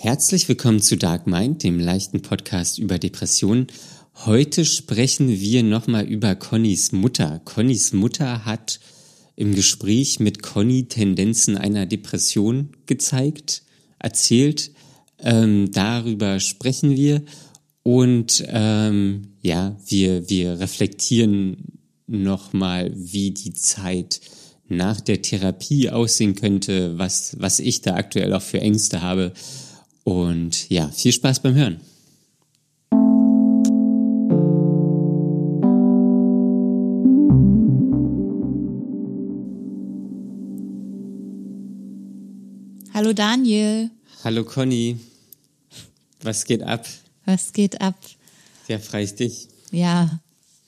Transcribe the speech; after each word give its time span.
Herzlich 0.00 0.48
willkommen 0.48 0.80
zu 0.80 0.96
Dark 0.96 1.26
Mind, 1.26 1.64
dem 1.64 1.80
leichten 1.80 2.22
Podcast 2.22 2.78
über 2.78 3.00
Depressionen. 3.00 3.66
Heute 4.26 4.64
sprechen 4.64 5.28
wir 5.28 5.64
nochmal 5.64 6.04
über 6.04 6.36
Connys 6.36 6.92
Mutter. 6.92 7.40
Connys 7.44 7.92
Mutter 7.92 8.44
hat 8.44 8.78
im 9.34 9.56
Gespräch 9.56 10.20
mit 10.20 10.40
Conny 10.40 10.86
Tendenzen 10.86 11.58
einer 11.58 11.84
Depression 11.84 12.68
gezeigt, 12.86 13.64
erzählt. 13.98 14.70
Ähm, 15.18 15.72
darüber 15.72 16.38
sprechen 16.38 16.94
wir 16.94 17.24
und 17.82 18.44
ähm, 18.46 19.32
ja, 19.42 19.76
wir, 19.84 20.30
wir 20.30 20.60
reflektieren 20.60 21.80
nochmal, 22.06 22.92
wie 22.94 23.32
die 23.32 23.52
Zeit 23.52 24.20
nach 24.68 25.00
der 25.00 25.22
Therapie 25.22 25.90
aussehen 25.90 26.36
könnte, 26.36 26.96
was, 26.98 27.34
was 27.40 27.58
ich 27.58 27.80
da 27.80 27.96
aktuell 27.96 28.32
auch 28.32 28.42
für 28.42 28.60
Ängste 28.60 29.02
habe. 29.02 29.32
Und 30.08 30.70
ja, 30.70 30.88
viel 30.88 31.12
Spaß 31.12 31.40
beim 31.40 31.54
Hören. 31.54 31.80
Hallo 42.94 43.12
Daniel. 43.12 43.90
Hallo 44.24 44.44
Conny. 44.44 44.98
Was 46.22 46.46
geht 46.46 46.62
ab? 46.62 46.88
Was 47.26 47.52
geht 47.52 47.78
ab? 47.82 47.98
Ja, 48.66 48.78
freich 48.78 49.14
dich. 49.14 49.48
Ja, 49.72 50.20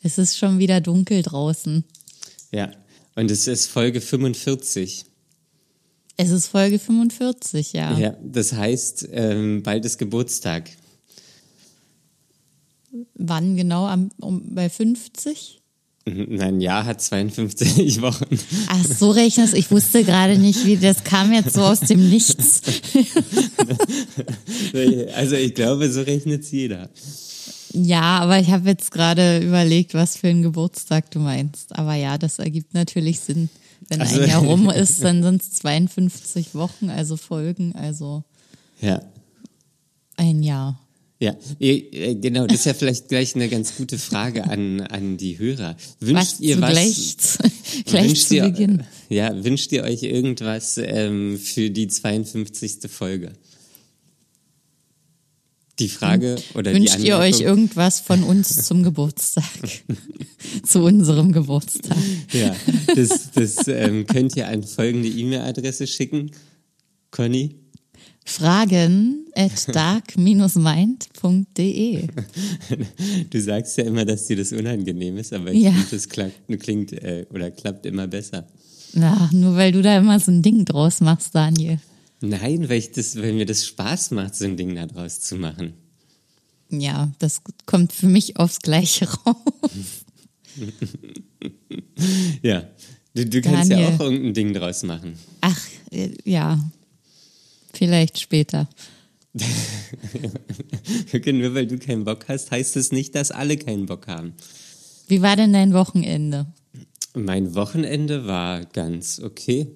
es 0.02 0.18
ist 0.18 0.36
schon 0.36 0.58
wieder 0.58 0.82
dunkel 0.82 1.22
draußen. 1.22 1.84
Ja, 2.52 2.72
und 3.14 3.30
es 3.30 3.46
ist 3.46 3.68
Folge 3.68 4.02
45. 4.02 5.06
Es 6.20 6.28
ist 6.28 6.48
Folge 6.48 6.78
45, 6.78 7.72
ja. 7.72 7.96
Ja, 7.96 8.14
das 8.22 8.52
heißt, 8.52 9.08
ähm, 9.10 9.62
bald 9.62 9.86
ist 9.86 9.96
Geburtstag. 9.96 10.68
Wann 13.14 13.56
genau? 13.56 13.86
Am, 13.86 14.10
um, 14.20 14.54
bei 14.54 14.68
50? 14.68 15.60
Nein, 16.04 16.60
Jahr 16.60 16.84
hat 16.84 17.00
52 17.00 18.02
Wochen. 18.02 18.38
Ach, 18.68 18.84
so 18.84 19.10
rechnest 19.10 19.54
Ich 19.54 19.70
wusste 19.70 20.04
gerade 20.04 20.36
nicht, 20.36 20.66
wie 20.66 20.76
das 20.76 21.04
kam 21.04 21.32
jetzt 21.32 21.54
so 21.54 21.62
aus 21.62 21.80
dem 21.80 22.10
Nichts. 22.10 22.60
also 25.14 25.36
ich 25.36 25.54
glaube, 25.54 25.90
so 25.90 26.02
rechnet 26.02 26.42
es 26.42 26.50
jeder. 26.50 26.90
Ja, 27.72 28.18
aber 28.18 28.40
ich 28.40 28.50
habe 28.50 28.68
jetzt 28.68 28.90
gerade 28.90 29.38
überlegt, 29.38 29.94
was 29.94 30.18
für 30.18 30.28
ein 30.28 30.42
Geburtstag 30.42 31.10
du 31.12 31.18
meinst. 31.18 31.78
Aber 31.78 31.94
ja, 31.94 32.18
das 32.18 32.38
ergibt 32.40 32.74
natürlich 32.74 33.20
Sinn. 33.20 33.48
Wenn 33.90 34.00
also, 34.00 34.20
ein 34.20 34.28
Jahr 34.28 34.42
rum 34.42 34.70
ist, 34.70 35.02
dann 35.04 35.22
sind 35.22 35.42
es 35.42 35.52
52 35.54 36.54
Wochen, 36.54 36.88
also 36.88 37.16
Folgen, 37.16 37.74
also 37.74 38.22
ja. 38.80 39.02
ein 40.16 40.42
Jahr. 40.42 40.80
Ja, 41.18 41.36
äh, 41.58 42.14
genau, 42.14 42.46
das 42.46 42.60
ist 42.60 42.64
ja 42.64 42.72
vielleicht 42.72 43.08
gleich 43.08 43.34
eine 43.34 43.50
ganz 43.50 43.76
gute 43.76 43.98
Frage 43.98 44.44
an, 44.44 44.80
an 44.80 45.18
die 45.18 45.38
Hörer. 45.38 45.76
Wünscht 45.98 46.16
was 46.16 46.40
ihr 46.40 46.60
was? 46.62 46.70
Gleich, 46.70 47.16
gleich 47.84 48.26
zu 48.26 48.36
ihr, 48.36 48.44
Beginn. 48.44 48.84
Ja, 49.10 49.44
wünscht 49.44 49.70
ihr 49.72 49.82
euch 49.82 50.02
irgendwas 50.02 50.78
ähm, 50.78 51.38
für 51.38 51.68
die 51.68 51.88
52. 51.88 52.90
Folge? 52.90 53.32
Die 55.80 55.88
Frage 55.88 56.36
oder 56.54 56.72
Wünscht 56.74 56.98
die 56.98 57.08
ihr 57.08 57.16
euch 57.16 57.40
irgendwas 57.40 58.00
von 58.00 58.22
uns 58.22 58.66
zum 58.66 58.82
Geburtstag? 58.84 59.44
Zu 60.62 60.80
unserem 60.80 61.32
Geburtstag. 61.32 61.96
Ja, 62.32 62.54
das, 62.94 63.30
das 63.32 63.66
ähm, 63.66 64.06
könnt 64.06 64.36
ihr 64.36 64.46
an 64.46 64.62
folgende 64.62 65.08
E-Mail-Adresse 65.08 65.86
schicken. 65.86 66.30
Conny? 67.10 67.56
Fragen 68.24 69.26
at 69.34 69.74
dark-mind.de. 69.74 70.38
Du 73.30 73.40
sagst 73.40 73.78
ja 73.78 73.84
immer, 73.84 74.04
dass 74.04 74.26
dir 74.26 74.36
das 74.36 74.52
unangenehm 74.52 75.16
ist, 75.16 75.32
aber 75.32 75.50
ich 75.52 75.62
ja. 75.62 75.72
finde, 75.72 75.86
das 75.90 76.08
klingt, 76.08 76.34
klingt 76.60 76.92
äh, 76.92 77.26
oder 77.32 77.50
klappt 77.50 77.86
immer 77.86 78.06
besser. 78.06 78.46
Ja, 78.92 79.30
nur 79.32 79.56
weil 79.56 79.72
du 79.72 79.80
da 79.82 79.96
immer 79.96 80.20
so 80.20 80.30
ein 80.30 80.42
Ding 80.42 80.64
draus 80.64 81.00
machst, 81.00 81.34
Daniel. 81.34 81.80
Nein, 82.20 82.68
weil, 82.68 82.78
ich 82.78 82.92
das, 82.92 83.16
weil 83.16 83.32
mir 83.32 83.46
das 83.46 83.66
Spaß 83.66 84.10
macht, 84.10 84.34
so 84.34 84.44
ein 84.44 84.56
Ding 84.56 84.74
da 84.74 84.86
draus 84.86 85.20
zu 85.20 85.36
machen. 85.36 85.72
Ja, 86.68 87.10
das 87.18 87.42
kommt 87.66 87.92
für 87.92 88.06
mich 88.06 88.36
aufs 88.36 88.60
Gleiche 88.60 89.08
raus. 89.08 90.04
ja, 92.42 92.68
du, 93.14 93.26
du 93.26 93.40
kannst 93.40 93.70
ja 93.70 93.88
auch 93.88 94.00
irgendein 94.00 94.34
Ding 94.34 94.52
draus 94.54 94.82
machen. 94.82 95.14
Ach, 95.40 95.58
äh, 95.90 96.10
ja, 96.24 96.60
vielleicht 97.72 98.20
später. 98.20 98.68
Nur 101.32 101.54
weil 101.54 101.66
du 101.66 101.78
keinen 101.78 102.04
Bock 102.04 102.26
hast, 102.28 102.50
heißt 102.50 102.76
es 102.76 102.88
das 102.88 102.92
nicht, 102.92 103.14
dass 103.14 103.30
alle 103.30 103.56
keinen 103.56 103.86
Bock 103.86 104.06
haben. 104.08 104.34
Wie 105.08 105.22
war 105.22 105.36
denn 105.36 105.52
dein 105.52 105.72
Wochenende? 105.72 106.52
Mein 107.14 107.54
Wochenende 107.54 108.26
war 108.26 108.64
ganz 108.64 109.20
okay. 109.20 109.68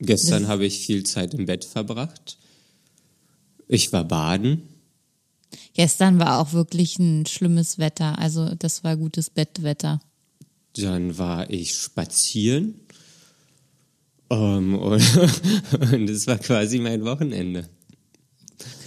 Gestern 0.00 0.48
habe 0.48 0.66
ich 0.66 0.80
viel 0.80 1.04
Zeit 1.04 1.34
im 1.34 1.46
Bett 1.46 1.64
verbracht. 1.64 2.38
Ich 3.68 3.92
war 3.92 4.04
baden. 4.04 4.62
Gestern 5.72 6.18
war 6.18 6.40
auch 6.40 6.52
wirklich 6.52 6.98
ein 6.98 7.26
schlimmes 7.26 7.78
Wetter. 7.78 8.18
Also 8.18 8.54
das 8.54 8.84
war 8.84 8.96
gutes 8.96 9.30
Bettwetter. 9.30 10.00
Dann 10.76 11.16
war 11.18 11.48
ich 11.50 11.74
spazieren. 11.74 12.80
Um, 14.28 14.74
und, 14.78 15.00
das 16.08 16.26
war 16.26 16.38
quasi 16.38 16.78
mein 16.78 17.04
Wochenende. 17.04 17.68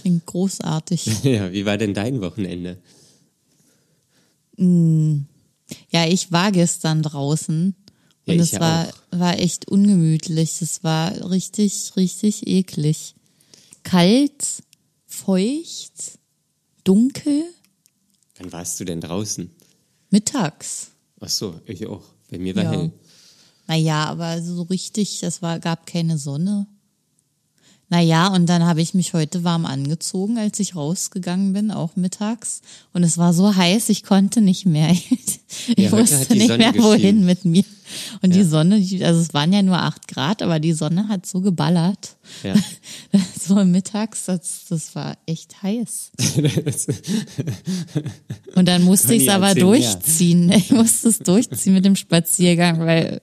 Klingt 0.00 0.26
großartig. 0.26 1.06
Ja, 1.24 1.52
wie 1.52 1.64
war 1.64 1.78
denn 1.78 1.94
dein 1.94 2.20
Wochenende? 2.20 2.78
Mm. 4.56 5.20
Ja, 5.90 6.06
ich 6.06 6.32
war 6.32 6.50
gestern 6.50 7.02
draußen 7.02 7.74
und 8.28 8.36
ja, 8.36 8.42
es 8.42 8.60
war, 8.60 8.88
war 9.10 9.38
echt 9.38 9.68
ungemütlich. 9.68 10.60
Es 10.62 10.84
war 10.84 11.30
richtig, 11.30 11.92
richtig 11.96 12.46
eklig. 12.46 13.14
Kalt, 13.82 14.62
feucht, 15.06 16.18
dunkel. 16.84 17.44
Wann 18.36 18.52
warst 18.52 18.78
du 18.80 18.84
denn 18.84 19.00
draußen? 19.00 19.50
Mittags. 20.10 20.88
Ach 21.20 21.28
so, 21.28 21.60
ich 21.66 21.86
auch. 21.86 22.04
Bei 22.30 22.38
mir 22.38 22.54
war 22.54 22.64
ja. 22.64 22.70
hell. 22.70 22.92
Naja, 23.66 24.04
aber 24.06 24.42
so 24.42 24.62
richtig, 24.62 25.22
es 25.22 25.42
war, 25.42 25.60
gab 25.60 25.86
keine 25.86 26.16
Sonne. 26.18 26.66
Naja, 27.90 28.28
und 28.28 28.46
dann 28.46 28.64
habe 28.64 28.82
ich 28.82 28.92
mich 28.92 29.14
heute 29.14 29.44
warm 29.44 29.64
angezogen, 29.64 30.38
als 30.38 30.60
ich 30.60 30.76
rausgegangen 30.76 31.54
bin, 31.54 31.70
auch 31.70 31.96
mittags. 31.96 32.60
Und 32.92 33.02
es 33.02 33.16
war 33.16 33.32
so 33.32 33.56
heiß, 33.56 33.88
ich 33.88 34.02
konnte 34.02 34.40
nicht 34.40 34.66
mehr. 34.66 34.94
Ich 35.68 35.84
ja, 35.84 35.92
wusste 35.92 36.34
nicht 36.34 36.48
Sonne 36.48 36.58
mehr, 36.58 36.74
wohin 36.76 37.24
mit 37.24 37.46
mir. 37.46 37.64
Und 38.20 38.34
ja. 38.34 38.42
die 38.42 38.48
Sonne, 38.48 38.74
also 39.02 39.20
es 39.20 39.32
waren 39.32 39.50
ja 39.50 39.62
nur 39.62 39.78
acht 39.78 40.06
Grad, 40.06 40.42
aber 40.42 40.60
die 40.60 40.74
Sonne 40.74 41.08
hat 41.08 41.24
so 41.24 41.40
geballert. 41.40 42.16
Ja. 42.42 42.54
So 43.40 43.64
mittags, 43.64 44.26
das, 44.26 44.66
das 44.68 44.94
war 44.94 45.16
echt 45.24 45.62
heiß. 45.62 46.10
und 48.54 48.68
dann 48.68 48.82
musste 48.82 49.14
ich 49.14 49.22
es 49.22 49.28
aber 49.30 49.54
durchziehen. 49.54 50.46
Mehr. 50.46 50.58
Ich 50.58 50.70
musste 50.70 51.08
es 51.08 51.18
durchziehen 51.20 51.72
mit 51.72 51.86
dem 51.86 51.96
Spaziergang, 51.96 52.80
weil, 52.80 53.22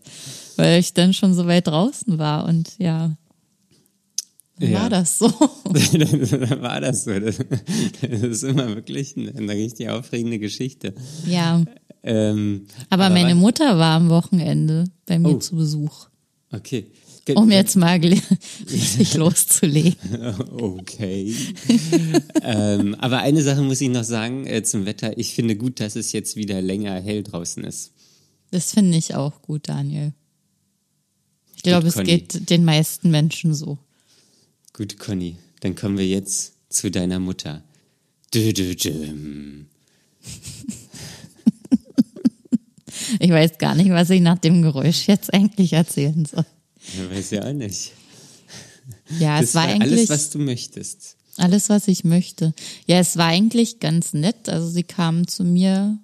weil 0.55 0.79
ich 0.79 0.93
dann 0.93 1.13
schon 1.13 1.35
so 1.35 1.45
weit 1.45 1.67
draußen 1.67 2.17
war. 2.17 2.45
Und 2.45 2.71
ja, 2.79 3.15
ja. 4.59 4.83
War 4.83 4.89
das 4.89 5.19
so? 5.19 5.27
war 5.29 6.79
das 6.81 7.03
so? 7.03 7.19
Das, 7.19 7.39
ist 8.01 8.43
immer 8.43 8.75
wirklich 8.75 9.17
eine, 9.17 9.35
eine 9.35 9.53
richtig 9.53 9.89
aufregende 9.89 10.39
Geschichte. 10.39 10.93
Ja. 11.27 11.63
Ähm, 12.03 12.67
aber, 12.89 13.05
aber, 13.05 13.13
meine 13.13 13.35
Mutter 13.35 13.77
war 13.77 13.97
am 13.97 14.09
Wochenende 14.09 14.85
bei 15.05 15.19
mir 15.19 15.35
oh. 15.35 15.39
zu 15.39 15.55
Besuch. 15.55 16.07
Okay. 16.51 16.85
Um 17.33 17.49
jetzt 17.49 17.75
mal 17.75 17.99
richtig 17.99 19.13
loszulegen. 19.15 19.95
Okay. 20.51 21.35
ähm, 22.43 22.95
aber 22.99 23.17
eine 23.19 23.41
Sache 23.41 23.63
muss 23.63 23.81
ich 23.81 23.89
noch 23.89 24.03
sagen 24.03 24.45
äh, 24.45 24.61
zum 24.61 24.85
Wetter. 24.85 25.17
Ich 25.17 25.33
finde 25.33 25.55
gut, 25.55 25.79
dass 25.79 25.95
es 25.95 26.11
jetzt 26.11 26.35
wieder 26.35 26.61
länger 26.61 27.01
hell 27.01 27.23
draußen 27.23 27.63
ist. 27.63 27.93
Das 28.51 28.73
finde 28.73 28.97
ich 28.97 29.15
auch 29.15 29.41
gut, 29.41 29.67
Daniel. 29.67 30.13
Ich 31.55 31.63
glaube, 31.63 31.87
es 31.87 31.95
geht 31.95 32.51
den 32.51 32.63
meisten 32.63 33.09
Menschen 33.09 33.55
so. 33.55 33.79
Gut, 34.77 34.99
Conny, 34.99 35.37
dann 35.61 35.73
kommen 35.73 35.97
wir 35.97 36.05
jetzt 36.05 36.51
zu 36.67 36.91
deiner 36.91 37.19
Mutter. 37.19 37.63
Dö, 38.33 38.51
dö, 38.51 38.75
dö. 38.75 39.63
Ich 43.19 43.29
weiß 43.29 43.57
gar 43.57 43.75
nicht, 43.75 43.91
was 43.91 44.09
ich 44.09 44.19
nach 44.19 44.39
dem 44.39 44.61
Geräusch 44.61 45.07
jetzt 45.07 45.33
eigentlich 45.33 45.73
erzählen 45.73 46.25
soll. 46.25 46.45
Ich 46.81 47.09
weiß 47.09 47.31
ja 47.31 47.47
auch 47.47 47.53
nicht. 47.53 47.93
Ja, 49.19 49.39
das 49.39 49.49
es 49.49 49.55
war, 49.55 49.63
war 49.63 49.73
eigentlich 49.73 49.91
alles, 49.91 50.09
was 50.09 50.29
du 50.31 50.39
möchtest. 50.39 51.15
Alles, 51.37 51.69
was 51.69 51.87
ich 51.87 52.03
möchte. 52.03 52.53
Ja, 52.87 52.99
es 52.99 53.15
war 53.15 53.27
eigentlich 53.27 53.79
ganz 53.79 54.13
nett. 54.13 54.49
Also 54.49 54.67
sie 54.67 54.83
kamen 54.83 55.27
zu 55.27 55.43
mir 55.43 55.99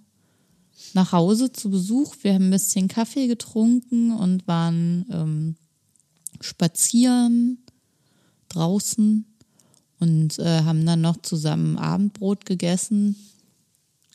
nach 0.94 1.12
Hause 1.12 1.51
zu 1.51 1.71
Besuch. 1.71 2.15
Wir 2.21 2.35
haben 2.35 2.47
ein 2.47 2.51
bisschen 2.51 2.88
Kaffee 2.88 3.27
getrunken 3.27 4.13
und 4.13 4.47
waren 4.47 5.06
ähm, 5.12 5.56
spazieren 6.39 7.60
draußen 8.56 9.25
und 10.00 10.39
äh, 10.39 10.62
haben 10.63 10.86
dann 10.86 11.01
noch 11.01 11.18
zusammen 11.21 11.77
Abendbrot 11.77 12.45
gegessen. 12.45 13.15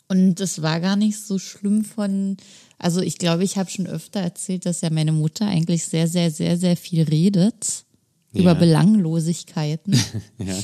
Und 0.09 0.39
es 0.41 0.63
war 0.63 0.81
gar 0.81 0.95
nicht 0.97 1.19
so 1.19 1.39
schlimm 1.39 1.85
von, 1.85 2.37
also 2.79 3.01
ich 3.01 3.19
glaube, 3.19 3.43
ich 3.45 3.57
habe 3.59 3.71
schon 3.71 3.87
öfter 3.89 4.21
erzählt, 4.21 4.65
dass 4.67 4.81
ja 4.81 4.91
meine 4.91 5.13
Mutter 5.13 5.47
eigentlich 5.47 5.85
sehr, 5.85 6.07
sehr, 6.07 6.31
sehr, 6.31 6.57
sehr 6.57 6.77
viel 6.77 7.03
redet 7.03 7.85
Ja. 8.33 8.41
über 8.43 8.55
Belanglosigkeiten. 8.55 9.95
Ja. 10.39 10.57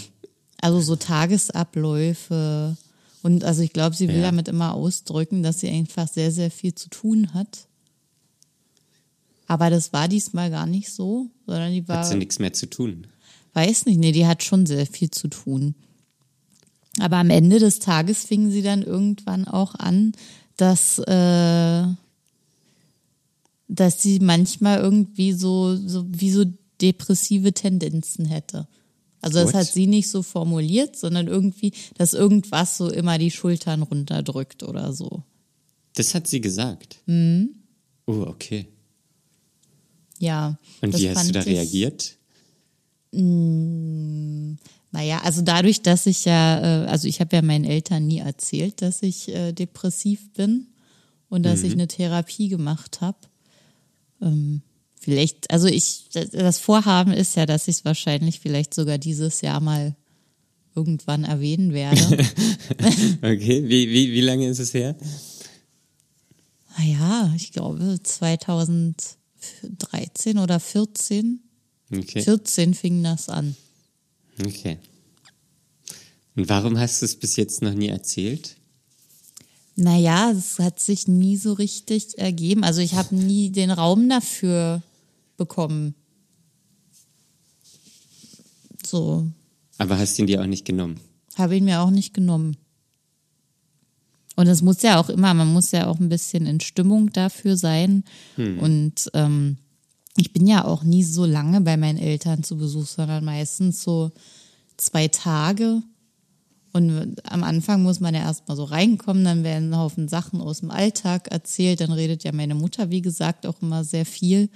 Also 0.61 0.81
so 0.81 0.95
Tagesabläufe. 0.97 2.77
Und 3.23 3.43
also 3.45 3.63
ich 3.63 3.73
glaube, 3.73 3.97
sie 3.97 4.07
will 4.09 4.17
Ja. 4.17 4.23
damit 4.23 4.47
immer 4.49 4.75
ausdrücken, 4.75 5.43
dass 5.43 5.59
sie 5.61 5.69
einfach 5.69 6.07
sehr, 6.09 6.31
sehr 6.31 6.51
viel 6.53 6.75
zu 6.75 6.89
tun 6.89 7.35
hat. 7.35 7.67
Aber 9.47 9.71
das 9.71 9.93
war 9.93 10.09
diesmal 10.09 10.51
gar 10.51 10.67
nicht 10.67 10.91
so, 10.93 11.31
sondern 11.47 11.73
die 11.73 11.87
war, 11.89 11.99
Hat 11.99 12.07
sie 12.07 12.17
nichts 12.17 12.39
mehr 12.39 12.53
zu 12.53 12.67
tun. 12.67 13.07
Weiß 13.55 13.87
nicht, 13.87 13.99
nee, 13.99 14.13
die 14.13 14.27
hat 14.27 14.43
schon 14.43 14.67
sehr 14.67 14.87
viel 14.87 15.11
zu 15.11 15.29
tun. 15.29 15.75
Aber 17.01 17.17
am 17.17 17.31
Ende 17.31 17.59
des 17.59 17.79
Tages 17.79 18.25
fingen 18.25 18.51
sie 18.51 18.63
dann 18.63 18.83
irgendwann 18.83 19.47
auch 19.47 19.75
an, 19.75 20.13
dass, 20.57 20.99
äh, 20.99 21.85
dass 23.69 24.03
sie 24.03 24.19
manchmal 24.21 24.79
irgendwie 24.81 25.33
so, 25.33 25.77
so 25.77 26.05
wie 26.09 26.31
so 26.31 26.45
depressive 26.81 27.53
Tendenzen 27.53 28.27
hätte. 28.27 28.69
Also 29.21 29.39
das 29.39 29.55
hat 29.55 29.67
sie 29.73 29.87
nicht 29.87 30.11
so 30.11 30.23
formuliert, 30.23 30.97
sondern 30.97 31.29
irgendwie, 31.29 31.73
dass 31.97 32.13
irgendwas 32.13 32.77
so 32.77 32.91
immer 32.91 33.19
die 33.19 33.31
Schultern 33.31 33.83
runterdrückt 33.83 34.63
oder 34.65 34.93
so. 34.93 35.23
Das 35.95 36.15
hat 36.15 36.27
sie 36.27 36.41
gesagt. 36.41 36.99
Oh, 38.07 38.23
okay. 38.27 38.67
Ja. 40.19 40.59
Und 40.81 40.99
wie 40.99 41.09
hast 41.11 41.17
du 41.29 41.33
da 41.33 41.41
ich- 41.63 41.73
reagiert? 43.12 44.59
Naja, 44.94 45.23
also 45.25 45.41
dadurch, 45.41 45.81
dass 45.82 46.05
ich 46.06 46.26
ja, 46.26 46.85
äh, 46.85 46.87
also 46.87 47.09
ich 47.09 47.20
habe 47.20 47.35
ja 47.35 47.43
meinen 47.43 47.64
Eltern 47.64 48.06
nie 48.06 48.19
erzählt, 48.19 48.82
dass 48.82 49.03
ich 49.03 49.29
äh, 49.29 49.53
depressiv 49.53 50.31
bin 50.35 50.67
und 51.31 51.44
dass 51.44 51.62
ich 51.62 51.73
eine 51.73 51.88
Therapie 51.88 52.49
gemacht 52.49 53.00
habe. 53.00 53.17
Ähm, 54.20 54.61
vielleicht, 55.00 55.50
also 55.50 55.67
ich, 55.67 56.11
das 56.11 56.59
Vorhaben 56.59 57.12
ist 57.12 57.37
ja, 57.37 57.47
dass 57.47 57.69
ich 57.69 57.76
es 57.76 57.87
wahrscheinlich 57.87 58.41
vielleicht 58.41 58.75
sogar 58.75 58.99
dieses 58.99 59.41
Jahr 59.41 59.61
mal 59.61 59.97
irgendwann 60.75 61.25
erwähnen 61.25 61.73
werde. 61.73 62.00
Okay, 63.23 63.69
wie, 63.69 63.88
wie, 63.91 64.12
wie 64.12 64.20
lange 64.20 64.49
ist 64.49 64.58
es 64.58 64.75
her? 64.75 64.97
naja, 66.79 67.32
ich 67.37 67.53
glaube 67.53 68.00
2013 68.03 70.38
oder 70.38 70.58
14. 70.58 71.41
Okay. 71.93 72.23
14 72.23 72.75
fing 72.75 73.03
das 73.03 73.29
an. 73.29 73.55
Okay. 74.44 74.79
Und 76.35 76.49
warum 76.49 76.79
hast 76.79 77.03
du 77.03 77.06
es 77.06 77.17
bis 77.17 77.37
jetzt 77.37 77.61
noch 77.62 77.75
nie 77.75 77.89
erzählt? 77.89 78.56
Naja, 79.77 80.31
es 80.31 80.59
hat 80.59 80.81
sich 80.81 81.09
nie 81.09 81.37
so 81.37 81.53
richtig 81.53 82.19
ergeben. 82.19 82.65
Also 82.65 82.81
ich 82.81 82.94
habe 82.94 83.15
nie 83.15 83.50
den 83.50 83.71
Raum 83.71 84.09
dafür 84.09 84.83
bekommen. 85.37 85.94
So, 88.87 89.27
Aber 89.79 89.99
hast 89.99 90.19
ihn 90.19 90.27
dir 90.27 90.43
auch 90.43 90.47
nicht 90.47 90.65
genommen. 90.65 91.00
habe 91.37 91.56
ich 91.56 91.62
mir 91.62 91.81
auch 91.81 91.91
nicht 91.91 92.12
genommen. 92.15 92.56
Und 94.37 94.47
es 94.47 94.62
muss 94.62 94.83
ja 94.83 94.99
auch 94.99 95.09
immer, 95.09 95.33
man 95.35 95.53
muss 95.53 95.71
ja 95.73 95.87
auch 95.87 96.00
ein 96.00 96.09
bisschen 96.09 96.47
in 96.47 96.61
Stimmung 96.61 97.12
dafür 97.12 97.56
sein. 97.56 98.05
Und 98.37 99.11
ähm, 99.15 99.59
ich 100.17 100.32
bin 100.32 100.47
ja 100.47 100.64
auch 100.64 100.82
nie 100.82 101.05
so 101.05 101.25
lange 101.25 101.61
bei 101.61 101.76
meinen 101.76 101.99
Eltern 101.99 102.43
zu 102.43 102.56
Besuch, 102.56 102.87
sondern 102.87 103.25
meistens 103.25 103.82
so 103.82 104.11
zwei 104.76 105.09
Tage. 105.09 105.82
Und 106.73 107.17
am 107.31 107.44
Anfang 107.44 107.82
muss 107.82 108.00
man 108.00 108.14
ja 108.14 108.20
erstmal 108.20 108.56
so 108.56 108.64
reinkommen, 108.64 109.25
dann 109.25 109.44
werden 109.44 109.70
ein 109.70 109.79
Haufen 109.79 110.09
Sachen 110.09 110.41
aus 110.41 110.61
dem 110.61 110.70
Alltag 110.70 111.29
erzählt. 111.29 111.81
Dann 111.81 111.93
redet 111.93 112.25
ja 112.25 112.32
meine 112.32 112.55
Mutter, 112.55 112.91
wie 112.91 113.03
gesagt, 113.03 113.47
auch 113.47 113.61
immer 113.61 113.85
sehr 113.85 114.06
viel. 114.06 114.49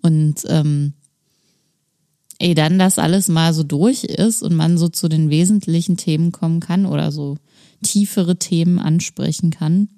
Und 0.00 0.44
ähm, 0.48 0.94
ey, 2.38 2.54
dann 2.54 2.78
das 2.78 2.98
alles 2.98 3.28
mal 3.28 3.52
so 3.52 3.62
durch 3.62 4.04
ist 4.04 4.42
und 4.42 4.54
man 4.54 4.78
so 4.78 4.88
zu 4.88 5.08
den 5.08 5.28
wesentlichen 5.28 5.96
Themen 5.96 6.32
kommen 6.32 6.60
kann 6.60 6.86
oder 6.86 7.12
so 7.12 7.36
tiefere 7.82 8.38
Themen 8.38 8.78
ansprechen 8.78 9.50
kann, 9.50 9.88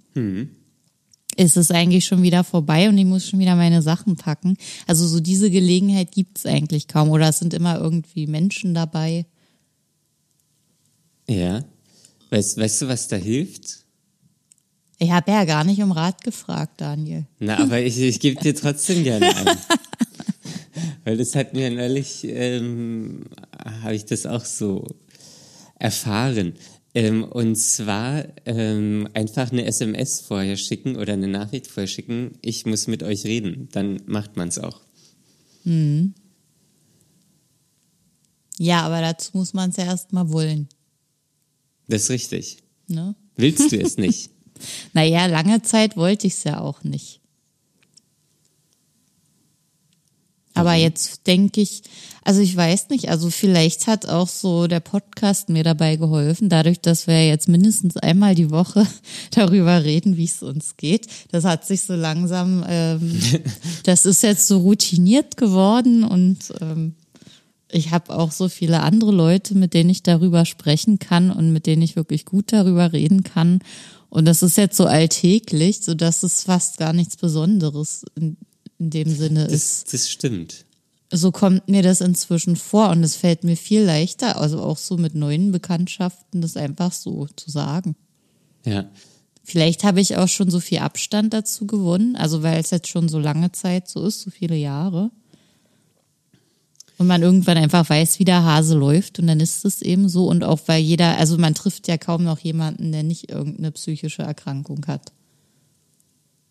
ist 1.40 1.56
es 1.56 1.70
eigentlich 1.70 2.04
schon 2.04 2.22
wieder 2.22 2.44
vorbei 2.44 2.90
und 2.90 2.98
ich 2.98 3.06
muss 3.06 3.26
schon 3.26 3.38
wieder 3.38 3.56
meine 3.56 3.81
Sachen 3.81 4.16
packen. 4.16 4.58
Also 4.87 5.06
so 5.06 5.20
diese 5.20 5.50
Gelegenheit 5.50 6.12
gibt's 6.12 6.44
eigentlich 6.44 6.87
kaum 6.87 7.08
oder 7.08 7.31
es 7.31 7.38
sind 7.38 7.54
immer 7.54 7.81
irgendwie 7.81 8.26
Menschen 8.26 8.75
dabei. 8.75 9.25
Ja. 11.26 11.64
Weißt, 12.28 12.58
weißt 12.58 12.82
du, 12.82 12.88
was 12.88 13.08
da 13.08 13.16
hilft? 13.16 13.78
Ich 14.98 15.10
habe 15.10 15.31
ja 15.31 15.44
gar 15.46 15.64
nicht 15.64 15.82
um 15.82 15.92
Rat 15.92 16.22
gefragt, 16.22 16.82
Daniel. 16.82 17.25
Na, 17.38 17.58
aber 17.58 17.81
ich, 17.81 17.98
ich 17.98 18.20
gebe 18.20 18.38
dir 18.38 18.54
trotzdem 18.54 19.02
gerne 19.02 19.34
ein. 19.34 19.46
Weil 21.04 21.16
das 21.16 21.34
hat 21.34 21.54
mir 21.54 21.70
neulich, 21.70 22.22
ähm, 22.25 23.25
habe 23.82 23.94
ich 23.94 24.04
das 24.04 24.26
auch 24.26 24.44
so 24.44 24.87
erfahren. 25.78 26.52
Ähm, 26.94 27.25
und 27.25 27.56
zwar 27.56 28.25
ähm, 28.46 29.08
einfach 29.14 29.52
eine 29.52 29.64
SMS 29.64 30.20
vorher 30.20 30.56
schicken 30.56 30.96
oder 30.96 31.12
eine 31.12 31.28
Nachricht 31.28 31.69
vorher 31.69 31.87
schicken, 31.87 32.32
ich 32.42 32.66
muss 32.66 32.88
mit 32.88 33.02
euch 33.02 33.25
reden. 33.25 33.69
Dann 33.72 34.02
macht 34.06 34.37
man 34.37 34.48
es 34.48 34.58
auch. 34.58 34.81
Ja, 38.58 38.82
aber 38.82 39.00
dazu 39.00 39.31
muss 39.34 39.54
man 39.54 39.70
es 39.70 39.76
ja 39.76 39.84
erstmal 39.84 40.32
wollen. 40.32 40.69
Das 41.87 42.04
ist 42.04 42.10
richtig. 42.10 42.58
Ne? 42.88 43.14
Willst 43.37 43.72
du 43.72 43.81
es 43.81 43.96
nicht? 43.96 44.31
Naja, 44.92 45.26
lange 45.26 45.62
Zeit 45.62 45.96
wollte 45.96 46.26
ich 46.26 46.34
es 46.34 46.44
ja 46.44 46.60
auch 46.60 46.82
nicht. 46.84 47.19
Aber 50.55 50.75
jetzt 50.75 51.26
denke 51.26 51.61
ich, 51.61 51.82
also 52.23 52.41
ich 52.41 52.55
weiß 52.55 52.91
nicht, 52.91 53.08
also 53.08 53.31
vielleicht 53.31 53.87
hat 53.87 54.06
auch 54.06 54.29
so 54.29 54.67
der 54.67 54.81
Podcast 54.81 55.49
mir 55.49 55.64
dabei 55.64 55.97
geholfen, 55.97 56.49
dadurch, 56.49 56.81
dass 56.81 57.06
wir 57.06 57.26
jetzt 57.26 57.49
mindestens 57.49 57.97
einmal 57.97 58.35
die 58.35 58.50
Woche 58.50 58.87
darüber 59.31 59.85
reden, 59.85 60.17
wie 60.17 60.25
es 60.25 60.43
uns 60.43 60.76
geht. 60.76 61.06
Das 61.31 61.44
hat 61.44 61.67
sich 61.67 61.82
so 61.82 61.94
langsam, 61.94 62.64
ähm, 62.69 63.20
das 63.85 64.06
ist 64.06 64.23
jetzt 64.23 64.47
so 64.49 64.58
routiniert 64.58 65.37
geworden 65.37 66.05
und 66.05 66.38
ähm, 66.61 66.94
ich 67.73 67.93
habe 67.93 68.17
auch 68.17 68.32
so 68.32 68.49
viele 68.49 68.81
andere 68.81 69.12
Leute, 69.12 69.55
mit 69.55 69.75
denen 69.75 69.91
ich 69.91 70.02
darüber 70.02 70.44
sprechen 70.44 70.99
kann 70.99 71.30
und 71.30 71.52
mit 71.52 71.66
denen 71.66 71.83
ich 71.83 71.95
wirklich 71.95 72.25
gut 72.25 72.52
darüber 72.52 72.92
reden 72.92 73.23
kann. 73.23 73.61
Und 74.09 74.25
das 74.25 74.42
ist 74.42 74.57
jetzt 74.57 74.76
so 74.76 74.87
alltäglich, 74.87 75.80
so 75.83 75.95
dass 75.95 76.25
es 76.25 76.42
fast 76.42 76.78
gar 76.78 76.92
nichts 76.92 77.16
Besonderes 77.16 78.04
in, 78.80 78.90
dem 78.90 79.08
Sinne 79.08 79.44
ist. 79.44 79.84
Das, 79.84 79.92
das 79.92 80.10
stimmt. 80.10 80.64
So 81.12 81.32
kommt 81.32 81.68
mir 81.68 81.82
das 81.82 82.00
inzwischen 82.00 82.56
vor 82.56 82.90
und 82.90 83.02
es 83.02 83.16
fällt 83.16 83.44
mir 83.44 83.56
viel 83.56 83.82
leichter, 83.82 84.40
also 84.40 84.60
auch 84.62 84.78
so 84.78 84.96
mit 84.96 85.14
neuen 85.14 85.52
Bekanntschaften, 85.52 86.40
das 86.40 86.56
einfach 86.56 86.92
so 86.92 87.26
zu 87.37 87.50
sagen. 87.50 87.96
Ja. 88.64 88.88
Vielleicht 89.42 89.82
habe 89.82 90.00
ich 90.00 90.16
auch 90.16 90.28
schon 90.28 90.50
so 90.50 90.60
viel 90.60 90.78
Abstand 90.78 91.34
dazu 91.34 91.66
gewonnen, 91.66 92.14
also 92.14 92.42
weil 92.42 92.60
es 92.60 92.70
jetzt 92.70 92.88
schon 92.88 93.08
so 93.08 93.18
lange 93.18 93.50
Zeit 93.52 93.88
so 93.88 94.04
ist, 94.04 94.20
so 94.20 94.30
viele 94.30 94.56
Jahre. 94.56 95.10
Und 96.99 97.06
man 97.06 97.22
irgendwann 97.22 97.56
einfach 97.56 97.88
weiß, 97.88 98.18
wie 98.18 98.25
der 98.25 98.44
Hase 98.44 98.76
läuft 98.76 99.18
und 99.18 99.26
dann 99.26 99.40
ist 99.40 99.64
es 99.64 99.80
eben 99.80 100.08
so. 100.08 100.28
Und 100.28 100.44
auch 100.44 100.60
weil 100.66 100.82
jeder, 100.82 101.16
also 101.16 101.38
man 101.38 101.54
trifft 101.54 101.88
ja 101.88 101.96
kaum 101.96 102.25
noch 102.25 102.38
jemanden, 102.40 102.92
der 102.92 103.02
nicht 103.02 103.30
irgendeine 103.30 103.72
psychische 103.72 104.22
Erkrankung 104.22 104.84
hat. 104.87 105.10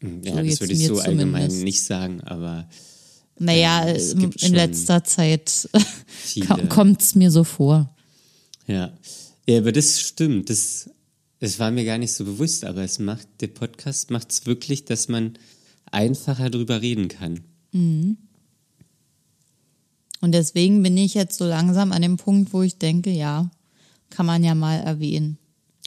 Ja, 0.02 0.32
So 0.34 0.38
das 0.38 0.46
jetzt 0.48 0.60
würde 0.62 0.74
ich 0.74 0.88
so 0.88 1.00
allgemein 1.00 1.42
zumindest. 1.50 1.64
nicht 1.64 1.82
sagen, 1.84 2.22
aber 2.22 2.70
Naja, 3.38 3.88
es 3.88 4.14
in 4.14 4.54
letzter 4.54 5.04
Zeit 5.04 5.70
kommt 6.70 7.02
es 7.02 7.16
mir 7.16 7.32
so 7.32 7.44
vor. 7.44 7.94
Ja. 8.68 8.94
ja, 9.48 9.58
aber 9.58 9.72
das 9.72 10.00
stimmt. 10.00 10.50
Das, 10.50 10.90
das 11.40 11.58
war 11.60 11.72
mir 11.72 11.84
gar 11.86 11.98
nicht 11.98 12.14
so 12.14 12.24
bewusst, 12.26 12.64
aber 12.66 12.84
es 12.84 13.00
macht, 13.00 13.28
der 13.42 13.48
Podcast 13.48 14.12
macht 14.12 14.32
es 14.32 14.46
wirklich, 14.46 14.86
dass 14.86 15.08
man 15.10 15.34
einfacher 15.92 16.50
drüber 16.50 16.82
reden 16.82 17.08
kann. 17.08 17.42
Und 17.74 18.18
deswegen 20.34 20.84
bin 20.84 20.98
ich 20.98 21.14
jetzt 21.14 21.38
so 21.38 21.46
langsam 21.46 21.92
an 21.92 22.02
dem 22.02 22.18
Punkt, 22.18 22.54
wo 22.54 22.62
ich 22.62 22.78
denke, 22.78 23.10
ja, 23.10 23.50
kann 24.10 24.26
man 24.26 24.44
ja 24.44 24.54
mal 24.56 24.76
erwähnen. 24.80 25.38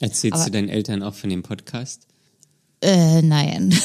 Erzählst 0.00 0.34
Aber- 0.34 0.44
du 0.46 0.50
deinen 0.52 0.68
Eltern 0.68 1.02
auch 1.02 1.14
von 1.14 1.30
dem 1.30 1.42
Podcast? 1.42 2.06
Äh, 2.82 3.22
nein. 3.22 3.72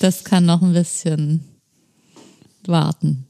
das 0.00 0.24
kann 0.24 0.46
noch 0.46 0.62
ein 0.62 0.72
bisschen 0.72 1.40
warten. 2.66 3.24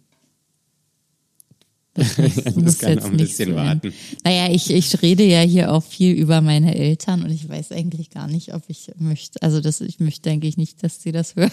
Das, 1.94 2.16
muss- 2.18 2.34
Das 2.44 2.54
muss 2.56 2.78
kann 2.78 2.90
jetzt 2.92 3.04
noch 3.04 3.10
ein 3.10 3.16
bisschen 3.16 3.54
sein. 3.54 3.56
warten. 3.56 3.92
Naja, 4.24 4.52
ich, 4.52 4.70
ich 4.70 5.02
rede 5.02 5.24
ja 5.24 5.40
hier 5.40 5.72
auch 5.72 5.82
viel 5.82 6.14
über 6.14 6.40
meine 6.40 6.74
Eltern 6.74 7.22
und 7.24 7.30
ich 7.30 7.48
weiß 7.48 7.72
eigentlich 7.72 8.10
gar 8.10 8.28
nicht, 8.28 8.54
ob 8.54 8.62
ich 8.68 8.90
möchte, 8.98 9.42
also 9.42 9.60
das, 9.60 9.80
ich 9.80 9.98
möchte, 9.98 10.22
denke 10.28 10.46
ich 10.46 10.56
nicht, 10.56 10.82
dass 10.82 11.02
sie 11.02 11.12
das 11.12 11.34
hören. 11.36 11.50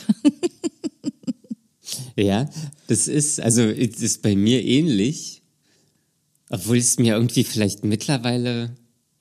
Ja, 2.17 2.49
das 2.87 3.07
ist, 3.07 3.39
also 3.39 3.61
es 3.63 4.01
ist 4.01 4.21
bei 4.21 4.35
mir 4.35 4.63
ähnlich, 4.63 5.41
obwohl 6.49 6.77
es 6.77 6.97
mir 6.99 7.13
irgendwie 7.15 7.43
vielleicht 7.43 7.83
mittlerweile 7.85 8.75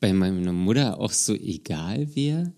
bei 0.05 0.13
meiner 0.13 0.53
Mutter 0.53 1.01
auch 1.01 1.13
so 1.13 1.35
egal 1.35 2.15
wäre. 2.15 2.53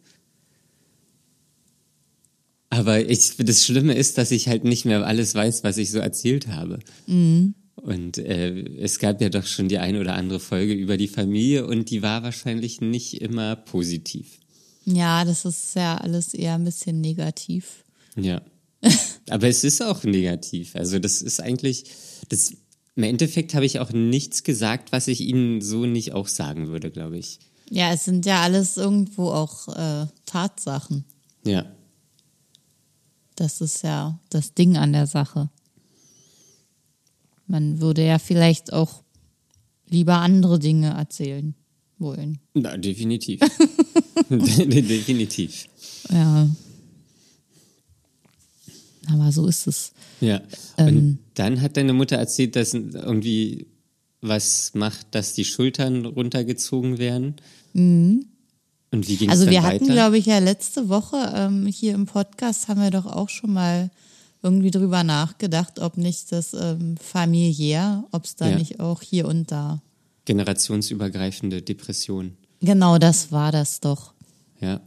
Aber 2.70 3.08
ich, 3.08 3.36
das 3.36 3.64
Schlimme 3.64 3.94
ist, 3.94 4.18
dass 4.18 4.32
ich 4.32 4.48
halt 4.48 4.64
nicht 4.64 4.84
mehr 4.84 5.06
alles 5.06 5.36
weiß, 5.36 5.62
was 5.62 5.78
ich 5.78 5.92
so 5.92 5.98
erzählt 5.98 6.48
habe. 6.48 6.80
Mhm. 7.06 7.54
Und 7.76 8.18
äh, 8.18 8.64
es 8.80 8.98
gab 8.98 9.20
ja 9.20 9.28
doch 9.28 9.46
schon 9.46 9.68
die 9.68 9.78
eine 9.78 10.00
oder 10.00 10.14
andere 10.14 10.40
Folge 10.40 10.74
über 10.74 10.96
die 10.96 11.06
Familie 11.06 11.68
und 11.68 11.90
die 11.90 12.02
war 12.02 12.24
wahrscheinlich 12.24 12.80
nicht 12.80 13.20
immer 13.20 13.54
positiv. 13.54 14.40
Ja, 14.84 15.24
das 15.24 15.44
ist 15.44 15.76
ja 15.76 15.98
alles 15.98 16.34
eher 16.34 16.54
ein 16.54 16.64
bisschen 16.64 17.00
negativ. 17.00 17.84
Ja. 18.16 18.42
Aber 19.30 19.46
es 19.46 19.62
ist 19.62 19.82
auch 19.82 20.02
negativ. 20.02 20.74
Also 20.74 20.98
das 20.98 21.22
ist 21.22 21.40
eigentlich, 21.40 21.84
das, 22.28 22.54
im 22.96 23.02
Endeffekt 23.02 23.54
habe 23.54 23.66
ich 23.66 23.78
auch 23.78 23.92
nichts 23.92 24.42
gesagt, 24.42 24.90
was 24.90 25.06
ich 25.06 25.20
Ihnen 25.20 25.60
so 25.60 25.84
nicht 25.84 26.12
auch 26.12 26.28
sagen 26.28 26.68
würde, 26.68 26.90
glaube 26.90 27.18
ich. 27.18 27.38
Ja, 27.68 27.92
es 27.92 28.04
sind 28.04 28.24
ja 28.24 28.40
alles 28.40 28.76
irgendwo 28.78 29.30
auch 29.30 29.68
äh, 29.68 30.06
Tatsachen. 30.24 31.04
Ja. 31.44 31.66
Das 33.34 33.60
ist 33.60 33.82
ja 33.82 34.18
das 34.30 34.54
Ding 34.54 34.78
an 34.78 34.94
der 34.94 35.06
Sache. 35.06 35.50
Man 37.46 37.80
würde 37.80 38.04
ja 38.04 38.18
vielleicht 38.18 38.72
auch 38.72 39.02
lieber 39.88 40.16
andere 40.16 40.58
Dinge 40.58 40.94
erzählen 40.94 41.54
wollen. 41.98 42.38
Na, 42.54 42.78
definitiv. 42.78 43.40
definitiv. 44.30 45.66
Ja. 46.10 46.48
Aber 49.08 49.32
so 49.32 49.46
ist 49.46 49.66
es. 49.66 49.92
Ja. 50.20 50.40
Und 50.76 50.88
ähm, 50.88 51.18
dann 51.34 51.60
hat 51.60 51.76
deine 51.76 51.92
Mutter 51.92 52.16
erzählt, 52.16 52.56
dass 52.56 52.74
irgendwie 52.74 53.66
was 54.20 54.72
macht, 54.74 55.14
dass 55.14 55.34
die 55.34 55.44
Schultern 55.44 56.04
runtergezogen 56.04 56.98
werden. 56.98 57.36
Mhm. 57.72 58.26
Und 58.92 59.08
wie 59.08 59.16
ging 59.16 59.28
es 59.28 59.38
Also 59.38 59.50
wir 59.50 59.62
weiter? 59.62 59.74
hatten, 59.74 59.86
glaube 59.86 60.18
ich, 60.18 60.26
ja 60.26 60.38
letzte 60.38 60.88
Woche 60.88 61.32
ähm, 61.34 61.66
hier 61.66 61.94
im 61.94 62.06
Podcast 62.06 62.68
haben 62.68 62.80
wir 62.80 62.90
doch 62.90 63.06
auch 63.06 63.28
schon 63.28 63.52
mal 63.52 63.90
irgendwie 64.42 64.70
drüber 64.70 65.02
nachgedacht, 65.02 65.80
ob 65.80 65.96
nicht 65.96 66.32
das 66.32 66.54
ähm, 66.54 66.96
familiär, 66.96 68.04
ob 68.12 68.24
es 68.24 68.36
da 68.36 68.48
ja. 68.48 68.56
nicht 68.56 68.80
auch 68.80 69.02
hier 69.02 69.26
und 69.26 69.50
da. 69.50 69.82
Generationsübergreifende 70.24 71.62
Depression. 71.62 72.36
Genau, 72.60 72.98
das 72.98 73.32
war 73.32 73.52
das 73.52 73.80
doch. 73.80 74.12
Ja. 74.60 74.80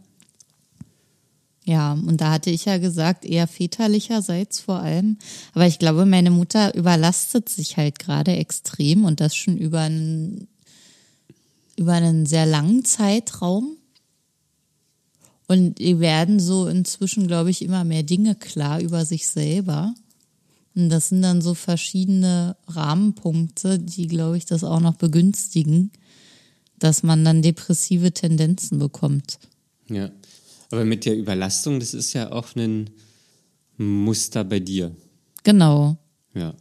Ja, 1.69 1.91
und 1.91 2.19
da 2.19 2.31
hatte 2.31 2.49
ich 2.49 2.65
ja 2.65 2.79
gesagt, 2.79 3.25
eher 3.25 3.47
väterlicherseits 3.47 4.59
vor 4.59 4.79
allem. 4.79 5.19
Aber 5.53 5.67
ich 5.67 5.77
glaube, 5.77 6.07
meine 6.07 6.31
Mutter 6.31 6.73
überlastet 6.73 7.47
sich 7.47 7.77
halt 7.77 7.99
gerade 7.99 8.35
extrem 8.35 9.05
und 9.05 9.19
das 9.21 9.35
schon 9.35 9.55
über 9.55 9.81
einen, 9.81 10.47
über 11.75 11.93
einen 11.93 12.25
sehr 12.25 12.47
langen 12.47 12.85
Zeitraum. 12.85 13.77
Und 15.45 15.79
ihr 15.79 15.99
werden 15.99 16.39
so 16.39 16.67
inzwischen, 16.67 17.27
glaube 17.27 17.51
ich, 17.51 17.61
immer 17.61 17.83
mehr 17.83 18.01
Dinge 18.01 18.33
klar 18.33 18.81
über 18.81 19.05
sich 19.05 19.27
selber. 19.27 19.93
Und 20.73 20.89
das 20.89 21.09
sind 21.09 21.21
dann 21.21 21.39
so 21.39 21.53
verschiedene 21.53 22.57
Rahmenpunkte, 22.65 23.77
die, 23.77 24.07
glaube 24.07 24.37
ich, 24.37 24.47
das 24.47 24.63
auch 24.63 24.79
noch 24.79 24.95
begünstigen, 24.95 25.91
dass 26.79 27.03
man 27.03 27.23
dann 27.23 27.43
depressive 27.43 28.11
Tendenzen 28.11 28.79
bekommt. 28.79 29.37
Ja, 29.87 30.09
aber 30.71 30.85
mit 30.85 31.05
der 31.05 31.17
Überlastung, 31.17 31.79
das 31.79 31.93
ist 31.93 32.13
ja 32.13 32.31
auch 32.31 32.55
ein 32.55 32.89
Muster 33.77 34.43
bei 34.43 34.59
dir. 34.59 34.95
Genau. 35.43 35.97
Ja. 36.33 36.53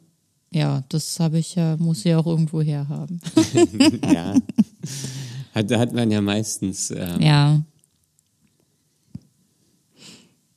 Ja, 0.51 0.83
das 0.89 1.21
habe 1.21 1.39
ich 1.39 1.57
ja, 1.57 1.77
muss 1.77 1.99
ich 1.99 2.05
ja 2.07 2.19
auch 2.19 2.27
irgendwo 2.27 2.63
herhaben. 2.63 3.21
ja. 4.13 4.35
Hat, 5.55 5.71
hat 5.71 5.93
man 5.93 6.11
ja 6.11 6.23
meistens. 6.23 6.91
Ähm, 6.91 7.21
ja. 7.21 7.63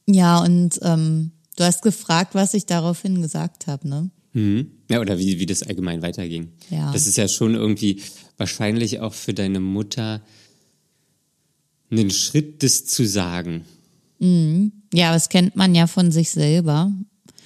Ja, 0.07 0.39
und 0.39 0.79
ähm, 0.81 1.31
du 1.57 1.63
hast 1.63 1.81
gefragt, 1.81 2.35
was 2.35 2.53
ich 2.53 2.65
daraufhin 2.65 3.21
gesagt 3.21 3.67
habe, 3.67 3.87
ne? 3.87 4.09
Mhm. 4.33 4.71
Ja, 4.89 5.01
oder 5.01 5.19
wie, 5.19 5.39
wie 5.39 5.45
das 5.45 5.63
allgemein 5.63 6.01
weiterging. 6.01 6.51
Ja. 6.69 6.91
Das 6.91 7.05
ist 7.07 7.17
ja 7.17 7.27
schon 7.27 7.55
irgendwie 7.55 8.01
wahrscheinlich 8.37 9.01
auch 9.01 9.13
für 9.13 9.33
deine 9.33 9.59
Mutter 9.59 10.21
einen 11.91 12.09
Schritt, 12.09 12.63
das 12.63 12.85
zu 12.85 13.05
sagen. 13.05 13.65
Mhm. 14.19 14.71
Ja, 14.93 15.13
das 15.13 15.29
kennt 15.29 15.55
man 15.55 15.75
ja 15.75 15.87
von 15.87 16.11
sich 16.11 16.31
selber, 16.31 16.91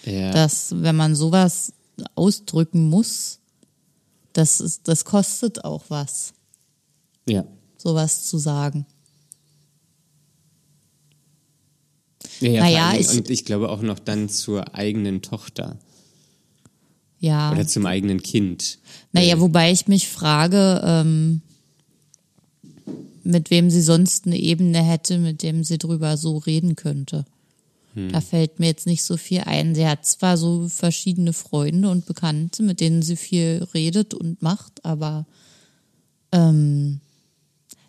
ja. 0.06 0.32
dass 0.32 0.74
wenn 0.82 0.96
man 0.96 1.16
sowas 1.16 1.74
ausdrücken 2.16 2.90
muss, 2.90 3.40
das, 4.34 4.60
ist, 4.60 4.88
das 4.88 5.06
kostet 5.06 5.64
auch 5.64 5.86
was. 5.90 6.34
Ja. 7.28 7.46
Sowas 7.78 8.26
zu 8.26 8.38
sagen. 8.38 8.86
Ja, 12.42 12.50
ja 12.50 12.62
naja, 12.62 12.90
allem, 12.90 13.02
ich, 13.02 13.10
und 13.10 13.30
ich 13.30 13.46
glaube 13.46 13.70
auch 13.70 13.82
noch 13.82 14.00
dann 14.00 14.28
zur 14.30 14.76
eigenen 14.76 15.22
Tochter. 15.22 15.78
Ja. 17.20 17.52
Oder 17.52 17.66
zum 17.66 17.86
eigenen 17.86 18.22
Kind. 18.22 18.80
Naja, 19.14 19.40
wobei 19.40 19.72
ich 19.72 19.88
mich 19.88 20.10
frage, 20.10 20.82
ähm, 20.84 21.42
mit 23.26 23.50
wem 23.50 23.70
sie 23.70 23.82
sonst 23.82 24.26
eine 24.26 24.38
Ebene 24.38 24.84
hätte, 24.84 25.18
mit 25.18 25.44
dem 25.44 25.64
sie 25.64 25.78
drüber 25.78 26.18
so 26.18 26.38
reden 26.38 26.76
könnte. 26.76 27.26
Hm. 27.94 28.12
Da 28.12 28.22
fällt 28.22 28.60
mir 28.60 28.68
jetzt 28.68 28.88
nicht 28.88 29.04
so 29.04 29.18
viel 29.18 29.42
ein. 29.42 29.76
Sie 29.76 29.88
hat 29.88 30.06
zwar 30.06 30.38
so 30.38 30.70
verschiedene 30.70 31.34
Freunde 31.34 31.90
und 31.90 32.06
Bekannte, 32.06 32.64
mit 32.64 32.80
denen 32.80 33.02
sie 33.02 33.16
viel 33.16 33.68
redet 33.74 34.14
und 34.14 34.42
macht, 34.42 34.86
aber 34.86 35.26
ähm, 36.32 37.00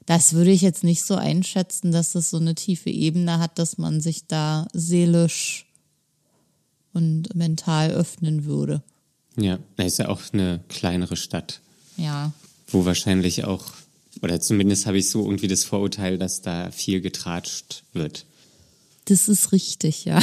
das 0.07 0.35
würde 0.35 0.53
ich 0.53 0.63
jetzt 0.63 0.85
nicht 0.85 1.05
so 1.05 1.17
einschätzen, 1.17 1.91
dass 1.91 2.13
das 2.13 2.31
so 2.31 2.39
eine 2.39 2.55
tiefe 2.55 2.91
Ebene 2.91 3.41
hat, 3.41 3.59
dass 3.59 3.77
man 3.77 4.01
sich 4.01 4.27
da 4.27 4.69
seelisch 4.73 5.67
und 6.93 7.35
mental 7.35 7.91
öffnen 7.91 8.45
würde. 8.45 8.83
Ja, 9.37 9.59
ist 9.77 9.99
ja 9.99 10.09
auch 10.09 10.23
eine 10.33 10.61
kleinere 10.69 11.17
Stadt. 11.17 11.61
Ja. 11.97 12.33
Wo 12.69 12.85
wahrscheinlich 12.85 13.45
auch, 13.45 13.65
oder 14.23 14.41
zumindest 14.41 14.87
habe 14.87 14.99
ich 14.99 15.11
so 15.11 15.25
irgendwie 15.25 15.49
das 15.49 15.65
Vorurteil, 15.65 16.19
dass 16.19 16.43
da 16.43 16.71
viel 16.71 17.01
getratscht 17.01 17.85
wird. 17.93 18.27
Das 19.07 19.29
ist 19.29 19.53
richtig, 19.53 20.05
ja. 20.05 20.21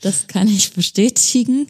das 0.00 0.26
kann 0.26 0.46
ich 0.46 0.72
bestätigen. 0.72 1.68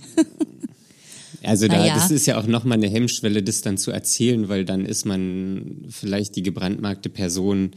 Also 1.45 1.69
da, 1.69 1.85
ja. 1.85 1.95
das 1.95 2.11
ist 2.11 2.27
ja 2.27 2.39
auch 2.39 2.47
nochmal 2.47 2.79
eine 2.79 2.89
Hemmschwelle, 2.89 3.43
das 3.43 3.63
dann 3.63 3.79
zu 3.79 3.91
erzählen, 3.91 4.49
weil 4.49 4.65
dann 4.65 4.85
ist 4.85 5.05
man 5.07 5.87
vielleicht 5.89 6.37
die 6.37 6.43
gebrandmarkte 6.43 7.09
Person. 7.09 7.73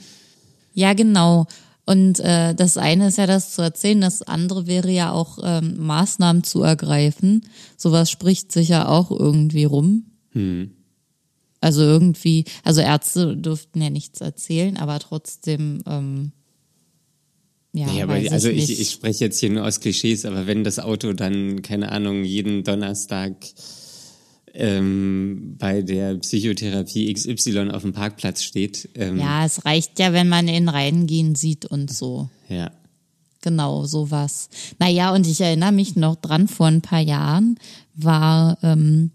Ja, 0.73 0.93
genau. 0.93 1.47
Und 1.85 2.19
äh, 2.19 2.55
das 2.55 2.77
eine 2.77 3.07
ist 3.07 3.17
ja 3.17 3.27
das 3.27 3.53
zu 3.53 3.61
erzählen, 3.61 4.01
das 4.01 4.23
andere 4.23 4.65
wäre 4.65 4.89
ja 4.89 5.11
auch 5.11 5.37
ähm, 5.43 5.77
Maßnahmen 5.77 6.43
zu 6.43 6.63
ergreifen. 6.63 7.45
Sowas 7.77 8.09
spricht 8.09 8.51
sich 8.51 8.69
ja 8.69 8.87
auch 8.87 9.11
irgendwie 9.11 9.65
rum. 9.65 10.05
Hm. 10.31 10.71
Also 11.65 11.81
irgendwie, 11.81 12.45
also 12.63 12.81
Ärzte 12.81 13.35
dürften 13.35 13.81
ja 13.81 13.89
nichts 13.89 14.21
erzählen, 14.21 14.77
aber 14.77 14.99
trotzdem 14.99 15.81
ähm, 15.87 16.31
ja, 17.73 17.91
ja, 17.91 18.03
aber 18.03 18.13
also 18.13 18.49
ich, 18.49 18.79
ich, 18.79 18.91
spreche 18.91 19.25
jetzt 19.25 19.39
hier 19.39 19.49
nur 19.49 19.65
aus 19.65 19.79
Klischees, 19.79 20.25
aber 20.25 20.45
wenn 20.45 20.63
das 20.63 20.77
Auto 20.77 21.13
dann, 21.13 21.63
keine 21.63 21.91
Ahnung, 21.91 22.23
jeden 22.23 22.63
Donnerstag 22.63 23.33
ähm, 24.53 25.55
bei 25.57 25.81
der 25.81 26.19
Psychotherapie 26.19 27.11
XY 27.11 27.71
auf 27.71 27.81
dem 27.81 27.93
Parkplatz 27.93 28.43
steht. 28.43 28.87
Ähm, 28.93 29.17
ja, 29.17 29.43
es 29.43 29.65
reicht 29.65 29.97
ja, 29.97 30.13
wenn 30.13 30.29
man 30.29 30.47
in 30.47 30.69
reingehen 30.69 31.33
sieht 31.33 31.65
und 31.65 31.91
so. 31.91 32.29
Ja. 32.47 32.69
Genau, 33.41 33.85
sowas. 33.85 34.49
Naja, 34.77 35.15
und 35.15 35.25
ich 35.25 35.41
erinnere 35.41 35.71
mich 35.71 35.95
noch 35.95 36.15
dran, 36.15 36.47
vor 36.47 36.67
ein 36.67 36.81
paar 36.81 37.01
Jahren 37.01 37.57
war 37.95 38.59
ähm, 38.61 39.09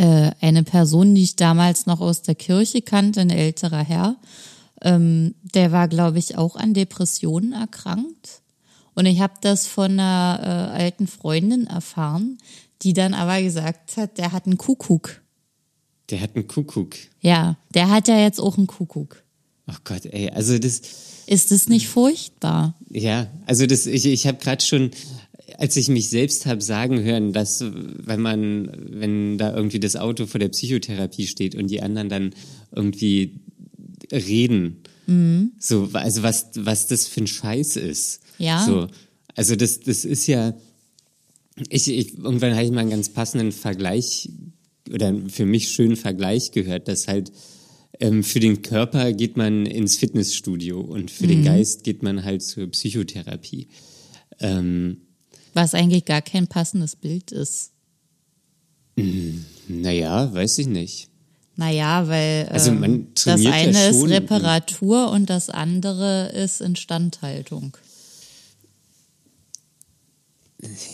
äh, 0.00 0.30
eine 0.40 0.62
Person, 0.62 1.14
die 1.14 1.22
ich 1.22 1.36
damals 1.36 1.84
noch 1.84 2.00
aus 2.00 2.22
der 2.22 2.34
Kirche 2.34 2.80
kannte, 2.80 3.20
ein 3.20 3.28
älterer 3.28 3.84
Herr, 3.84 4.16
ähm, 4.80 5.34
der 5.42 5.72
war, 5.72 5.88
glaube 5.88 6.18
ich, 6.18 6.38
auch 6.38 6.56
an 6.56 6.72
Depressionen 6.72 7.52
erkrankt. 7.52 8.40
Und 8.94 9.04
ich 9.04 9.20
habe 9.20 9.34
das 9.42 9.66
von 9.66 9.92
einer 9.92 10.40
äh, 10.42 10.82
alten 10.82 11.06
Freundin 11.06 11.66
erfahren, 11.66 12.38
die 12.80 12.94
dann 12.94 13.12
aber 13.12 13.42
gesagt 13.42 13.98
hat, 13.98 14.16
der 14.16 14.32
hat 14.32 14.46
einen 14.46 14.56
Kuckuck. 14.56 15.20
Der 16.08 16.22
hat 16.22 16.34
einen 16.34 16.48
Kuckuck. 16.48 16.96
Ja, 17.20 17.56
der 17.74 17.90
hat 17.90 18.08
ja 18.08 18.18
jetzt 18.18 18.40
auch 18.40 18.56
einen 18.56 18.66
Kuckuck. 18.66 19.22
Ach 19.66 19.80
Gott, 19.84 20.06
ey, 20.06 20.30
also 20.30 20.58
das. 20.58 20.80
Ist 21.26 21.50
das 21.52 21.68
nicht 21.68 21.88
furchtbar? 21.88 22.74
Ja, 22.88 23.26
also 23.44 23.66
das, 23.66 23.86
ich, 23.86 24.06
ich 24.06 24.26
habe 24.26 24.38
gerade 24.38 24.64
schon, 24.64 24.90
als 25.58 25.76
ich 25.76 25.88
mich 25.88 26.08
selbst 26.08 26.46
habe 26.46 26.60
sagen 26.60 27.02
hören, 27.02 27.32
dass 27.32 27.62
wenn 27.62 28.20
man, 28.20 28.70
wenn 28.90 29.38
da 29.38 29.54
irgendwie 29.54 29.80
das 29.80 29.96
Auto 29.96 30.26
vor 30.26 30.38
der 30.38 30.48
Psychotherapie 30.48 31.26
steht 31.26 31.54
und 31.54 31.68
die 31.68 31.82
anderen 31.82 32.08
dann 32.08 32.30
irgendwie 32.74 33.40
reden. 34.12 34.82
Mhm. 35.06 35.52
So, 35.58 35.88
also 35.92 36.22
was, 36.22 36.50
was 36.56 36.86
das 36.88 37.06
für 37.06 37.22
ein 37.22 37.26
Scheiß 37.26 37.76
ist. 37.76 38.20
Ja. 38.38 38.64
So, 38.64 38.88
Also 39.34 39.56
das, 39.56 39.80
das 39.80 40.04
ist 40.04 40.26
ja, 40.26 40.54
ich, 41.68 41.88
ich, 41.88 42.18
irgendwann 42.18 42.54
habe 42.54 42.64
ich 42.64 42.70
mal 42.70 42.80
einen 42.80 42.90
ganz 42.90 43.08
passenden 43.10 43.52
Vergleich 43.52 44.30
oder 44.92 45.14
für 45.28 45.46
mich 45.46 45.68
schönen 45.70 45.96
Vergleich 45.96 46.52
gehört, 46.52 46.88
dass 46.88 47.06
halt 47.06 47.32
ähm, 48.00 48.24
für 48.24 48.40
den 48.40 48.62
Körper 48.62 49.12
geht 49.12 49.36
man 49.36 49.66
ins 49.66 49.96
Fitnessstudio 49.96 50.80
und 50.80 51.10
für 51.10 51.24
mhm. 51.24 51.28
den 51.28 51.44
Geist 51.44 51.84
geht 51.84 52.02
man 52.02 52.24
halt 52.24 52.42
zur 52.42 52.66
Psychotherapie. 52.68 53.68
Ähm, 54.40 54.98
Was 55.54 55.74
eigentlich 55.74 56.04
gar 56.04 56.22
kein 56.22 56.46
passendes 56.46 56.96
Bild 56.96 57.32
ist. 57.32 57.72
Naja, 59.68 60.32
weiß 60.32 60.58
ich 60.58 60.66
nicht. 60.66 61.08
Naja, 61.56 62.08
weil 62.08 62.48
also 62.48 62.70
ähm, 62.70 63.08
das 63.14 63.34
eine 63.44 63.72
ja 63.72 63.88
ist 63.90 64.02
Reparatur 64.04 65.10
und 65.10 65.28
das 65.28 65.50
andere 65.50 66.30
ist 66.30 66.60
Instandhaltung. 66.60 67.76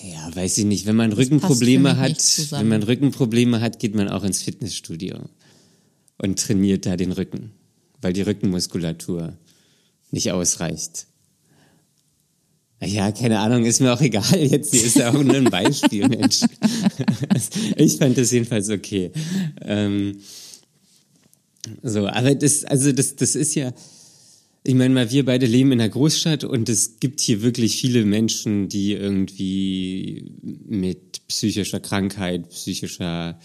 Ja, 0.02 0.34
weiß 0.34 0.58
ich 0.58 0.64
nicht. 0.64 0.86
Wenn 0.86 0.96
man 0.96 1.10
das 1.10 1.18
Rückenprobleme 1.18 1.98
hat, 1.98 2.18
wenn 2.50 2.68
man 2.68 2.82
Rückenprobleme 2.82 3.60
hat, 3.60 3.78
geht 3.78 3.94
man 3.94 4.08
auch 4.08 4.24
ins 4.24 4.42
Fitnessstudio 4.42 5.18
und 6.18 6.38
trainiert 6.38 6.86
da 6.86 6.96
den 6.96 7.12
Rücken, 7.12 7.52
weil 8.00 8.12
die 8.12 8.22
Rückenmuskulatur 8.22 9.36
nicht 10.10 10.32
ausreicht. 10.32 11.06
Ja, 12.82 13.10
keine 13.10 13.38
Ahnung, 13.38 13.64
ist 13.64 13.80
mir 13.80 13.92
auch 13.92 14.00
egal. 14.00 14.36
Jetzt 14.38 14.74
hier 14.74 14.84
ist 14.84 14.96
ja 14.96 15.10
auch 15.10 15.22
nur 15.22 15.34
ein 15.34 15.44
Beispiel, 15.44 16.08
Mensch. 16.08 16.40
Ich 17.76 17.96
fand 17.96 18.16
das 18.16 18.30
jedenfalls 18.30 18.70
okay. 18.70 19.10
Ähm, 19.62 20.18
so, 21.82 22.06
aber 22.06 22.34
das, 22.34 22.64
also 22.64 22.92
das, 22.92 23.16
das 23.16 23.34
ist 23.34 23.54
ja, 23.54 23.72
ich 24.62 24.74
meine 24.74 24.94
mal, 24.94 25.10
wir 25.10 25.24
beide 25.24 25.46
leben 25.46 25.72
in 25.72 25.80
einer 25.80 25.90
Großstadt 25.90 26.44
und 26.44 26.68
es 26.68 26.98
gibt 26.98 27.20
hier 27.20 27.42
wirklich 27.42 27.76
viele 27.76 28.04
Menschen, 28.04 28.68
die 28.68 28.92
irgendwie 28.92 30.32
mit 30.42 31.26
psychischer 31.28 31.80
Krankheit, 31.80 32.48
psychischer 32.50 33.38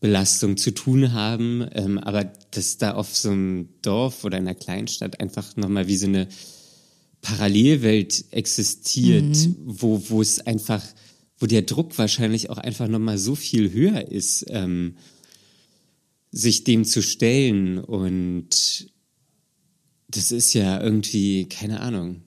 Belastung 0.00 0.56
zu 0.56 0.72
tun 0.72 1.12
haben. 1.12 1.66
Ähm, 1.72 1.98
aber 1.98 2.24
dass 2.50 2.78
da 2.78 2.94
auf 2.94 3.16
so 3.16 3.30
einem 3.30 3.68
Dorf 3.82 4.24
oder 4.24 4.38
einer 4.38 4.54
Kleinstadt 4.54 5.20
einfach 5.20 5.56
nochmal 5.56 5.88
wie 5.88 5.96
so 5.96 6.06
eine 6.06 6.28
Parallelwelt 7.22 8.24
existiert, 8.30 9.36
mhm. 9.36 9.56
wo, 9.64 10.02
wo 10.08 10.22
es 10.22 10.40
einfach, 10.40 10.82
wo 11.38 11.46
der 11.46 11.62
Druck 11.62 11.96
wahrscheinlich 11.98 12.50
auch 12.50 12.58
einfach 12.58 12.88
nochmal 12.88 13.18
so 13.18 13.34
viel 13.34 13.72
höher 13.72 14.10
ist, 14.10 14.46
ähm, 14.48 14.96
sich 16.32 16.64
dem 16.64 16.84
zu 16.84 17.02
stellen. 17.02 17.78
Und 17.78 18.88
das 20.08 20.32
ist 20.32 20.54
ja 20.54 20.80
irgendwie, 20.82 21.46
keine 21.46 21.80
Ahnung. 21.80 22.22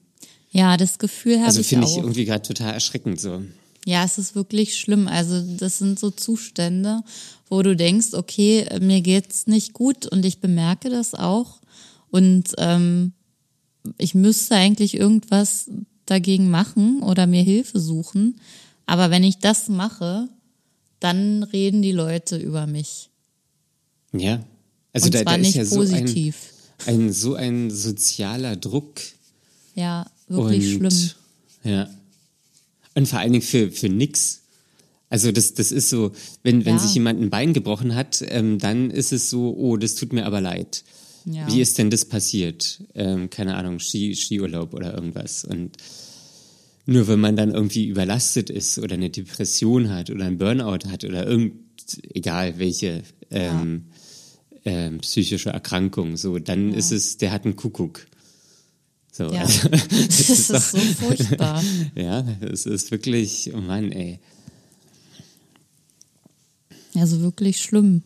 Ja, 0.50 0.76
das 0.76 0.98
Gefühl 0.98 1.36
habe 1.36 1.46
also 1.46 1.60
ich 1.60 1.76
auch. 1.76 1.80
Also 1.80 1.86
finde 1.86 1.86
ich 1.88 2.04
irgendwie 2.04 2.24
gerade 2.24 2.42
total 2.42 2.74
erschreckend 2.74 3.20
so. 3.20 3.42
Ja, 3.86 4.04
es 4.04 4.16
ist 4.18 4.34
wirklich 4.34 4.78
schlimm. 4.78 5.08
Also 5.08 5.42
das 5.56 5.78
sind 5.78 5.98
so 5.98 6.10
Zustände, 6.10 7.02
wo 7.48 7.62
du 7.62 7.76
denkst, 7.76 8.14
okay, 8.14 8.66
mir 8.80 9.00
geht's 9.00 9.46
nicht 9.46 9.72
gut 9.72 10.06
und 10.06 10.24
ich 10.24 10.38
bemerke 10.38 10.88
das 10.88 11.14
auch 11.14 11.60
und 12.10 12.52
ähm, 12.58 13.12
ich 13.98 14.14
müsste 14.14 14.56
eigentlich 14.56 14.96
irgendwas 14.96 15.70
dagegen 16.06 16.50
machen 16.50 17.02
oder 17.02 17.26
mir 17.26 17.42
Hilfe 17.42 17.80
suchen. 17.80 18.40
Aber 18.86 19.10
wenn 19.10 19.24
ich 19.24 19.38
das 19.38 19.68
mache, 19.68 20.28
dann 21.00 21.42
reden 21.42 21.82
die 21.82 21.92
Leute 21.92 22.36
über 22.36 22.66
mich. 22.66 23.10
Ja, 24.12 24.44
also 24.92 25.06
und 25.06 25.14
da, 25.14 25.24
da 25.24 25.34
ist 25.34 25.54
ja 25.54 25.64
positiv. 25.64 26.36
so 26.78 26.90
ein, 26.90 27.06
ein 27.06 27.12
so 27.12 27.34
ein 27.34 27.70
sozialer 27.70 28.56
Druck. 28.56 29.00
Ja, 29.74 30.06
wirklich 30.28 30.80
und, 30.80 30.92
schlimm. 30.92 31.10
Ja. 31.64 31.88
Und 32.94 33.08
vor 33.08 33.18
allen 33.18 33.32
Dingen 33.32 33.42
für, 33.42 33.70
für 33.72 33.88
nix. 33.88 34.42
Also 35.10 35.32
das, 35.32 35.54
das 35.54 35.72
ist 35.72 35.90
so, 35.90 36.12
wenn, 36.42 36.64
wenn 36.64 36.76
ja. 36.76 36.82
sich 36.82 36.94
jemand 36.94 37.20
ein 37.20 37.30
Bein 37.30 37.52
gebrochen 37.52 37.94
hat, 37.94 38.24
ähm, 38.28 38.58
dann 38.58 38.90
ist 38.90 39.12
es 39.12 39.30
so, 39.30 39.54
oh, 39.56 39.76
das 39.76 39.94
tut 39.94 40.12
mir 40.12 40.26
aber 40.26 40.40
leid. 40.40 40.84
Ja. 41.26 41.46
Wie 41.48 41.60
ist 41.60 41.78
denn 41.78 41.90
das 41.90 42.04
passiert? 42.04 42.82
Ähm, 42.94 43.30
keine 43.30 43.56
Ahnung, 43.56 43.78
Ski, 43.78 44.14
Skiurlaub 44.14 44.74
oder 44.74 44.94
irgendwas. 44.94 45.44
Und 45.44 45.76
nur 46.86 47.08
wenn 47.08 47.20
man 47.20 47.36
dann 47.36 47.52
irgendwie 47.52 47.86
überlastet 47.86 48.50
ist 48.50 48.78
oder 48.78 48.94
eine 48.94 49.10
Depression 49.10 49.90
hat 49.90 50.10
oder 50.10 50.26
ein 50.26 50.36
Burnout 50.36 50.88
hat 50.90 51.04
oder 51.04 51.26
irgend, 51.26 51.54
egal 52.12 52.58
welche 52.58 53.02
ähm, 53.30 53.86
ja. 54.64 54.72
ähm, 54.72 54.98
psychische 54.98 55.50
Erkrankung, 55.50 56.16
so, 56.16 56.38
dann 56.38 56.72
ja. 56.72 56.76
ist 56.76 56.92
es, 56.92 57.16
der 57.16 57.32
hat 57.32 57.44
einen 57.44 57.56
Kuckuck. 57.56 58.06
So, 59.10 59.32
ja. 59.32 59.42
Also, 59.42 59.68
das, 59.70 59.88
das, 59.88 60.28
ist, 60.28 60.50
ist 60.50 60.70
so 60.72 60.78
furchtbar. 60.78 61.62
ja, 61.94 62.26
es 62.40 62.66
ist 62.66 62.90
wirklich, 62.90 63.50
oh 63.54 63.60
Mann, 63.60 63.92
ey. 63.92 64.20
Also 66.94 67.20
wirklich 67.20 67.60
schlimm. 67.60 68.02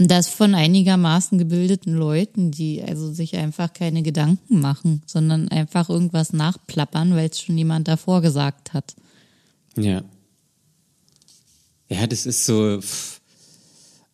Und 0.00 0.10
das 0.10 0.28
von 0.28 0.54
einigermaßen 0.54 1.36
gebildeten 1.36 1.94
Leuten, 1.94 2.50
die 2.50 2.82
also 2.82 3.12
sich 3.12 3.36
einfach 3.36 3.74
keine 3.74 4.02
Gedanken 4.02 4.58
machen, 4.58 5.02
sondern 5.04 5.48
einfach 5.48 5.90
irgendwas 5.90 6.32
nachplappern, 6.32 7.14
weil 7.14 7.28
es 7.28 7.42
schon 7.42 7.58
jemand 7.58 7.86
davor 7.86 8.22
gesagt 8.22 8.72
hat. 8.72 8.94
Ja. 9.76 10.02
Ja, 11.90 12.06
das 12.06 12.24
ist 12.24 12.46
so. 12.46 12.80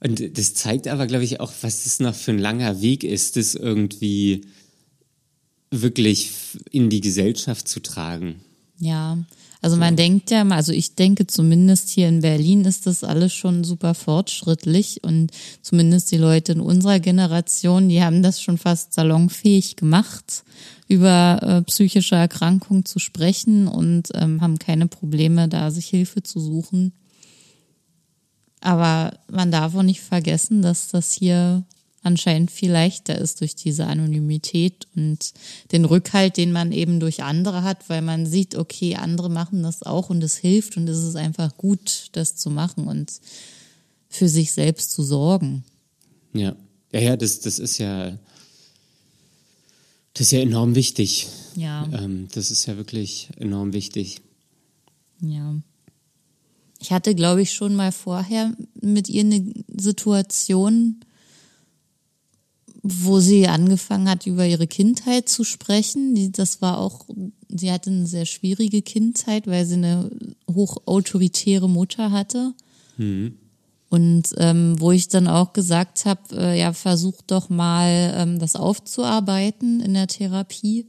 Und 0.01 0.39
das 0.39 0.55
zeigt 0.55 0.89
aber, 0.89 1.07
glaube 1.07 1.23
ich, 1.23 1.39
auch, 1.39 1.53
was 1.61 1.85
das 1.85 2.01
noch 2.01 2.17
für 2.17 2.33
ein 2.33 2.41
langer 2.41 2.81
Weg 2.81 3.05
ist, 3.05 3.37
das 3.37 3.55
irgendwie 3.55 4.45
wirklich 5.71 6.33
in 6.73 6.91
die 6.91 7.01
Gesellschaft 7.01 7.69
zu 7.69 7.79
tragen. 7.79 8.41
Ja, 8.81 9.19
also 9.63 9.77
man 9.77 9.97
denkt 9.97 10.31
ja 10.31 10.45
mal, 10.45 10.57
also 10.57 10.73
ich 10.73 10.95
denke 10.95 11.27
zumindest 11.27 11.89
hier 11.89 12.09
in 12.09 12.21
Berlin 12.21 12.65
ist 12.65 12.87
das 12.87 13.05
alles 13.05 13.33
schon 13.33 13.65
super 13.65 13.95
fortschrittlich 13.95 15.03
und 15.03 15.31
zumindest 15.63 16.11
die 16.13 16.19
Leute 16.19 16.53
in 16.53 16.61
unserer 16.61 17.01
Generation, 17.01 17.89
die 17.89 18.03
haben 18.03 18.23
das 18.23 18.41
schon 18.41 18.59
fast 18.59 18.93
salonfähig 18.93 19.77
gemacht, 19.77 20.45
über 20.89 21.41
äh, 21.43 21.63
psychische 21.63 22.15
Erkrankungen 22.15 22.85
zu 22.85 22.99
sprechen 22.99 23.67
und 23.67 24.11
ähm, 24.15 24.41
haben 24.41 24.59
keine 24.59 24.87
Probleme, 24.87 25.49
da 25.49 25.71
sich 25.71 25.87
Hilfe 25.87 26.23
zu 26.23 26.39
suchen. 26.39 26.93
Aber 28.61 29.19
man 29.31 29.51
darf 29.51 29.75
auch 29.75 29.83
nicht 29.83 30.01
vergessen, 30.01 30.63
dass 30.63 30.89
das 30.89 31.13
hier 31.13 31.65
anscheinend 32.07 32.53
viel 32.53 32.71
leichter 32.71 33.19
ist 33.19 33.41
durch 33.41 33.57
diese 33.57 33.87
Anonymität 33.87 34.87
und 34.95 35.33
den 35.73 35.85
Rückhalt, 35.85 36.37
den 36.37 36.53
man 36.53 36.71
eben 36.71 37.01
durch 37.01 37.25
andere 37.25 37.65
hat, 37.65 37.89
weil 37.89 38.01
man 38.01 38.27
sieht, 38.27 38.55
okay, 38.55 38.95
andere 38.95 39.29
machen 39.29 39.65
das 39.65 39.83
auch 39.83 40.09
und 40.09 40.23
es 40.23 40.37
hilft 40.37 40.77
und 40.77 40.89
es 40.89 41.03
ist 41.03 41.17
einfach 41.17 41.57
gut, 41.57 42.09
das 42.13 42.37
zu 42.37 42.49
machen 42.49 42.87
und 42.87 43.13
für 44.09 44.29
sich 44.29 44.53
selbst 44.53 44.93
zu 44.93 45.03
sorgen. 45.03 45.65
Ja, 46.33 46.55
ja, 46.93 47.01
ja, 47.01 47.17
das, 47.17 47.41
das 47.41 47.59
ist 47.59 47.79
ja, 47.79 48.17
das 50.15 50.29
ist 50.29 50.31
ja 50.31 50.41
enorm 50.41 50.77
wichtig. 50.77 51.27
Ja. 51.57 51.89
Ähm, 51.93 52.29
das 52.33 52.53
ist 52.53 52.67
ja 52.67 52.77
wirklich 52.77 53.31
enorm 53.37 53.73
wichtig. 53.73 54.21
Ja. 55.21 55.57
Ich 56.79 56.93
hatte, 56.93 57.17
glaube 57.17 57.43
ich, 57.43 57.53
schon 57.53 57.75
mal 57.75 57.91
vorher 57.91 58.55
mit 58.81 59.09
ihr 59.09 59.23
eine 59.23 59.53
Situation, 59.77 61.01
wo 62.89 63.21
sie 63.21 63.49
angefangen 63.49 64.09
hat, 64.09 64.27
über 64.27 64.47
ihre 64.47 64.67
Kindheit 64.67 65.29
zu 65.29 65.45
sprechen. 65.45 66.33
das 66.33 66.63
war 66.63 66.79
auch, 66.79 67.07
sie 67.49 67.73
hatte 67.73 67.91
eine 67.91 68.07
sehr 68.07 68.27
schwierige 68.27 68.83
Kindheit, 68.83 69.47
weil 69.47 69.67
sie 69.67 69.75
eine 69.75 70.11
hochautoritäre 70.51 71.69
Mutter 71.69 72.11
hatte. 72.11 72.55
Mhm. 72.97 73.35
Und 73.89 74.35
ähm, 74.39 74.81
wo 74.81 74.91
ich 74.91 75.09
dann 75.09 75.29
auch 75.29 75.53
gesagt 75.53 76.07
habe, 76.07 76.21
äh, 76.33 76.59
ja, 76.59 76.73
versuch 76.73 77.23
doch 77.27 77.49
mal 77.49 78.15
ähm, 78.17 78.39
das 78.39 78.57
aufzuarbeiten 78.57 79.81
in 79.81 79.95
der 79.95 80.09
Therapie. 80.09 80.87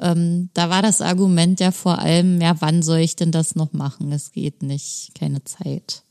Ähm, 0.00 0.48
da 0.54 0.68
war 0.68 0.82
das 0.82 1.00
Argument 1.00 1.60
ja 1.60 1.70
vor 1.70 1.98
allem, 1.98 2.40
ja, 2.40 2.56
wann 2.60 2.82
soll 2.82 2.98
ich 2.98 3.16
denn 3.16 3.30
das 3.30 3.54
noch 3.54 3.72
machen? 3.72 4.12
Es 4.12 4.32
geht 4.32 4.62
nicht, 4.62 5.12
keine 5.14 5.44
Zeit. 5.44 6.02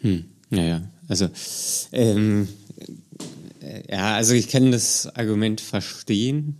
Hm, 0.00 0.24
naja, 0.50 0.82
also 1.08 1.28
ähm, 1.92 2.48
ja, 3.88 4.14
also 4.14 4.34
ich 4.34 4.48
kann 4.48 4.72
das 4.72 5.06
Argument 5.14 5.60
verstehen, 5.60 6.58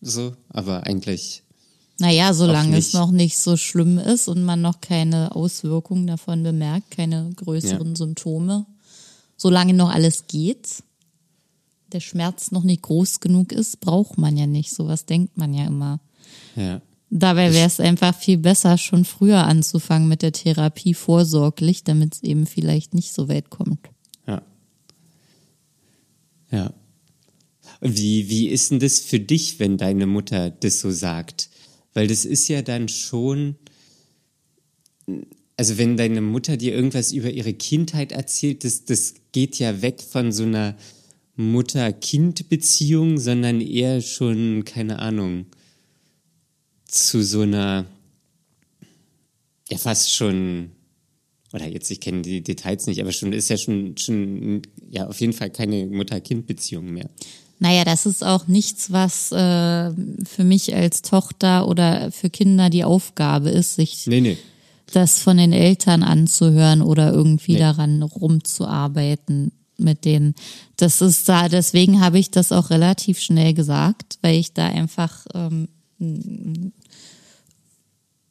so, 0.00 0.34
aber 0.48 0.86
eigentlich. 0.86 1.42
Naja, 1.98 2.34
solange 2.34 2.76
es 2.76 2.92
noch 2.92 3.10
nicht 3.10 3.38
so 3.38 3.56
schlimm 3.56 3.98
ist 3.98 4.28
und 4.28 4.42
man 4.42 4.60
noch 4.60 4.80
keine 4.80 5.34
Auswirkungen 5.34 6.06
davon 6.06 6.42
bemerkt, 6.42 6.90
keine 6.90 7.30
größeren 7.36 7.90
ja. 7.90 7.96
Symptome, 7.96 8.66
solange 9.36 9.74
noch 9.74 9.90
alles 9.90 10.26
geht, 10.26 10.82
der 11.92 12.00
Schmerz 12.00 12.50
noch 12.50 12.64
nicht 12.64 12.82
groß 12.82 13.20
genug 13.20 13.52
ist, 13.52 13.80
braucht 13.80 14.18
man 14.18 14.36
ja 14.36 14.46
nicht. 14.46 14.72
Sowas 14.72 15.06
denkt 15.06 15.36
man 15.36 15.54
ja 15.54 15.66
immer. 15.66 16.00
Ja. 16.56 16.80
Dabei 17.10 17.52
wäre 17.52 17.68
es 17.68 17.78
einfach 17.78 18.12
viel 18.12 18.38
besser, 18.38 18.76
schon 18.76 19.04
früher 19.04 19.44
anzufangen 19.44 20.08
mit 20.08 20.22
der 20.22 20.32
Therapie 20.32 20.94
vorsorglich, 20.94 21.84
damit 21.84 22.16
es 22.16 22.22
eben 22.24 22.46
vielleicht 22.46 22.92
nicht 22.92 23.12
so 23.12 23.28
weit 23.28 23.50
kommt. 23.50 23.78
Ja. 26.54 26.72
Wie, 27.80 28.28
wie 28.28 28.48
ist 28.48 28.70
denn 28.70 28.78
das 28.78 29.00
für 29.00 29.18
dich, 29.18 29.58
wenn 29.58 29.76
deine 29.76 30.06
Mutter 30.06 30.50
das 30.50 30.78
so 30.78 30.92
sagt? 30.92 31.50
Weil 31.94 32.06
das 32.06 32.24
ist 32.24 32.46
ja 32.46 32.62
dann 32.62 32.88
schon, 32.88 33.56
also 35.56 35.78
wenn 35.78 35.96
deine 35.96 36.20
Mutter 36.20 36.56
dir 36.56 36.72
irgendwas 36.72 37.10
über 37.12 37.30
ihre 37.30 37.54
Kindheit 37.54 38.12
erzählt, 38.12 38.62
das, 38.62 38.84
das 38.84 39.14
geht 39.32 39.58
ja 39.58 39.82
weg 39.82 40.00
von 40.00 40.30
so 40.30 40.44
einer 40.44 40.76
Mutter-Kind-Beziehung, 41.34 43.18
sondern 43.18 43.60
eher 43.60 44.00
schon, 44.00 44.64
keine 44.64 45.00
Ahnung, 45.00 45.46
zu 46.86 47.20
so 47.24 47.40
einer, 47.40 47.86
ja 49.68 49.78
fast 49.78 50.12
schon, 50.12 50.70
oder 51.54 51.68
jetzt, 51.68 51.90
ich 51.90 52.00
kenne 52.00 52.22
die 52.22 52.42
Details 52.42 52.86
nicht, 52.86 53.00
aber 53.00 53.12
schon 53.12 53.32
ist 53.32 53.48
ja 53.48 53.56
schon, 53.56 53.96
schon, 53.96 54.62
ja 54.90 55.06
auf 55.06 55.20
jeden 55.20 55.32
Fall 55.32 55.50
keine 55.50 55.86
Mutter-Kind-Beziehung 55.86 56.92
mehr. 56.92 57.08
Naja, 57.60 57.84
das 57.84 58.04
ist 58.04 58.24
auch 58.24 58.48
nichts, 58.48 58.90
was 58.90 59.30
äh, 59.30 59.90
für 60.24 60.44
mich 60.44 60.74
als 60.74 61.02
Tochter 61.02 61.68
oder 61.68 62.10
für 62.10 62.28
Kinder 62.28 62.68
die 62.68 62.82
Aufgabe 62.84 63.50
ist, 63.50 63.76
sich 63.76 64.06
Nee, 64.08 64.20
nee. 64.20 64.38
das 64.92 65.20
von 65.20 65.36
den 65.36 65.52
Eltern 65.52 66.02
anzuhören 66.02 66.82
oder 66.82 67.12
irgendwie 67.12 67.52
Nee. 67.52 67.60
daran 67.60 68.02
rumzuarbeiten 68.02 69.52
mit 69.76 70.04
denen. 70.04 70.34
Das 70.76 71.00
ist 71.00 71.28
da, 71.28 71.48
deswegen 71.48 72.00
habe 72.00 72.18
ich 72.18 72.30
das 72.30 72.52
auch 72.52 72.70
relativ 72.70 73.20
schnell 73.20 73.54
gesagt, 73.54 74.18
weil 74.22 74.36
ich 74.36 74.52
da 74.52 74.66
einfach 74.66 75.24
ähm, 75.34 75.68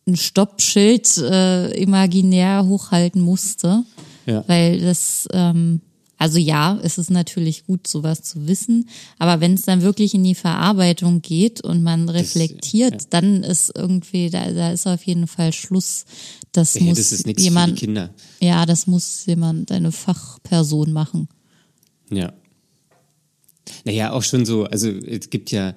ein 0.05 0.15
Stoppschild 0.15 1.17
äh, 1.17 1.71
imaginär 1.81 2.65
hochhalten 2.65 3.21
musste. 3.21 3.83
Ja. 4.25 4.43
Weil 4.47 4.79
das, 4.79 5.27
ähm, 5.33 5.81
also 6.17 6.37
ja, 6.37 6.79
es 6.81 6.97
ist 6.97 7.09
natürlich 7.11 7.65
gut, 7.65 7.87
sowas 7.87 8.23
zu 8.23 8.47
wissen, 8.47 8.87
aber 9.19 9.41
wenn 9.41 9.53
es 9.53 9.63
dann 9.63 9.81
wirklich 9.81 10.13
in 10.13 10.23
die 10.23 10.35
Verarbeitung 10.35 11.21
geht 11.21 11.61
und 11.61 11.83
man 11.83 12.07
reflektiert, 12.07 12.93
ja. 13.01 13.07
dann 13.09 13.43
ist 13.43 13.71
irgendwie, 13.75 14.29
da, 14.29 14.49
da 14.51 14.71
ist 14.71 14.87
auf 14.87 15.03
jeden 15.05 15.27
Fall 15.27 15.51
Schluss. 15.51 16.05
Das 16.53 16.75
Ja, 16.75 16.83
muss 16.83 16.97
das 16.97 17.11
ist 17.11 17.25
nichts 17.25 17.41
für 17.41 17.49
jemand, 17.49 17.81
die 17.81 17.85
Kinder. 17.85 18.09
ja, 18.39 18.65
das 18.65 18.87
muss 18.87 19.25
jemand, 19.25 19.71
eine 19.71 19.91
Fachperson 19.91 20.93
machen. 20.93 21.27
Ja. 22.09 22.31
Naja, 23.85 24.11
auch 24.11 24.23
schon 24.23 24.45
so, 24.45 24.65
also 24.65 24.89
es 24.89 25.29
gibt 25.29 25.51
ja 25.51 25.73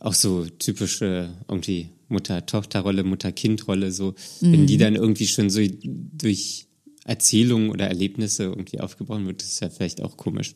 auch 0.00 0.14
so 0.14 0.46
typische 0.46 1.30
irgendwie 1.48 1.90
Mutter-Tochter-Rolle, 2.08 3.04
Mutter-Kind-Rolle, 3.04 3.92
so, 3.92 4.14
wenn 4.40 4.66
die 4.66 4.78
dann 4.78 4.96
irgendwie 4.96 5.26
schon 5.26 5.50
so 5.50 5.60
durch 5.84 6.66
Erzählungen 7.04 7.70
oder 7.70 7.88
Erlebnisse 7.88 8.44
irgendwie 8.44 8.80
aufgebaut 8.80 9.24
wird, 9.24 9.42
ist 9.42 9.60
ja 9.60 9.70
vielleicht 9.70 10.02
auch 10.02 10.16
komisch. 10.16 10.54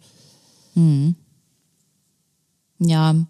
Ja. 2.79 3.27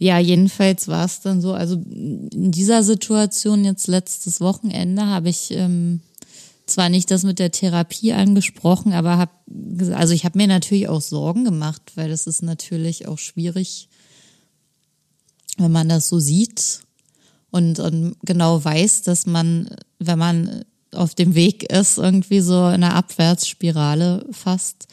Ja, 0.00 0.18
jedenfalls 0.18 0.86
war 0.86 1.04
es 1.04 1.20
dann 1.20 1.40
so, 1.40 1.54
also 1.54 1.74
in 1.74 2.52
dieser 2.52 2.84
Situation 2.84 3.64
jetzt 3.64 3.88
letztes 3.88 4.40
Wochenende 4.40 5.06
habe 5.06 5.28
ich 5.28 5.50
ähm, 5.50 6.00
zwar 6.66 6.88
nicht 6.88 7.10
das 7.10 7.24
mit 7.24 7.40
der 7.40 7.50
Therapie 7.50 8.12
angesprochen, 8.12 8.92
aber 8.92 9.18
habe 9.18 9.32
also 9.94 10.12
ich 10.12 10.24
habe 10.24 10.38
mir 10.38 10.46
natürlich 10.46 10.88
auch 10.88 11.00
Sorgen 11.00 11.44
gemacht, 11.44 11.82
weil 11.94 12.10
das 12.10 12.26
ist 12.26 12.42
natürlich 12.42 13.08
auch 13.08 13.18
schwierig, 13.18 13.88
wenn 15.56 15.72
man 15.72 15.88
das 15.88 16.08
so 16.08 16.20
sieht 16.20 16.82
und, 17.50 17.78
und 17.78 18.16
genau 18.22 18.62
weiß, 18.62 19.02
dass 19.02 19.26
man, 19.26 19.70
wenn 19.98 20.18
man 20.18 20.64
auf 20.92 21.14
dem 21.14 21.34
Weg 21.34 21.70
ist, 21.72 21.98
irgendwie 21.98 22.40
so 22.40 22.68
in 22.68 22.82
einer 22.84 22.94
Abwärtsspirale 22.94 24.26
fast, 24.30 24.88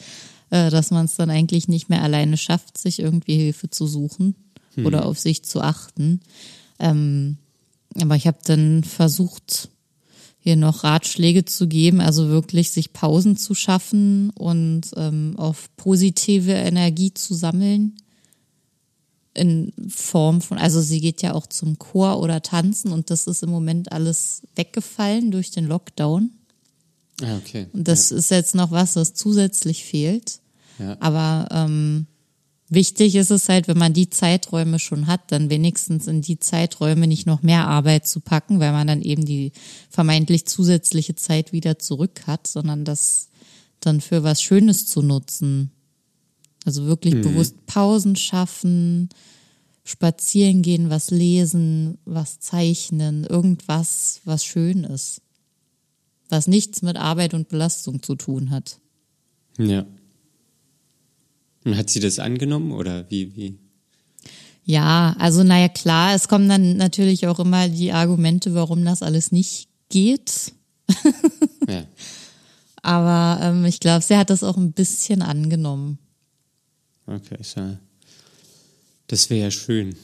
äh, 0.50 0.70
dass 0.70 0.90
man 0.90 1.06
es 1.06 1.16
dann 1.16 1.30
eigentlich 1.30 1.68
nicht 1.68 1.88
mehr 1.88 2.02
alleine 2.02 2.36
schafft, 2.36 2.78
sich 2.78 2.98
irgendwie 2.98 3.36
Hilfe 3.36 3.70
zu 3.70 3.86
suchen 3.86 4.34
oder 4.84 5.06
auf 5.06 5.18
sich 5.18 5.42
zu 5.42 5.60
achten. 5.60 6.20
Ähm, 6.78 7.38
aber 7.98 8.16
ich 8.16 8.26
habe 8.26 8.38
dann 8.44 8.84
versucht, 8.84 9.70
hier 10.38 10.56
noch 10.56 10.84
Ratschläge 10.84 11.44
zu 11.44 11.66
geben, 11.66 12.00
also 12.00 12.28
wirklich 12.28 12.70
sich 12.70 12.92
Pausen 12.92 13.36
zu 13.36 13.54
schaffen 13.54 14.30
und 14.30 14.82
ähm, 14.96 15.34
auf 15.38 15.74
positive 15.76 16.52
Energie 16.52 17.12
zu 17.12 17.34
sammeln 17.34 17.96
in 19.36 19.72
Form 19.88 20.40
von, 20.40 20.58
also 20.58 20.80
sie 20.80 21.00
geht 21.00 21.22
ja 21.22 21.34
auch 21.34 21.46
zum 21.46 21.78
Chor 21.78 22.20
oder 22.20 22.42
tanzen 22.42 22.92
und 22.92 23.10
das 23.10 23.26
ist 23.26 23.42
im 23.42 23.50
Moment 23.50 23.92
alles 23.92 24.42
weggefallen 24.54 25.30
durch 25.30 25.50
den 25.50 25.66
Lockdown. 25.66 26.30
Ah, 27.22 27.36
okay. 27.36 27.66
Und 27.72 27.88
das 27.88 28.10
ist 28.10 28.30
jetzt 28.30 28.54
noch 28.54 28.70
was, 28.70 28.96
was 28.96 29.14
zusätzlich 29.14 29.84
fehlt. 29.84 30.40
Ja. 30.78 30.96
Aber 31.00 31.48
ähm, 31.50 32.06
wichtig 32.68 33.14
ist 33.14 33.30
es 33.30 33.48
halt, 33.48 33.68
wenn 33.68 33.78
man 33.78 33.94
die 33.94 34.10
Zeiträume 34.10 34.78
schon 34.78 35.06
hat, 35.06 35.32
dann 35.32 35.48
wenigstens 35.48 36.06
in 36.06 36.20
die 36.20 36.38
Zeiträume 36.38 37.06
nicht 37.06 37.26
noch 37.26 37.42
mehr 37.42 37.66
Arbeit 37.66 38.06
zu 38.06 38.20
packen, 38.20 38.60
weil 38.60 38.72
man 38.72 38.86
dann 38.86 39.02
eben 39.02 39.24
die 39.24 39.52
vermeintlich 39.88 40.46
zusätzliche 40.46 41.14
Zeit 41.14 41.52
wieder 41.52 41.78
zurück 41.78 42.26
hat, 42.26 42.46
sondern 42.46 42.84
das 42.84 43.28
dann 43.80 44.00
für 44.00 44.22
was 44.22 44.42
Schönes 44.42 44.86
zu 44.86 45.02
nutzen. 45.02 45.70
Also 46.66 46.84
wirklich 46.86 47.14
bewusst 47.22 47.64
Pausen 47.66 48.16
schaffen, 48.16 49.08
spazieren 49.84 50.62
gehen, 50.62 50.90
was 50.90 51.12
lesen, 51.12 51.98
was 52.04 52.40
zeichnen, 52.40 53.24
irgendwas, 53.24 54.20
was 54.24 54.44
schön 54.44 54.82
ist. 54.82 55.22
Was 56.28 56.48
nichts 56.48 56.82
mit 56.82 56.96
Arbeit 56.96 57.34
und 57.34 57.48
Belastung 57.48 58.02
zu 58.02 58.16
tun 58.16 58.50
hat. 58.50 58.80
Ja. 59.58 59.86
Und 61.64 61.76
hat 61.76 61.88
sie 61.88 62.00
das 62.00 62.18
angenommen 62.18 62.72
oder 62.72 63.08
wie, 63.10 63.36
wie? 63.36 63.58
Ja, 64.64 65.14
also 65.20 65.44
naja 65.44 65.68
klar, 65.68 66.16
es 66.16 66.26
kommen 66.26 66.48
dann 66.48 66.76
natürlich 66.76 67.28
auch 67.28 67.38
immer 67.38 67.68
die 67.68 67.92
Argumente, 67.92 68.54
warum 68.54 68.84
das 68.84 69.02
alles 69.02 69.30
nicht 69.30 69.68
geht. 69.88 70.52
Ja. 71.68 71.84
Aber 72.82 73.40
ähm, 73.42 73.64
ich 73.64 73.78
glaube, 73.78 74.02
sie 74.02 74.16
hat 74.16 74.30
das 74.30 74.42
auch 74.42 74.56
ein 74.56 74.72
bisschen 74.72 75.22
angenommen. 75.22 75.98
Okay, 77.06 77.38
ja, 77.54 77.78
das 79.06 79.30
wäre 79.30 79.44
ja 79.44 79.50
schön. 79.50 79.96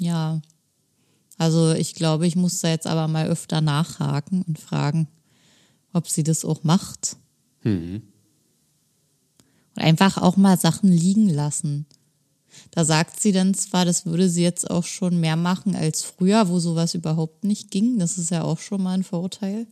Ja. 0.00 0.40
Also 1.38 1.72
ich 1.72 1.94
glaube, 1.94 2.26
ich 2.26 2.34
muss 2.34 2.60
da 2.60 2.68
jetzt 2.68 2.86
aber 2.86 3.08
mal 3.08 3.28
öfter 3.28 3.60
nachhaken 3.60 4.42
und 4.42 4.58
fragen, 4.58 5.08
ob 5.92 6.08
sie 6.08 6.22
das 6.22 6.44
auch 6.44 6.64
macht. 6.64 7.16
Mhm. 7.62 8.02
Und 9.74 9.82
einfach 9.82 10.16
auch 10.16 10.36
mal 10.36 10.58
Sachen 10.58 10.90
liegen 10.90 11.28
lassen. 11.28 11.84
Da 12.70 12.86
sagt 12.86 13.20
sie 13.20 13.32
dann 13.32 13.52
zwar, 13.52 13.84
das 13.84 14.06
würde 14.06 14.30
sie 14.30 14.42
jetzt 14.42 14.70
auch 14.70 14.84
schon 14.84 15.20
mehr 15.20 15.36
machen 15.36 15.76
als 15.76 16.02
früher, 16.02 16.48
wo 16.48 16.58
sowas 16.58 16.94
überhaupt 16.94 17.44
nicht 17.44 17.70
ging. 17.70 17.98
Das 17.98 18.16
ist 18.16 18.30
ja 18.30 18.42
auch 18.42 18.58
schon 18.58 18.82
mal 18.82 18.94
ein 18.94 19.04
Vorteil. 19.04 19.66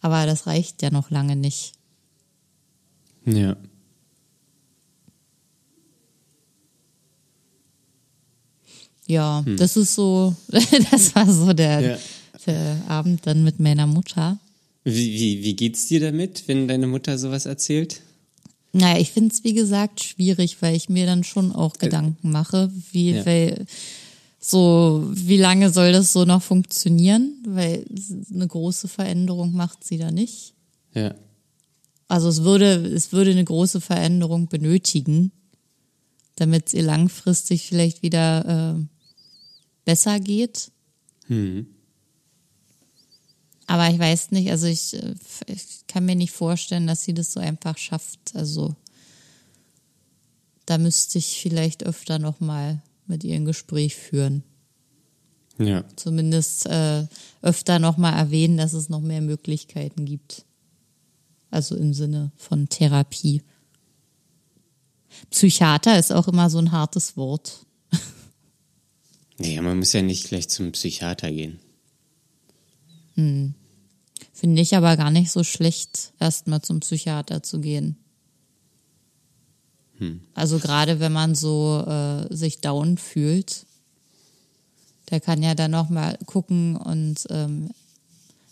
Aber 0.00 0.26
das 0.26 0.48
reicht 0.48 0.82
ja 0.82 0.90
noch 0.90 1.10
lange 1.10 1.36
nicht. 1.36 1.74
Ja. 3.24 3.56
Ja, 9.10 9.44
das 9.56 9.76
ist 9.76 9.94
so, 9.96 10.34
das 10.48 11.14
war 11.16 11.30
so 11.30 11.52
der, 11.52 11.80
Ja. 11.80 11.98
der 12.46 12.76
Abend 12.88 13.26
dann 13.26 13.42
mit 13.42 13.58
meiner 13.58 13.86
Mutter. 13.86 14.38
Wie, 14.84 15.12
wie, 15.12 15.42
wie 15.44 15.56
geht's 15.56 15.86
dir 15.88 16.00
damit, 16.00 16.44
wenn 16.46 16.68
deine 16.68 16.86
Mutter 16.86 17.18
sowas 17.18 17.44
erzählt? 17.46 18.00
Naja, 18.72 19.00
ich 19.00 19.10
finde 19.10 19.34
es 19.34 19.42
wie 19.42 19.52
gesagt 19.52 20.04
schwierig, 20.04 20.62
weil 20.62 20.76
ich 20.76 20.88
mir 20.88 21.04
dann 21.06 21.24
schon 21.24 21.50
auch 21.52 21.74
Gedanken 21.74 22.30
mache, 22.30 22.70
wie, 22.92 23.10
Ja. 23.10 23.26
weil 23.26 23.66
so, 24.38 25.06
wie 25.12 25.36
lange 25.36 25.70
soll 25.70 25.92
das 25.92 26.12
so 26.12 26.24
noch 26.24 26.40
funktionieren? 26.42 27.34
Weil 27.46 27.84
eine 28.32 28.46
große 28.46 28.86
Veränderung 28.88 29.52
macht 29.52 29.82
sie 29.84 29.98
da 29.98 30.10
nicht. 30.10 30.54
Ja. 30.94 31.14
Also 32.08 32.28
es 32.28 32.42
würde, 32.44 32.74
es 32.94 33.12
würde 33.12 33.32
eine 33.32 33.44
große 33.44 33.80
Veränderung 33.80 34.46
benötigen, 34.48 35.30
damit 36.36 36.68
es 36.68 36.74
ihr 36.74 36.82
langfristig 36.84 37.66
vielleicht 37.66 38.02
wieder 38.02 38.78
äh, 38.78 38.84
besser 39.90 40.20
geht. 40.20 40.70
Mhm. 41.26 41.66
Aber 43.66 43.90
ich 43.90 43.98
weiß 43.98 44.30
nicht, 44.30 44.48
also 44.52 44.68
ich, 44.68 44.94
äh, 44.94 45.14
ich 45.46 45.84
kann 45.88 46.04
mir 46.04 46.14
nicht 46.14 46.30
vorstellen, 46.30 46.86
dass 46.86 47.02
sie 47.02 47.12
das 47.12 47.32
so 47.32 47.40
einfach 47.40 47.76
schafft. 47.76 48.20
Also 48.34 48.76
da 50.66 50.78
müsste 50.78 51.18
ich 51.18 51.40
vielleicht 51.42 51.82
öfter 51.84 52.20
nochmal 52.20 52.82
mit 53.08 53.24
ihr 53.24 53.34
ein 53.34 53.44
Gespräch 53.44 53.96
führen. 53.96 54.44
Ja. 55.58 55.82
Zumindest 55.96 56.66
äh, 56.66 57.08
öfter 57.42 57.80
nochmal 57.80 58.14
erwähnen, 58.14 58.58
dass 58.58 58.72
es 58.74 58.90
noch 58.90 59.00
mehr 59.00 59.20
Möglichkeiten 59.20 60.04
gibt. 60.04 60.44
Also 61.50 61.74
im 61.74 61.94
Sinne 61.94 62.30
von 62.36 62.68
Therapie. 62.68 63.42
Psychiater 65.30 65.98
ist 65.98 66.12
auch 66.12 66.28
immer 66.28 66.48
so 66.48 66.58
ein 66.58 66.70
hartes 66.70 67.16
Wort. 67.16 67.66
Naja, 69.40 69.62
man 69.62 69.78
muss 69.78 69.94
ja 69.94 70.02
nicht 70.02 70.28
gleich 70.28 70.48
zum 70.48 70.72
Psychiater 70.72 71.30
gehen. 71.30 71.60
Finde 74.32 74.60
ich 74.60 74.76
aber 74.76 74.96
gar 74.96 75.10
nicht 75.10 75.30
so 75.30 75.44
schlecht, 75.44 76.12
erstmal 76.20 76.60
zum 76.60 76.80
Psychiater 76.80 77.42
zu 77.42 77.60
gehen. 77.60 77.96
Also 80.34 80.58
gerade 80.58 81.00
wenn 81.00 81.12
man 81.12 81.34
so 81.34 81.84
äh, 81.86 82.34
sich 82.34 82.60
down 82.60 82.98
fühlt, 82.98 83.66
der 85.10 85.20
kann 85.20 85.42
ja 85.42 85.54
dann 85.54 85.70
nochmal 85.70 86.18
gucken 86.26 86.76
und 86.76 87.26
ähm, 87.30 87.70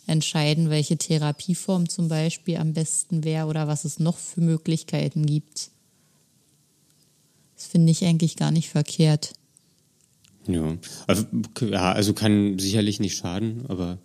entscheiden, 0.07 0.69
welche 0.69 0.97
Therapieform 0.97 1.87
zum 1.87 2.07
Beispiel 2.07 2.57
am 2.57 2.73
besten 2.73 3.23
wäre 3.23 3.47
oder 3.47 3.67
was 3.67 3.85
es 3.85 3.99
noch 3.99 4.17
für 4.17 4.41
Möglichkeiten 4.41 5.25
gibt. 5.25 5.69
Das 7.55 7.67
finde 7.67 7.91
ich 7.91 8.03
eigentlich 8.05 8.35
gar 8.35 8.51
nicht 8.51 8.69
verkehrt. 8.69 9.33
Ja. 10.53 10.77
Also, 11.07 11.25
ja, 11.61 11.91
also 11.91 12.13
kann 12.13 12.57
sicherlich 12.59 12.99
nicht 12.99 13.17
schaden, 13.17 13.65
aber 13.67 13.99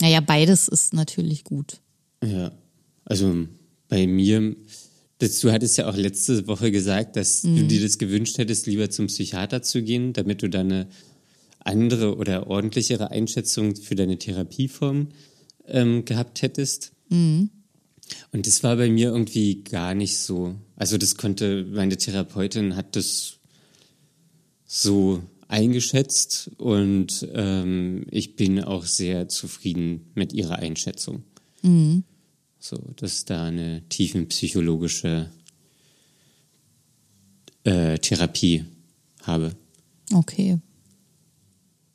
Naja, 0.00 0.20
beides 0.20 0.68
ist 0.68 0.92
natürlich 0.94 1.44
gut. 1.44 1.80
ja. 2.22 2.52
Also 3.04 3.46
bei 3.88 4.06
mir, 4.08 4.56
das, 5.18 5.38
du 5.38 5.52
hattest 5.52 5.78
ja 5.78 5.88
auch 5.88 5.96
letzte 5.96 6.48
Woche 6.48 6.72
gesagt, 6.72 7.14
dass 7.14 7.42
du 7.42 7.62
dir 7.64 7.80
das 7.80 7.98
gewünscht 7.98 8.36
hättest, 8.38 8.66
lieber 8.66 8.90
zum 8.90 9.06
Psychiater 9.06 9.62
zu 9.62 9.80
gehen, 9.82 10.12
damit 10.12 10.42
du 10.42 10.48
dann 10.50 10.72
eine 10.72 10.86
andere 11.60 12.16
oder 12.16 12.48
ordentlichere 12.48 13.12
Einschätzung 13.12 13.76
für 13.76 13.94
deine 13.94 14.18
Therapieform 14.18 15.08
ähm, 15.68 16.04
gehabt 16.04 16.42
hättest. 16.42 16.90
Und 17.10 17.50
das 18.32 18.62
war 18.64 18.74
bei 18.76 18.90
mir 18.90 19.08
irgendwie 19.10 19.62
gar 19.62 19.94
nicht 19.94 20.18
so. 20.18 20.56
Also 20.74 20.98
das 20.98 21.16
konnte, 21.16 21.64
meine 21.64 21.96
Therapeutin 21.96 22.74
hat 22.74 22.96
das 22.96 23.35
so 24.66 25.22
eingeschätzt 25.48 26.50
und 26.58 27.26
ähm, 27.32 28.04
ich 28.10 28.34
bin 28.36 28.62
auch 28.62 28.84
sehr 28.84 29.28
zufrieden 29.28 30.10
mit 30.14 30.32
ihrer 30.32 30.56
Einschätzung. 30.58 31.22
So, 32.58 32.76
dass 32.96 33.24
da 33.24 33.44
eine 33.46 33.82
tiefenpsychologische 33.88 35.30
äh, 37.64 37.98
Therapie 37.98 38.64
habe. 39.22 39.52
Okay. 40.12 40.58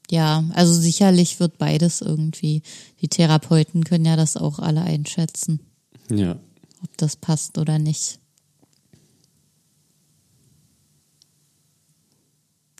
Ja, 0.09 0.43
also 0.53 0.73
sicherlich 0.73 1.39
wird 1.39 1.57
beides 1.57 2.01
irgendwie. 2.01 2.61
Die 3.01 3.07
Therapeuten 3.07 3.83
können 3.85 4.05
ja 4.05 4.17
das 4.17 4.35
auch 4.35 4.59
alle 4.59 4.81
einschätzen, 4.81 5.61
Ja. 6.09 6.37
ob 6.83 6.97
das 6.97 7.15
passt 7.15 7.57
oder 7.57 7.79
nicht. 7.79 8.19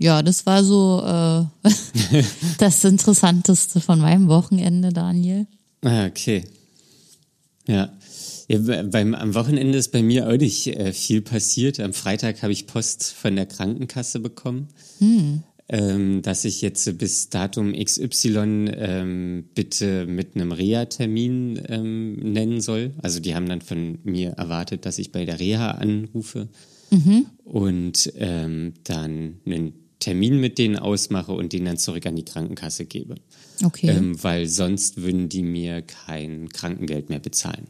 Ja, 0.02 0.24
das 0.24 0.46
war 0.48 0.64
so 0.64 1.04
äh, 1.06 1.70
das 2.58 2.84
Interessanteste 2.84 3.80
von 3.82 4.00
meinem 4.00 4.28
Wochenende, 4.30 4.90
Daniel. 4.90 5.46
Ah, 5.84 6.08
okay. 6.08 6.44
Ja. 7.68 7.92
ja 8.48 8.58
be- 8.58 8.84
beim, 8.92 9.14
am 9.14 9.36
Wochenende 9.36 9.78
ist 9.78 9.92
bei 9.92 10.02
mir 10.02 10.28
auch 10.28 10.38
nicht 10.38 10.66
äh, 10.68 10.92
viel 10.92 11.22
passiert. 11.22 11.80
Am 11.80 11.94
Freitag 11.94 12.42
habe 12.42 12.52
ich 12.52 12.66
Post 12.66 13.12
von 13.14 13.36
der 13.36 13.46
Krankenkasse 13.46 14.20
bekommen, 14.20 14.70
ähm, 15.70 16.22
dass 16.24 16.46
ich 16.46 16.62
jetzt 16.62 16.98
bis 16.98 17.30
Datum 17.30 17.74
XY 17.74 18.72
ähm, 18.76 19.44
bitte 19.54 20.08
mit 20.08 20.36
einem 20.36 20.52
Reha-Termin 20.52 21.62
ähm, 21.70 22.16
nennen 22.16 22.60
soll. 22.60 22.92
Also 23.04 23.20
die 23.20 23.36
haben 23.36 23.48
dann 23.48 23.62
von 23.62 24.00
mir 24.04 24.32
erwartet, 24.32 24.86
dass 24.88 24.98
ich 24.98 25.12
bei 25.12 25.26
der 25.26 25.40
Reha 25.40 25.72
anrufe 25.72 26.48
und 27.46 28.12
ähm, 28.18 28.74
dann 28.84 29.36
einen 29.46 29.74
Termin 30.02 30.40
mit 30.42 30.58
denen 30.58 30.76
ausmache 30.78 31.32
und 31.32 31.54
den 31.54 31.64
dann 31.64 31.78
zurück 31.78 32.06
an 32.06 32.18
die 32.18 32.26
Krankenkasse 32.26 32.84
gebe. 32.86 33.16
Okay. 33.64 33.88
Ähm, 33.90 34.22
weil 34.22 34.48
sonst 34.48 35.02
würden 35.02 35.30
die 35.30 35.44
mir 35.44 35.82
kein 35.82 36.50
Krankengeld 36.50 37.10
mehr 37.10 37.20
bezahlen. 37.20 37.68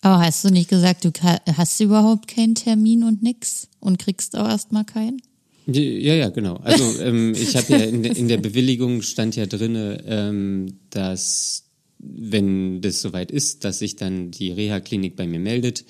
Aber 0.00 0.20
hast 0.24 0.42
du 0.44 0.48
nicht 0.50 0.70
gesagt, 0.70 1.04
du 1.04 1.10
hast 1.56 1.78
überhaupt 1.80 2.26
keinen 2.28 2.54
Termin 2.54 3.04
und 3.04 3.22
nix 3.22 3.68
und 3.78 3.98
kriegst 3.98 4.34
auch 4.36 4.48
erstmal 4.48 4.84
keinen? 4.84 5.20
Ja, 5.66 6.14
ja, 6.14 6.28
genau. 6.30 6.56
Also 6.56 6.82
ähm, 7.02 7.34
ich 7.34 7.54
habe 7.56 7.70
ja 7.72 7.78
in, 7.84 8.02
der- 8.02 8.16
in 8.16 8.26
der 8.26 8.38
Bewilligung 8.38 9.02
stand 9.02 9.36
ja 9.36 9.46
drinne, 9.46 10.02
ähm, 10.06 10.78
dass 10.90 11.64
wenn 11.98 12.80
das 12.80 13.00
soweit 13.00 13.30
ist, 13.30 13.62
dass 13.64 13.78
sich 13.78 13.94
dann 13.94 14.32
die 14.32 14.50
Reha-Klinik 14.50 15.14
bei 15.14 15.26
mir 15.28 15.38
meldet 15.38 15.84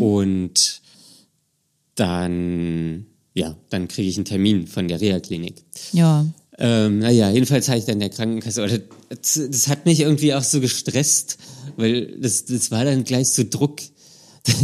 und 0.00 0.80
dann 1.94 3.06
ja, 3.36 3.54
dann 3.70 3.86
kriege 3.86 4.08
ich 4.08 4.16
einen 4.16 4.24
Termin 4.24 4.66
von 4.66 4.88
der 4.88 5.00
Reha-Klinik. 5.00 5.62
Ja. 5.92 6.26
Ähm, 6.58 7.00
naja, 7.00 7.30
jedenfalls 7.30 7.68
habe 7.68 7.78
ich 7.78 7.84
dann 7.84 8.00
der 8.00 8.08
Krankenkasse, 8.08 8.64
oder 8.64 8.78
das, 9.10 9.40
das 9.50 9.68
hat 9.68 9.84
mich 9.84 10.00
irgendwie 10.00 10.32
auch 10.32 10.42
so 10.42 10.58
gestresst, 10.60 11.36
weil 11.76 12.18
das, 12.18 12.46
das 12.46 12.70
war 12.70 12.84
dann 12.86 13.04
gleich 13.04 13.28
so 13.28 13.44
Druck. 13.48 13.80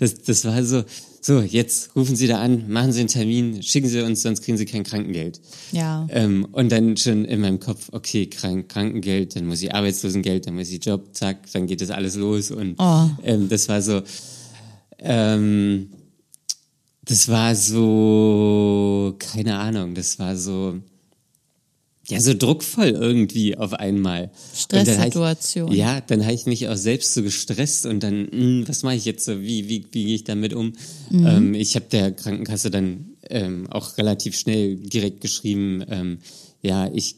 Das, 0.00 0.14
das 0.22 0.44
war 0.44 0.64
so, 0.64 0.84
so, 1.20 1.40
jetzt 1.40 1.94
rufen 1.96 2.14
Sie 2.16 2.28
da 2.28 2.38
an, 2.40 2.70
machen 2.70 2.92
Sie 2.92 3.00
einen 3.00 3.08
Termin, 3.08 3.62
schicken 3.62 3.88
Sie 3.88 4.00
uns, 4.00 4.22
sonst 4.22 4.42
kriegen 4.42 4.56
Sie 4.56 4.64
kein 4.64 4.84
Krankengeld. 4.84 5.40
Ja. 5.72 6.06
Ähm, 6.10 6.46
und 6.52 6.70
dann 6.72 6.96
schon 6.96 7.24
in 7.24 7.40
meinem 7.40 7.58
Kopf, 7.60 7.88
okay, 7.92 8.26
Krank 8.26 8.68
Krankengeld, 8.68 9.34
dann 9.36 9.46
muss 9.46 9.60
ich 9.60 9.74
Arbeitslosengeld, 9.74 10.46
dann 10.46 10.54
muss 10.54 10.70
ich 10.70 10.82
Job, 10.84 11.08
zack, 11.12 11.50
dann 11.52 11.66
geht 11.66 11.80
das 11.80 11.90
alles 11.90 12.14
los. 12.14 12.50
Und 12.52 12.76
Oh. 12.78 13.10
ähm, 13.24 13.48
das 13.48 13.68
war 13.68 13.82
so, 13.82 14.02
ähm, 15.00 15.90
das 17.08 17.28
war 17.28 17.54
so, 17.54 19.14
keine 19.18 19.58
Ahnung, 19.58 19.94
das 19.94 20.18
war 20.18 20.36
so, 20.36 20.78
ja, 22.06 22.20
so 22.20 22.34
druckvoll 22.34 22.88
irgendwie 22.88 23.56
auf 23.56 23.72
einmal. 23.72 24.30
Dann 24.68 24.84
Stresssituation. 24.84 25.72
Ich, 25.72 25.78
ja, 25.78 26.02
dann 26.02 26.24
habe 26.24 26.34
ich 26.34 26.44
mich 26.44 26.68
auch 26.68 26.76
selbst 26.76 27.14
so 27.14 27.22
gestresst 27.22 27.86
und 27.86 28.02
dann, 28.02 28.28
mh, 28.30 28.68
was 28.68 28.82
mache 28.82 28.96
ich 28.96 29.06
jetzt 29.06 29.24
so, 29.24 29.40
wie, 29.40 29.70
wie, 29.70 29.86
wie 29.90 30.04
gehe 30.04 30.14
ich 30.16 30.24
damit 30.24 30.52
um? 30.52 30.74
Ähm, 31.10 31.54
ich 31.54 31.76
habe 31.76 31.86
der 31.90 32.12
Krankenkasse 32.12 32.70
dann 32.70 33.16
ähm, 33.30 33.66
auch 33.70 33.96
relativ 33.96 34.38
schnell 34.38 34.76
direkt 34.76 35.22
geschrieben, 35.22 35.82
ähm, 35.88 36.18
ja, 36.60 36.90
ich 36.92 37.16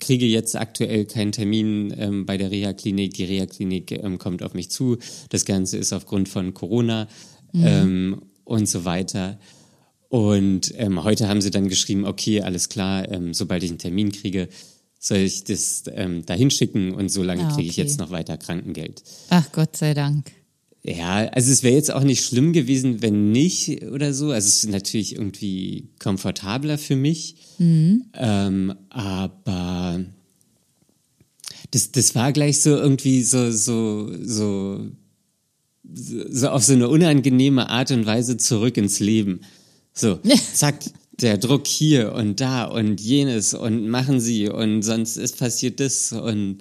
kriege 0.00 0.26
jetzt 0.26 0.56
aktuell 0.56 1.06
keinen 1.06 1.32
Termin 1.32 1.94
ähm, 1.96 2.26
bei 2.26 2.36
der 2.36 2.50
Reha-Klinik. 2.50 3.14
Die 3.14 3.24
Reha-Klinik 3.24 3.92
ähm, 3.92 4.18
kommt 4.18 4.42
auf 4.42 4.52
mich 4.52 4.68
zu. 4.68 4.98
Das 5.30 5.44
Ganze 5.44 5.78
ist 5.78 5.92
aufgrund 5.92 6.28
von 6.28 6.54
Corona 6.54 7.08
ähm, 7.54 8.20
und 8.44 8.68
so 8.68 8.84
weiter. 8.84 9.38
Und 10.08 10.72
ähm, 10.76 11.02
heute 11.02 11.28
haben 11.28 11.40
sie 11.40 11.50
dann 11.50 11.68
geschrieben, 11.68 12.04
okay, 12.04 12.42
alles 12.42 12.68
klar, 12.68 13.10
ähm, 13.10 13.34
sobald 13.34 13.62
ich 13.64 13.70
einen 13.70 13.78
Termin 13.78 14.12
kriege, 14.12 14.48
soll 15.00 15.18
ich 15.18 15.44
das 15.44 15.84
ähm, 15.92 16.24
dahin 16.24 16.50
schicken 16.50 16.94
und 16.94 17.08
so 17.10 17.22
lange 17.22 17.46
Ah, 17.46 17.54
kriege 17.54 17.68
ich 17.68 17.74
okay. 17.74 17.82
jetzt 17.82 17.98
noch 17.98 18.10
weiter 18.10 18.36
Krankengeld. 18.38 19.02
Ach 19.30 19.50
Gott 19.52 19.76
sei 19.76 19.92
Dank. 19.92 20.30
Ja, 20.86 21.26
also 21.28 21.50
es 21.50 21.62
wäre 21.62 21.74
jetzt 21.74 21.90
auch 21.90 22.04
nicht 22.04 22.22
schlimm 22.24 22.52
gewesen, 22.52 23.00
wenn 23.02 23.32
nicht 23.32 23.82
oder 23.84 24.12
so. 24.12 24.30
Also 24.30 24.48
es 24.48 24.64
ist 24.64 24.70
natürlich 24.70 25.14
irgendwie 25.16 25.88
komfortabler 25.98 26.76
für 26.78 26.94
mich. 26.96 27.36
Ähm, 27.58 28.74
aber 28.90 30.04
das, 31.70 31.90
das 31.90 32.14
war 32.14 32.32
gleich 32.32 32.60
so 32.60 32.70
irgendwie 32.70 33.22
so, 33.22 33.50
so, 33.50 34.12
so, 34.22 34.86
so 35.92 36.48
auf 36.48 36.64
so 36.64 36.72
eine 36.72 36.88
unangenehme 36.88 37.68
Art 37.68 37.90
und 37.90 38.06
Weise 38.06 38.36
zurück 38.36 38.76
ins 38.76 39.00
Leben. 39.00 39.40
So, 39.92 40.18
zack, 40.54 40.76
der 41.20 41.38
Druck 41.38 41.66
hier 41.66 42.12
und 42.12 42.40
da 42.40 42.64
und 42.64 43.00
jenes 43.00 43.54
und 43.54 43.88
machen 43.88 44.20
sie 44.20 44.48
und 44.48 44.82
sonst 44.82 45.16
ist 45.16 45.38
passiert 45.38 45.80
das 45.80 46.12
und 46.12 46.58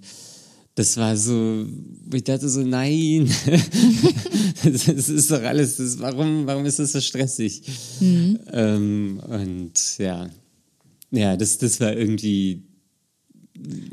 das 0.76 0.98
war 0.98 1.16
so, 1.16 1.66
ich 2.12 2.24
dachte 2.24 2.50
so, 2.50 2.62
nein, 2.62 3.30
das, 4.64 4.88
ist 4.88 5.30
doch 5.30 5.44
alles, 5.44 5.78
das, 5.78 6.00
warum, 6.00 6.48
warum 6.48 6.66
ist 6.66 6.80
das 6.80 6.94
so 6.94 7.02
stressig? 7.02 7.62
Ähm, 8.02 9.22
und 9.28 9.98
ja, 10.00 10.30
ja, 11.12 11.38
das, 11.38 11.60
das 11.60 11.80
war 11.80 11.94
irgendwie, 11.96 12.64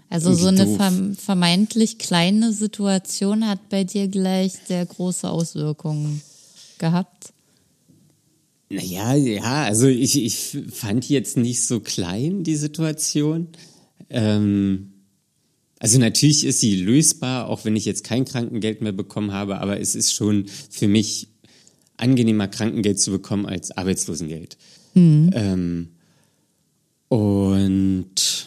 Also 0.09 0.35
so 0.35 0.49
eine 0.49 0.65
doof. 0.65 0.77
verm 0.77 1.17
vermeintlich 1.17 1.99
kleine 1.99 2.53
Situation 2.53 3.47
hat 3.47 3.69
bei 3.69 3.85
dir 3.85 4.09
gleich 4.09 4.55
sehr 4.67 4.85
große 4.85 5.29
Auswirkungen 5.29 6.23
gehabt. 6.79 7.33
naja, 8.69 9.15
ja, 9.15 9.65
also 9.65 9.87
ich, 9.87 10.17
ich 10.23 10.59
fand 10.71 11.09
jetzt 11.09 11.37
nicht 11.37 11.63
so 11.63 11.81
klein, 11.81 12.45
die 12.45 12.57
Situation. 12.57 13.49
Ähm, 14.09 14.93
also 15.79 15.99
natürlich 15.99 16.45
ist 16.45 16.61
sie 16.61 16.77
lösbar, 16.77 17.49
auch 17.49 17.65
wenn 17.65 17.75
ich 17.75 17.85
jetzt 17.85 18.05
kein 18.05 18.25
Krankengeld 18.25 18.83
mehr 18.83 18.93
bekommen 18.93 19.33
habe, 19.33 19.61
aber 19.61 19.81
es 19.81 19.95
ist 19.95 20.13
schon 20.13 20.47
für 20.69 20.89
mich 20.89 21.29
angenehmer, 21.97 22.49
Krankengeld 22.49 23.01
zu 23.01 23.11
bekommen 23.11 23.47
als 23.47 23.71
Arbeitslosengeld. 23.71 24.57
Ähm, 24.95 25.89
und 27.09 28.47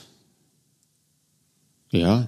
ja, 1.93 2.25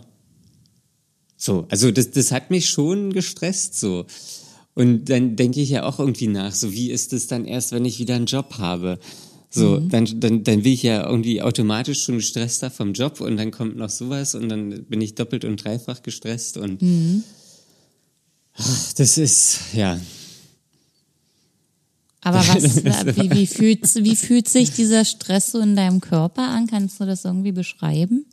so, 1.38 1.68
also 1.70 1.92
das, 1.92 2.12
das 2.12 2.32
hat 2.32 2.50
mich 2.50 2.70
schon 2.70 3.14
gestresst 3.14 3.80
so. 3.80 4.06
Und 4.74 5.06
dann 5.06 5.36
denke 5.36 5.62
ich 5.62 5.70
ja 5.70 5.84
auch 5.84 6.00
irgendwie 6.00 6.28
nach, 6.28 6.54
so 6.54 6.72
wie 6.72 6.92
ist 6.92 7.14
es 7.14 7.28
dann 7.28 7.46
erst, 7.46 7.72
wenn 7.72 7.86
ich 7.86 8.00
wieder 8.00 8.16
einen 8.16 8.26
Job 8.26 8.56
habe? 8.58 9.00
So, 9.50 9.78
dann, 9.80 10.06
dann, 10.20 10.44
dann 10.44 10.64
bin 10.64 10.74
ich 10.74 10.84
ja 10.84 11.08
irgendwie 11.08 11.42
automatisch 11.42 12.04
schon 12.04 12.18
gestresster 12.18 12.70
vom 12.70 12.92
Job 12.92 13.22
und 13.22 13.38
dann 13.38 13.52
kommt 13.52 13.78
noch 13.78 13.90
sowas 13.90 14.36
und 14.36 14.50
dann 14.50 14.84
bin 14.86 15.00
ich 15.00 15.16
doppelt 15.16 15.46
und 15.46 15.64
dreifach 15.64 16.04
gestresst 16.04 16.58
und 16.58 16.82
Ach, 18.58 18.94
das 18.94 19.18
ist, 19.18 19.60
ja. 19.74 20.00
Aber 22.22 22.40
was, 22.40 22.84
wie, 23.18 23.32
wie, 23.32 23.48
fühlt, 23.48 23.96
wie 24.04 24.16
fühlt 24.16 24.50
sich 24.50 24.72
dieser 24.72 25.06
Stress 25.06 25.52
so 25.52 25.60
in 25.60 25.76
deinem 25.76 26.02
Körper 26.02 26.50
an? 26.50 26.68
Kannst 26.68 27.00
du 27.00 27.06
das 27.06 27.24
irgendwie 27.24 27.52
beschreiben? 27.52 28.26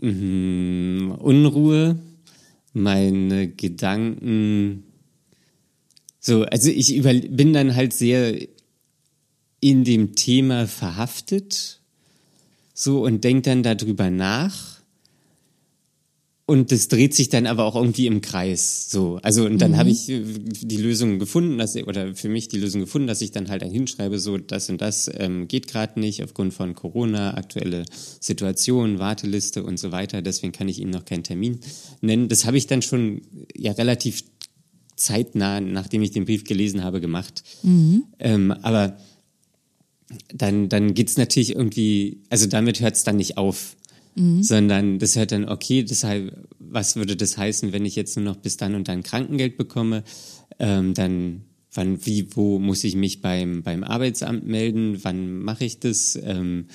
Mhm, 0.00 1.16
Unruhe, 1.18 1.98
meine 2.72 3.48
Gedanken. 3.48 4.84
So, 6.18 6.44
also 6.44 6.70
ich 6.70 6.94
über, 6.94 7.12
bin 7.12 7.52
dann 7.52 7.74
halt 7.74 7.92
sehr 7.92 8.38
in 9.60 9.84
dem 9.84 10.14
Thema 10.14 10.66
verhaftet, 10.66 11.80
so 12.72 13.04
und 13.04 13.24
denke 13.24 13.42
dann 13.42 13.62
darüber 13.62 14.10
nach 14.10 14.79
und 16.50 16.72
das 16.72 16.88
dreht 16.88 17.14
sich 17.14 17.28
dann 17.28 17.46
aber 17.46 17.64
auch 17.64 17.76
irgendwie 17.76 18.08
im 18.08 18.22
Kreis. 18.22 18.90
So, 18.90 19.20
also 19.22 19.46
und 19.46 19.58
dann 19.62 19.70
mhm. 19.70 19.76
habe 19.76 19.90
ich 19.90 20.08
äh, 20.08 20.20
die 20.20 20.78
Lösung 20.78 21.20
gefunden, 21.20 21.58
dass 21.58 21.76
oder 21.76 22.16
für 22.16 22.28
mich 22.28 22.48
die 22.48 22.58
Lösung 22.58 22.80
gefunden, 22.80 23.06
dass 23.06 23.20
ich 23.20 23.30
dann 23.30 23.48
halt 23.48 23.62
ein 23.62 23.70
hinschreibe, 23.70 24.18
so 24.18 24.36
das 24.36 24.68
und 24.68 24.80
das 24.80 25.08
ähm, 25.14 25.46
geht 25.46 25.68
gerade 25.68 26.00
nicht 26.00 26.24
aufgrund 26.24 26.52
von 26.52 26.74
Corona, 26.74 27.34
aktuelle 27.34 27.84
Situation, 28.18 28.98
Warteliste 28.98 29.62
und 29.62 29.78
so 29.78 29.92
weiter. 29.92 30.22
Deswegen 30.22 30.52
kann 30.52 30.66
ich 30.66 30.80
Ihnen 30.80 30.90
noch 30.90 31.04
keinen 31.04 31.22
Termin 31.22 31.60
nennen. 32.00 32.28
Das 32.28 32.44
habe 32.44 32.56
ich 32.56 32.66
dann 32.66 32.82
schon 32.82 33.22
ja 33.56 33.70
relativ 33.70 34.24
zeitnah, 34.96 35.60
nachdem 35.60 36.02
ich 36.02 36.10
den 36.10 36.24
Brief 36.24 36.42
gelesen 36.42 36.82
habe, 36.82 37.00
gemacht. 37.00 37.44
Mhm. 37.62 38.06
Ähm, 38.18 38.50
aber 38.50 38.96
dann, 40.34 40.68
dann 40.68 40.94
geht's 40.94 41.16
natürlich 41.16 41.54
irgendwie, 41.54 42.22
also 42.28 42.48
damit 42.48 42.80
hört 42.80 42.96
es 42.96 43.04
dann 43.04 43.18
nicht 43.18 43.38
auf 43.38 43.76
mhm. 44.14 44.42
sondern 44.42 44.98
das 44.98 45.16
hört 45.16 45.32
dann, 45.32 45.48
okay, 45.48 45.82
deshalb, 45.82 46.36
was 46.58 46.96
würde 46.96 47.16
das 47.16 47.36
heißen, 47.36 47.72
wenn 47.72 47.84
ich 47.84 47.96
jetzt 47.96 48.16
nur 48.16 48.24
noch 48.24 48.36
bis 48.36 48.56
dann 48.56 48.74
und 48.74 48.88
dann 48.88 49.02
Krankengeld 49.02 49.56
bekomme? 49.56 50.04
Ähm, 50.58 50.94
dann, 50.94 51.42
wann, 51.72 52.04
wie, 52.06 52.28
wo 52.34 52.58
muss 52.58 52.84
ich 52.84 52.96
mich 52.96 53.20
beim, 53.20 53.62
beim 53.62 53.84
Arbeitsamt 53.84 54.46
melden? 54.46 54.98
Wann 55.02 55.38
mache 55.38 55.64
ich 55.64 55.80
das? 55.80 56.18
Ähm, 56.22 56.66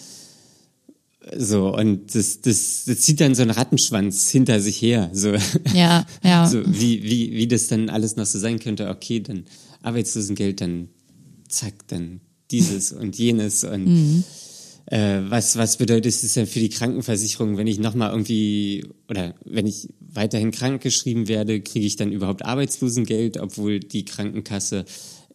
so, 1.35 1.75
und 1.75 2.13
das, 2.13 2.41
das, 2.41 2.83
das 2.85 3.01
zieht 3.01 3.19
dann 3.19 3.33
so 3.33 3.41
einen 3.41 3.51
Rattenschwanz 3.51 4.29
hinter 4.29 4.59
sich 4.59 4.81
her. 4.81 5.09
So, 5.13 5.33
ja, 5.73 6.05
ja. 6.23 6.47
So, 6.49 6.61
wie, 6.65 7.03
wie, 7.03 7.31
wie 7.31 7.47
das 7.47 7.67
dann 7.67 7.89
alles 7.89 8.15
noch 8.15 8.25
so 8.25 8.37
sein 8.37 8.59
könnte. 8.59 8.89
Okay, 8.89 9.21
dann 9.21 9.45
Arbeitslosengeld, 9.81 10.61
dann 10.61 10.89
zack, 11.47 11.87
dann 11.87 12.21
dieses 12.51 12.91
und 12.91 13.17
jenes 13.17 13.63
und 13.63 13.85
mhm 13.85 14.23
äh, 14.87 15.21
was, 15.29 15.57
was 15.57 15.77
bedeutet 15.77 16.13
es 16.13 16.33
denn 16.33 16.47
für 16.47 16.59
die 16.59 16.69
Krankenversicherung, 16.69 17.57
wenn 17.57 17.67
ich 17.67 17.79
nochmal 17.79 18.11
irgendwie 18.11 18.85
oder 19.09 19.33
wenn 19.43 19.65
ich 19.65 19.89
weiterhin 19.99 20.51
krankgeschrieben 20.51 21.27
werde, 21.27 21.61
kriege 21.61 21.85
ich 21.85 21.95
dann 21.95 22.11
überhaupt 22.11 22.45
Arbeitslosengeld, 22.45 23.37
obwohl 23.37 23.79
die 23.79 24.05
Krankenkasse 24.05 24.85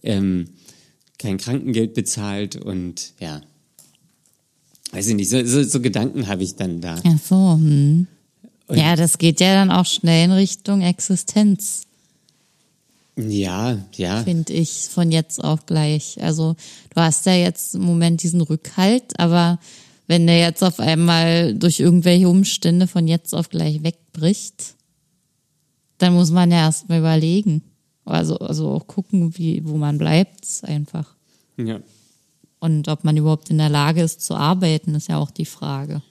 ähm, 0.02 0.46
kein 1.18 1.38
Krankengeld 1.38 1.94
bezahlt 1.94 2.56
und 2.56 3.12
ja, 3.18 3.42
weiß 4.92 5.08
ich 5.08 5.14
nicht, 5.14 5.30
so, 5.30 5.44
so, 5.44 5.62
so 5.62 5.80
Gedanken 5.80 6.28
habe 6.28 6.42
ich 6.42 6.54
dann 6.56 6.80
da. 6.80 7.00
Ach 7.04 7.18
so, 7.18 7.54
hm. 7.54 8.06
Ja, 8.72 8.94
das 8.94 9.18
geht 9.18 9.40
ja 9.40 9.54
dann 9.54 9.72
auch 9.72 9.86
schnell 9.86 10.26
in 10.26 10.30
Richtung 10.30 10.80
Existenz. 10.80 11.82
Ja, 13.28 13.78
ja. 13.96 14.22
Finde 14.22 14.52
ich 14.52 14.88
von 14.90 15.10
jetzt 15.12 15.42
auf 15.42 15.66
gleich. 15.66 16.22
Also 16.22 16.56
du 16.94 17.00
hast 17.00 17.26
ja 17.26 17.34
jetzt 17.34 17.74
im 17.74 17.82
Moment 17.82 18.22
diesen 18.22 18.40
Rückhalt, 18.40 19.18
aber 19.18 19.58
wenn 20.06 20.26
der 20.26 20.38
jetzt 20.38 20.62
auf 20.64 20.80
einmal 20.80 21.54
durch 21.54 21.80
irgendwelche 21.80 22.28
Umstände 22.28 22.86
von 22.86 23.06
jetzt 23.06 23.34
auf 23.34 23.48
gleich 23.48 23.82
wegbricht, 23.82 24.74
dann 25.98 26.14
muss 26.14 26.30
man 26.30 26.50
ja 26.50 26.58
erst 26.58 26.88
mal 26.88 26.98
überlegen. 26.98 27.62
Also, 28.04 28.38
also 28.38 28.70
auch 28.70 28.86
gucken, 28.86 29.36
wie, 29.38 29.62
wo 29.64 29.76
man 29.76 29.98
bleibt, 29.98 30.46
einfach. 30.62 31.14
Ja. 31.56 31.80
Und 32.58 32.88
ob 32.88 33.04
man 33.04 33.16
überhaupt 33.16 33.50
in 33.50 33.58
der 33.58 33.68
Lage 33.68 34.02
ist 34.02 34.22
zu 34.22 34.34
arbeiten, 34.34 34.94
ist 34.94 35.08
ja 35.08 35.18
auch 35.18 35.30
die 35.30 35.44
Frage. 35.44 36.02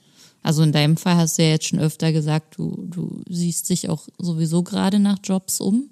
Also 0.42 0.62
in 0.62 0.72
deinem 0.72 0.96
Fall 0.96 1.16
hast 1.16 1.38
du 1.38 1.42
ja 1.42 1.50
jetzt 1.50 1.66
schon 1.66 1.78
öfter 1.78 2.12
gesagt, 2.12 2.56
du, 2.56 2.86
du 2.88 3.22
siehst 3.28 3.68
dich 3.68 3.88
auch 3.88 4.08
sowieso 4.18 4.62
gerade 4.62 4.98
nach 4.98 5.18
Jobs 5.22 5.60
um. 5.60 5.90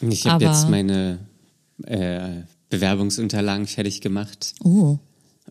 Ich 0.00 0.26
habe 0.26 0.44
jetzt 0.44 0.68
meine 0.68 1.18
äh, 1.84 2.42
Bewerbungsunterlagen 2.70 3.66
fertig 3.66 4.00
gemacht. 4.00 4.54
Oh. 4.62 4.98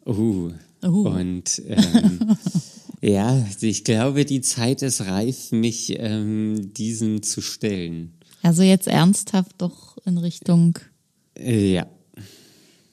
Uh. 0.06 0.52
Uh. 0.84 1.08
Und 1.10 1.62
ähm, 1.68 2.38
ja, 3.02 3.46
ich 3.62 3.84
glaube, 3.84 4.26
die 4.26 4.42
Zeit 4.42 4.82
ist 4.82 5.02
reif, 5.02 5.52
mich 5.52 5.96
ähm, 5.98 6.74
diesen 6.74 7.24
zu 7.24 7.42
stellen. 7.42 8.14
Also 8.44 8.64
jetzt 8.64 8.88
ernsthaft 8.88 9.56
doch 9.58 9.98
in 10.06 10.18
Richtung 10.18 10.78
äh, 11.38 11.74
ja. 11.74 11.88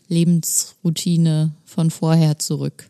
Lebensroutine 0.09 1.53
von 1.65 1.91
vorher 1.91 2.39
zurück. 2.39 2.89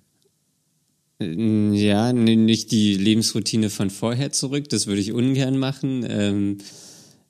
Äh, 1.20 1.72
ja, 1.74 2.12
nicht 2.12 2.70
die 2.70 2.94
Lebensroutine 2.94 3.70
von 3.70 3.90
vorher 3.90 4.32
zurück, 4.32 4.68
das 4.68 4.86
würde 4.86 5.00
ich 5.00 5.12
ungern 5.12 5.58
machen. 5.58 6.04
Ähm, 6.08 6.58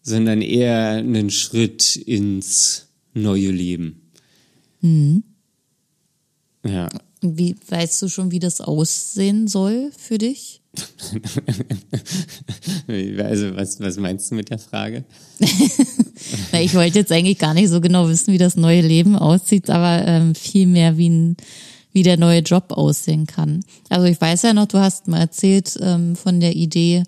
sondern 0.04 0.42
eher 0.42 0.90
einen 0.90 1.30
Schritt 1.30 1.96
ins 1.96 2.88
neue 3.14 3.50
Leben. 3.50 4.02
Mhm. 4.82 5.24
Ja. 6.64 6.88
Wie 7.22 7.56
weißt 7.68 8.02
du 8.02 8.08
schon, 8.08 8.30
wie 8.30 8.38
das 8.38 8.60
aussehen 8.60 9.48
soll 9.48 9.90
für 9.96 10.18
dich? 10.18 10.60
also, 13.18 13.56
was, 13.56 13.80
was 13.80 13.96
meinst 13.96 14.30
du 14.30 14.34
mit 14.34 14.50
der 14.50 14.58
Frage? 14.58 15.04
Na, 16.52 16.60
ich 16.60 16.74
wollte 16.74 16.98
jetzt 16.98 17.12
eigentlich 17.12 17.38
gar 17.38 17.54
nicht 17.54 17.70
so 17.70 17.80
genau 17.80 18.08
wissen, 18.08 18.34
wie 18.34 18.38
das 18.38 18.56
neue 18.56 18.82
Leben 18.82 19.16
aussieht, 19.16 19.70
aber 19.70 20.06
ähm, 20.06 20.34
vielmehr, 20.34 20.98
wie, 20.98 21.08
ein, 21.08 21.36
wie 21.92 22.02
der 22.02 22.18
neue 22.18 22.40
Job 22.40 22.72
aussehen 22.72 23.26
kann. 23.26 23.64
Also 23.88 24.06
ich 24.06 24.20
weiß 24.20 24.42
ja 24.42 24.52
noch, 24.52 24.66
du 24.66 24.78
hast 24.78 25.08
mal 25.08 25.20
erzählt 25.20 25.78
ähm, 25.80 26.14
von 26.16 26.40
der 26.40 26.54
Idee, 26.56 27.04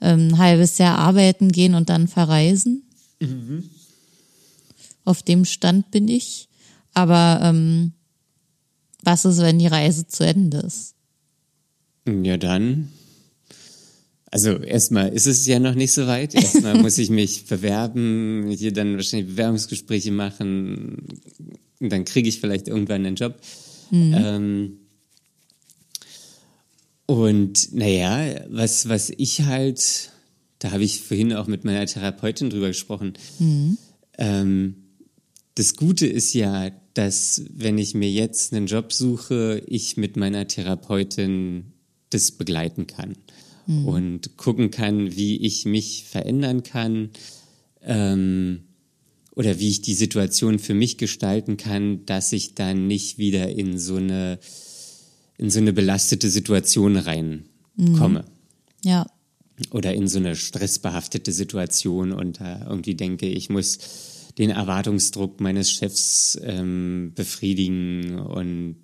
ähm, 0.00 0.28
ein 0.28 0.38
halbes 0.38 0.78
Jahr 0.78 0.98
arbeiten 0.98 1.50
gehen 1.50 1.74
und 1.74 1.88
dann 1.88 2.08
verreisen. 2.08 2.82
Mhm. 3.20 3.64
Auf 5.04 5.22
dem 5.22 5.44
Stand 5.44 5.90
bin 5.90 6.08
ich. 6.08 6.48
Aber 6.94 7.40
ähm, 7.42 7.92
was 9.02 9.24
ist, 9.24 9.38
wenn 9.38 9.58
die 9.58 9.66
Reise 9.66 10.06
zu 10.06 10.24
Ende 10.24 10.58
ist? 10.58 10.94
Ja, 12.06 12.36
dann. 12.36 12.88
Also 14.30 14.58
erstmal 14.58 15.08
ist 15.08 15.26
es 15.26 15.46
ja 15.46 15.58
noch 15.58 15.74
nicht 15.74 15.92
so 15.92 16.06
weit. 16.06 16.34
Erstmal 16.34 16.78
muss 16.82 16.98
ich 16.98 17.10
mich 17.10 17.46
bewerben, 17.46 18.46
hier 18.50 18.72
dann 18.72 18.96
wahrscheinlich 18.96 19.30
Bewerbungsgespräche 19.30 20.12
machen. 20.12 21.06
Und 21.80 21.92
dann 21.92 22.04
kriege 22.04 22.28
ich 22.28 22.40
vielleicht 22.40 22.68
irgendwann 22.68 23.06
einen 23.06 23.16
Job. 23.16 23.36
Mhm. 23.90 24.14
Ähm, 24.14 24.78
und 27.08 27.72
naja, 27.72 28.42
was, 28.50 28.86
was 28.90 29.08
ich 29.08 29.40
halt, 29.46 30.10
da 30.58 30.72
habe 30.72 30.84
ich 30.84 31.00
vorhin 31.00 31.32
auch 31.32 31.46
mit 31.46 31.64
meiner 31.64 31.86
Therapeutin 31.86 32.50
drüber 32.50 32.68
gesprochen. 32.68 33.14
Mhm. 33.38 33.78
Ähm, 34.18 34.74
das 35.54 35.74
Gute 35.74 36.06
ist 36.06 36.34
ja, 36.34 36.70
dass 36.92 37.44
wenn 37.48 37.78
ich 37.78 37.94
mir 37.94 38.10
jetzt 38.10 38.52
einen 38.52 38.66
Job 38.66 38.92
suche, 38.92 39.62
ich 39.66 39.96
mit 39.96 40.18
meiner 40.18 40.46
Therapeutin 40.48 41.72
das 42.10 42.30
begleiten 42.30 42.86
kann 42.86 43.16
mhm. 43.66 43.86
und 43.86 44.36
gucken 44.36 44.70
kann, 44.70 45.16
wie 45.16 45.38
ich 45.38 45.64
mich 45.64 46.04
verändern 46.04 46.62
kann 46.62 47.08
ähm, 47.80 48.64
oder 49.34 49.58
wie 49.58 49.70
ich 49.70 49.80
die 49.80 49.94
Situation 49.94 50.58
für 50.58 50.74
mich 50.74 50.98
gestalten 50.98 51.56
kann, 51.56 52.04
dass 52.04 52.34
ich 52.34 52.54
dann 52.54 52.86
nicht 52.86 53.16
wieder 53.16 53.48
in 53.48 53.78
so 53.78 53.96
eine 53.96 54.38
in 55.38 55.50
so 55.50 55.60
eine 55.60 55.72
belastete 55.72 56.28
Situation 56.28 56.96
reinkomme. 56.96 58.24
Mhm. 58.24 58.88
Ja. 58.88 59.06
Oder 59.70 59.94
in 59.94 60.06
so 60.06 60.18
eine 60.18 60.36
stressbehaftete 60.36 61.32
Situation 61.32 62.12
und 62.12 62.40
da 62.40 62.66
irgendwie 62.68 62.94
denke, 62.94 63.26
ich 63.26 63.48
muss 63.48 63.78
den 64.38 64.50
Erwartungsdruck 64.50 65.40
meines 65.40 65.70
Chefs 65.70 66.38
ähm, 66.44 67.12
befriedigen 67.16 68.20
und 68.20 68.76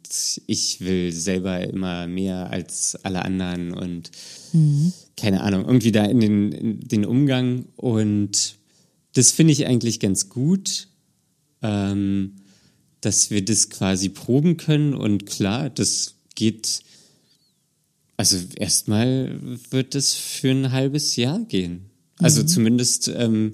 ich 0.47 0.81
will 0.81 1.13
selber 1.13 1.61
immer 1.61 2.09
mehr 2.09 2.51
als 2.51 2.97
alle 3.05 3.25
anderen 3.25 3.73
und 3.73 4.11
mhm. 4.53 4.93
keine 5.17 5.43
Ahnung, 5.43 5.65
irgendwie 5.65 5.93
da 5.93 6.05
in 6.05 6.19
den, 6.19 6.53
in 6.53 6.81
den 6.81 7.05
Umgang 7.05 7.67
und 7.77 8.57
das 9.13 9.31
finde 9.31 9.53
ich 9.53 9.67
eigentlich 9.67 10.01
ganz 10.01 10.29
gut, 10.29 10.89
ähm, 11.63 12.33
dass 13.01 13.31
wir 13.31 13.45
das 13.45 13.71
quasi 13.71 14.09
proben 14.09 14.57
können 14.57 14.93
und 14.93 15.27
klar, 15.27 15.71
das 15.71 16.17
geht, 16.35 16.81
also 18.17 18.37
erstmal 18.57 19.39
wird 19.71 19.95
es 19.95 20.15
für 20.15 20.51
ein 20.51 20.73
halbes 20.73 21.17
Jahr 21.17 21.41
gehen. 21.41 21.91
Also 22.19 22.43
mhm. 22.43 22.49
zumindest 22.49 23.09
ähm, 23.09 23.53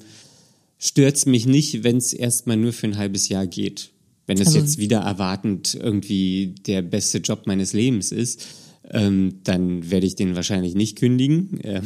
stört 0.78 1.16
es 1.16 1.26
mich 1.26 1.46
nicht, 1.46 1.82
wenn 1.84 1.96
es 1.96 2.12
erstmal 2.12 2.56
nur 2.56 2.72
für 2.72 2.86
ein 2.86 2.98
halbes 2.98 3.28
Jahr 3.28 3.46
geht. 3.46 3.90
Wenn 4.26 4.38
es 4.38 4.48
also, 4.48 4.58
jetzt 4.60 4.78
wieder 4.78 5.00
erwartend 5.00 5.74
irgendwie 5.74 6.54
der 6.66 6.82
beste 6.82 7.18
Job 7.18 7.46
meines 7.46 7.72
Lebens 7.72 8.12
ist, 8.12 8.46
ähm, 8.90 9.40
dann 9.44 9.90
werde 9.90 10.06
ich 10.06 10.14
den 10.14 10.36
wahrscheinlich 10.36 10.74
nicht 10.74 10.98
kündigen. 10.98 11.58
Ähm, 11.62 11.82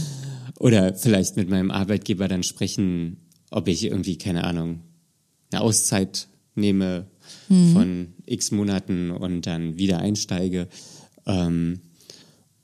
oder 0.58 0.94
vielleicht 0.94 1.36
mit 1.36 1.48
meinem 1.48 1.70
Arbeitgeber 1.70 2.28
dann 2.28 2.42
sprechen, 2.42 3.16
ob 3.50 3.66
ich 3.66 3.84
irgendwie, 3.84 4.18
keine 4.18 4.44
Ahnung, 4.44 4.80
eine 5.50 5.62
Auszeit 5.62 6.28
nehme 6.54 7.06
von 7.48 8.14
x 8.26 8.50
Monaten 8.50 9.10
und 9.10 9.46
dann 9.46 9.76
wieder 9.76 9.98
einsteige. 9.98 10.68
Ähm, 11.26 11.80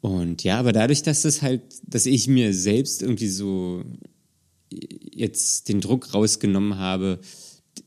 und 0.00 0.44
ja, 0.44 0.58
aber 0.58 0.72
dadurch, 0.72 1.02
dass 1.02 1.22
das 1.22 1.42
halt, 1.42 1.62
dass 1.82 2.06
ich 2.06 2.28
mir 2.28 2.54
selbst 2.54 3.02
irgendwie 3.02 3.28
so 3.28 3.82
jetzt 4.70 5.68
den 5.68 5.80
Druck 5.80 6.14
rausgenommen 6.14 6.78
habe, 6.78 7.20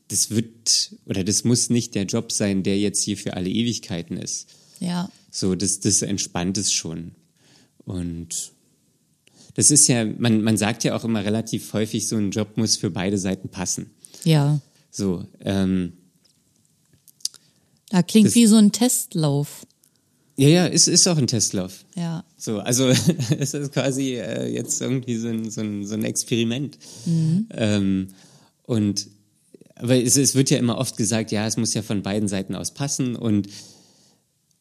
das 0.08 0.30
wird 0.30 0.94
oder 1.06 1.24
das 1.24 1.44
muss 1.44 1.70
nicht 1.70 1.94
der 1.94 2.04
Job 2.04 2.32
sein, 2.32 2.62
der 2.62 2.78
jetzt 2.78 3.02
hier 3.02 3.16
für 3.16 3.34
alle 3.34 3.48
Ewigkeiten 3.48 4.16
ist. 4.16 4.48
Ja. 4.80 5.10
So, 5.30 5.54
das, 5.54 5.80
das 5.80 6.02
entspannt 6.02 6.58
es 6.58 6.72
schon. 6.72 7.12
Und 7.84 8.52
das 9.54 9.70
ist 9.70 9.88
ja, 9.88 10.04
man, 10.04 10.42
man 10.42 10.56
sagt 10.56 10.84
ja 10.84 10.96
auch 10.96 11.04
immer 11.04 11.24
relativ 11.24 11.72
häufig, 11.72 12.08
so 12.08 12.16
ein 12.16 12.30
Job 12.30 12.56
muss 12.56 12.76
für 12.76 12.90
beide 12.90 13.18
Seiten 13.18 13.48
passen. 13.48 13.90
Ja. 14.24 14.60
So, 14.90 15.26
ähm, 15.40 15.92
Da 17.90 18.02
klingt 18.02 18.28
Das- 18.28 18.34
wie 18.34 18.46
so 18.46 18.56
ein 18.56 18.72
Testlauf. 18.72 19.66
ja, 20.36 20.48
ja, 20.48 20.66
es 20.66 20.88
ist 20.88 21.06
auch 21.06 21.18
ein 21.18 21.26
Testlauf. 21.26 21.84
Ja. 21.96 22.24
So, 22.38 22.58
also 22.60 22.88
es 23.38 23.52
ist 23.54 23.72
quasi 23.72 24.14
äh, 24.16 24.48
jetzt 24.52 24.80
irgendwie 24.80 25.16
so 25.16 25.28
ein, 25.28 25.50
so 25.50 25.60
ein, 25.60 25.84
so 25.86 25.94
ein 25.94 26.04
Experiment. 26.04 26.78
Ähm, 27.06 28.08
und 28.64 29.06
aber 29.74 29.96
es, 30.02 30.16
es 30.16 30.34
wird 30.34 30.50
ja 30.50 30.58
immer 30.58 30.76
oft 30.78 30.96
gesagt, 30.96 31.30
ja, 31.32 31.46
es 31.46 31.56
muss 31.56 31.74
ja 31.74 31.82
von 31.82 32.02
beiden 32.02 32.28
Seiten 32.28 32.54
aus 32.54 32.72
passen 32.72 33.16
und 33.16 33.48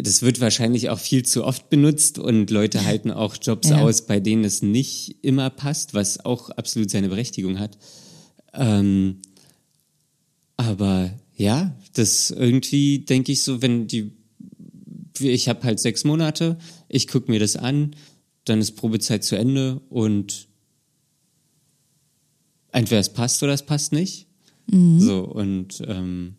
das 0.01 0.21
wird 0.21 0.39
wahrscheinlich 0.39 0.89
auch 0.89 0.97
viel 0.99 1.23
zu 1.23 1.43
oft 1.43 1.69
benutzt 1.69 2.19
und 2.19 2.49
Leute 2.51 2.86
halten 2.86 3.11
auch 3.11 3.36
Jobs 3.41 3.67
Ja. 3.67 3.82
aus, 3.82 4.03
bei 4.05 4.21
denen 4.21 4.45
es 4.45 4.61
nicht 4.61 5.17
immer 5.23 5.49
passt, 5.49 5.93
was 5.93 6.23
auch 6.23 6.49
absolut 6.51 6.89
seine 6.89 7.09
Berechtigung 7.09 7.59
hat. 7.59 7.77
Ähm, 8.53 9.17
aber 10.57 11.11
ja, 11.40 11.74
das 11.94 12.32
irgendwie 12.32 13.00
denke 13.00 13.32
ich 13.32 13.44
so, 13.44 13.62
wenn 13.62 13.88
die, 13.88 14.12
ich 15.20 15.48
habe 15.48 15.64
halt 15.64 15.80
sechs 15.80 16.04
Monate, 16.04 16.58
ich 16.90 17.08
gucke 17.08 17.32
mir 17.32 17.40
das 17.40 17.56
an, 17.56 17.96
dann 18.44 18.60
ist 18.60 18.74
Probezeit 18.74 19.24
zu 19.24 19.38
Ende 19.38 19.80
und 19.90 20.50
entweder 22.74 23.00
es 23.00 23.14
passt 23.14 23.42
oder 23.42 23.54
es 23.54 23.64
passt 23.64 23.94
nicht. 23.94 24.28
So 25.00 25.24
und 25.24 25.82
ähm, 25.88 26.36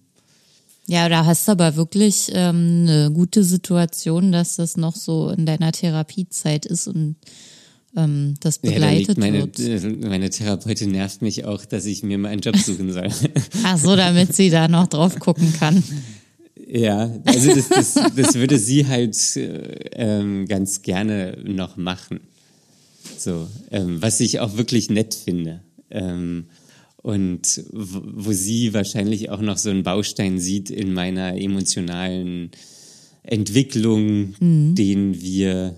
Ja, 0.87 1.09
da 1.09 1.25
hast 1.25 1.49
du 1.49 1.53
aber 1.53 1.77
wirklich 1.77 2.31
ähm, 2.35 2.85
eine 2.87 3.11
gute 3.11 3.43
Situation, 3.43 4.33
dass 4.33 4.57
das 4.57 4.77
noch 4.77 4.97
so 4.97 5.31
in 5.31 5.47
deiner 5.47 5.73
Therapiezeit 5.73 6.67
ist 6.67 6.89
und 6.89 7.17
ähm, 7.97 8.34
das 8.41 8.61
ja, 8.62 8.70
begleitet 8.70 9.18
meine, 9.18 9.41
wird. 9.41 10.01
meine 10.01 10.30
Therapeutin 10.30 10.93
nervt 10.93 11.22
mich 11.22 11.45
auch, 11.45 11.64
dass 11.64 11.86
ich 11.86 12.03
mir 12.03 12.18
mal 12.18 12.28
einen 12.28 12.41
Job 12.41 12.57
suchen 12.57 12.93
soll. 12.93 13.09
Ach 13.64 13.78
so, 13.78 13.97
damit 13.97 14.34
sie 14.34 14.51
da 14.51 14.68
noch 14.68 14.86
drauf 14.86 15.18
gucken 15.18 15.53
kann. 15.59 15.82
Ja, 16.66 17.11
also 17.24 17.53
das, 17.55 17.68
das, 17.68 17.95
das 18.14 18.34
würde 18.36 18.59
sie 18.59 18.86
halt 18.86 19.16
äh, 19.36 19.91
ähm, 19.93 20.47
ganz 20.47 20.82
gerne 20.82 21.36
noch 21.45 21.76
machen. 21.76 22.20
So, 23.18 23.49
ähm, 23.72 24.01
was 24.01 24.20
ich 24.20 24.38
auch 24.38 24.57
wirklich 24.57 24.88
nett 24.88 25.14
finde. 25.14 25.61
Ähm, 25.91 26.47
und 27.03 27.64
wo 27.72 28.03
wo 28.05 28.32
sie 28.32 28.74
wahrscheinlich 28.74 29.30
auch 29.30 29.41
noch 29.41 29.57
so 29.57 29.70
einen 29.70 29.82
Baustein 29.82 30.38
sieht 30.38 30.70
in 30.70 30.93
meiner 30.93 31.34
emotionalen 31.36 32.51
Entwicklung, 33.22 34.34
den 34.38 35.20
wir 35.20 35.74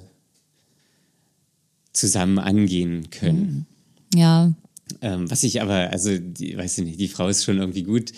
zusammen 1.93 2.39
angehen 2.39 3.11
können. 3.11 3.67
Ja, 4.15 4.53
Ähm, 5.01 5.31
was 5.31 5.43
ich 5.43 5.63
aber, 5.63 5.91
also, 5.91 6.19
die, 6.19 6.57
weiß 6.57 6.79
ich 6.79 6.85
nicht, 6.85 7.01
die 7.01 7.09
Frau 7.09 7.29
ist 7.29 7.45
schon 7.45 7.59
irgendwie 7.59 7.83
gut. 7.83 8.13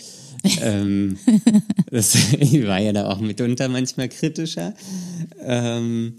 ähm, 0.61 1.17
das 1.91 2.15
war 2.15 2.79
ja 2.79 2.91
da 2.93 3.09
auch 3.09 3.19
mitunter 3.19 3.67
manchmal 3.69 4.09
kritischer. 4.09 4.73
Ähm, 5.39 6.15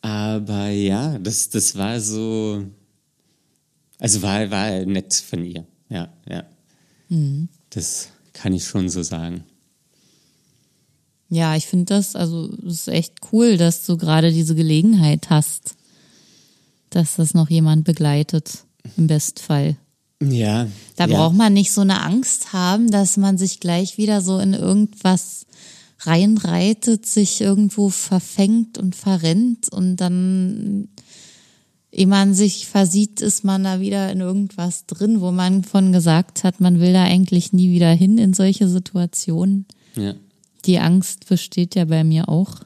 aber 0.00 0.68
ja, 0.68 1.18
das, 1.18 1.50
das 1.50 1.76
war 1.76 2.00
so, 2.00 2.64
also 3.98 4.22
war, 4.22 4.50
war 4.50 4.84
nett 4.84 5.14
von 5.14 5.44
ihr. 5.44 5.66
Ja, 5.88 6.12
ja. 6.28 6.44
Das 7.70 8.08
kann 8.32 8.52
ich 8.54 8.64
schon 8.64 8.88
so 8.88 9.02
sagen. 9.02 9.44
ja, 11.28 11.56
ich 11.56 11.66
finde 11.66 11.86
das, 11.86 12.14
also 12.16 12.50
es 12.66 12.72
ist 12.82 12.88
echt 12.88 13.14
cool, 13.32 13.56
dass 13.56 13.86
du 13.86 13.96
gerade 13.96 14.32
diese 14.32 14.54
Gelegenheit 14.54 15.30
hast, 15.30 15.76
dass 16.94 17.16
das 17.16 17.34
noch 17.34 17.50
jemand 17.50 17.84
begleitet, 17.84 18.64
im 18.96 19.06
Bestfall. 19.06 19.76
Ja. 20.22 20.68
Da 20.96 21.06
ja. 21.06 21.16
braucht 21.16 21.36
man 21.36 21.52
nicht 21.52 21.72
so 21.72 21.80
eine 21.80 22.02
Angst 22.02 22.52
haben, 22.52 22.90
dass 22.90 23.16
man 23.16 23.38
sich 23.38 23.60
gleich 23.60 23.98
wieder 23.98 24.20
so 24.20 24.38
in 24.38 24.54
irgendwas 24.54 25.46
reinreitet, 26.00 27.06
sich 27.06 27.40
irgendwo 27.40 27.88
verfängt 27.88 28.78
und 28.78 28.94
verrennt 28.96 29.72
und 29.72 29.96
dann, 29.96 30.88
ehe 31.90 32.06
man 32.06 32.34
sich 32.34 32.66
versieht, 32.66 33.20
ist 33.20 33.44
man 33.44 33.64
da 33.64 33.80
wieder 33.80 34.10
in 34.10 34.20
irgendwas 34.20 34.86
drin, 34.86 35.20
wo 35.20 35.30
man 35.30 35.62
von 35.62 35.92
gesagt 35.92 36.44
hat, 36.44 36.60
man 36.60 36.80
will 36.80 36.92
da 36.92 37.04
eigentlich 37.04 37.52
nie 37.52 37.70
wieder 37.70 37.90
hin 37.92 38.18
in 38.18 38.34
solche 38.34 38.68
Situationen. 38.68 39.66
Ja. 39.96 40.14
Die 40.64 40.78
Angst 40.78 41.28
besteht 41.28 41.74
ja 41.74 41.84
bei 41.84 42.04
mir 42.04 42.28
auch. 42.28 42.60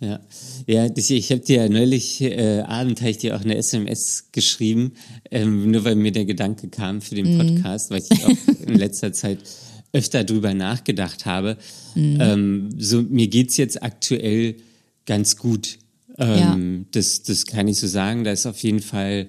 Ja, 0.00 0.18
ja 0.66 0.88
ich, 0.96 1.10
ich 1.10 1.30
habe 1.30 1.42
dir 1.42 1.62
ja 1.62 1.68
neulich 1.68 2.20
äh, 2.22 2.60
Abend 2.60 3.00
habe 3.00 3.10
ich 3.10 3.18
dir 3.18 3.36
auch 3.36 3.42
eine 3.42 3.56
SMS 3.56 4.28
geschrieben, 4.32 4.92
ähm, 5.30 5.70
nur 5.70 5.84
weil 5.84 5.94
mir 5.94 6.12
der 6.12 6.24
Gedanke 6.24 6.68
kam 6.68 7.02
für 7.02 7.14
den 7.14 7.38
Podcast, 7.38 7.90
weil 7.90 8.02
ich 8.10 8.24
auch 8.24 8.30
in 8.66 8.74
letzter 8.74 9.12
Zeit 9.12 9.38
öfter 9.92 10.24
drüber 10.24 10.54
nachgedacht 10.54 11.26
habe. 11.26 11.58
Ähm, 12.20 12.70
so 12.78 13.02
mir 13.02 13.28
geht's 13.28 13.56
jetzt 13.56 13.82
aktuell 13.82 14.56
ganz 15.04 15.36
gut. 15.36 15.78
Ähm, 16.16 16.86
das, 16.92 17.22
das 17.22 17.46
kann 17.46 17.68
ich 17.68 17.78
so 17.78 17.86
sagen. 17.86 18.24
Da 18.24 18.32
ist 18.32 18.46
auf 18.46 18.62
jeden 18.62 18.80
Fall 18.80 19.28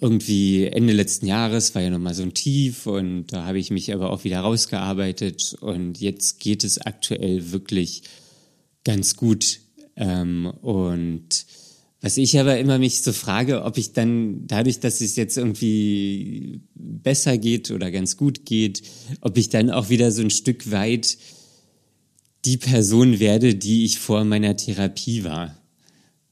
irgendwie 0.00 0.64
Ende 0.64 0.92
letzten 0.92 1.26
Jahres 1.26 1.74
war 1.74 1.82
ja 1.82 1.90
nochmal 1.90 2.14
so 2.14 2.22
ein 2.22 2.34
Tief 2.34 2.86
und 2.86 3.26
da 3.28 3.44
habe 3.46 3.58
ich 3.58 3.70
mich 3.70 3.92
aber 3.92 4.10
auch 4.10 4.22
wieder 4.24 4.40
rausgearbeitet 4.40 5.56
und 5.60 6.00
jetzt 6.00 6.38
geht 6.38 6.62
es 6.62 6.78
aktuell 6.78 7.50
wirklich 7.50 8.02
ganz 8.88 9.16
gut. 9.16 9.60
Ähm, 9.96 10.46
und 10.62 11.44
was 12.00 12.16
ich 12.16 12.40
aber 12.40 12.58
immer 12.58 12.78
mich 12.78 13.02
so 13.02 13.12
frage, 13.12 13.64
ob 13.64 13.76
ich 13.76 13.92
dann 13.92 14.46
dadurch, 14.46 14.80
dass 14.80 15.02
es 15.02 15.14
jetzt 15.14 15.36
irgendwie 15.36 16.62
besser 16.74 17.36
geht 17.36 17.70
oder 17.70 17.90
ganz 17.90 18.16
gut 18.16 18.46
geht, 18.46 18.80
ob 19.20 19.36
ich 19.36 19.50
dann 19.50 19.70
auch 19.70 19.90
wieder 19.90 20.10
so 20.10 20.22
ein 20.22 20.30
Stück 20.30 20.70
weit 20.70 21.18
die 22.46 22.56
Person 22.56 23.20
werde, 23.20 23.56
die 23.56 23.84
ich 23.84 23.98
vor 23.98 24.24
meiner 24.24 24.56
Therapie 24.56 25.24
war. 25.24 25.54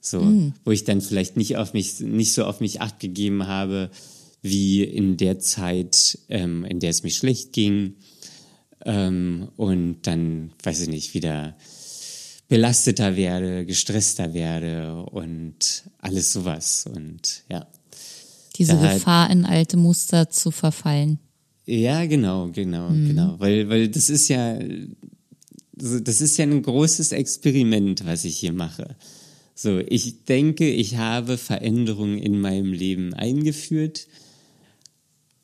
So, 0.01 0.53
wo 0.65 0.71
ich 0.71 0.85
dann 0.85 1.03
vielleicht 1.03 1.37
nicht 1.37 1.59
auf 1.59 1.75
mich, 1.75 2.01
nicht 2.01 2.33
so 2.33 2.47
auf 2.47 2.61
mich 2.61 2.81
acht 2.81 3.01
gegeben 3.01 3.47
habe, 3.47 3.91
wie 4.41 4.83
in 4.83 5.19
der 5.19 5.41
Zeit, 5.41 6.21
ähm, 6.31 6.65
in 6.65 6.81
der 6.81 6.89
es 6.89 7.03
mir 7.03 7.11
schlecht 7.11 7.53
ging. 7.53 7.97
Ähm, 8.87 9.49
und 9.57 10.07
dann, 10.07 10.53
weiß 10.63 10.81
ich 10.81 10.89
nicht, 10.89 11.13
wieder 11.13 11.57
belasteter 12.49 13.17
werde, 13.17 13.65
gestresster 13.67 14.33
werde 14.35 15.03
und 15.05 15.85
alles 15.99 16.33
sowas. 16.33 16.87
Und 16.93 17.43
ja. 17.51 17.67
Diese 18.57 18.75
Da- 18.75 18.95
Gefahr, 18.95 19.31
in 19.31 19.45
alte 19.45 19.77
Muster 19.77 20.31
zu 20.31 20.51
verfallen. 20.51 21.19
Ja, 21.67 22.07
genau, 22.07 22.49
genau, 22.53 22.89
genau. 22.91 23.35
Weil, 23.41 23.69
weil 23.69 23.89
das 23.89 24.09
ist 24.09 24.29
ja, 24.29 24.57
das 25.73 26.21
ist 26.21 26.37
ja 26.37 26.45
ein 26.45 26.63
großes 26.63 27.11
Experiment, 27.13 28.07
was 28.07 28.25
ich 28.25 28.39
hier 28.39 28.53
mache. 28.53 28.95
So, 29.57 29.79
ich 29.79 30.25
denke, 30.25 30.71
ich 30.71 30.97
habe 30.97 31.39
Veränderungen 31.39 32.19
in 32.19 32.39
meinem 32.41 32.73
Leben 32.73 33.15
eingeführt, 33.15 34.07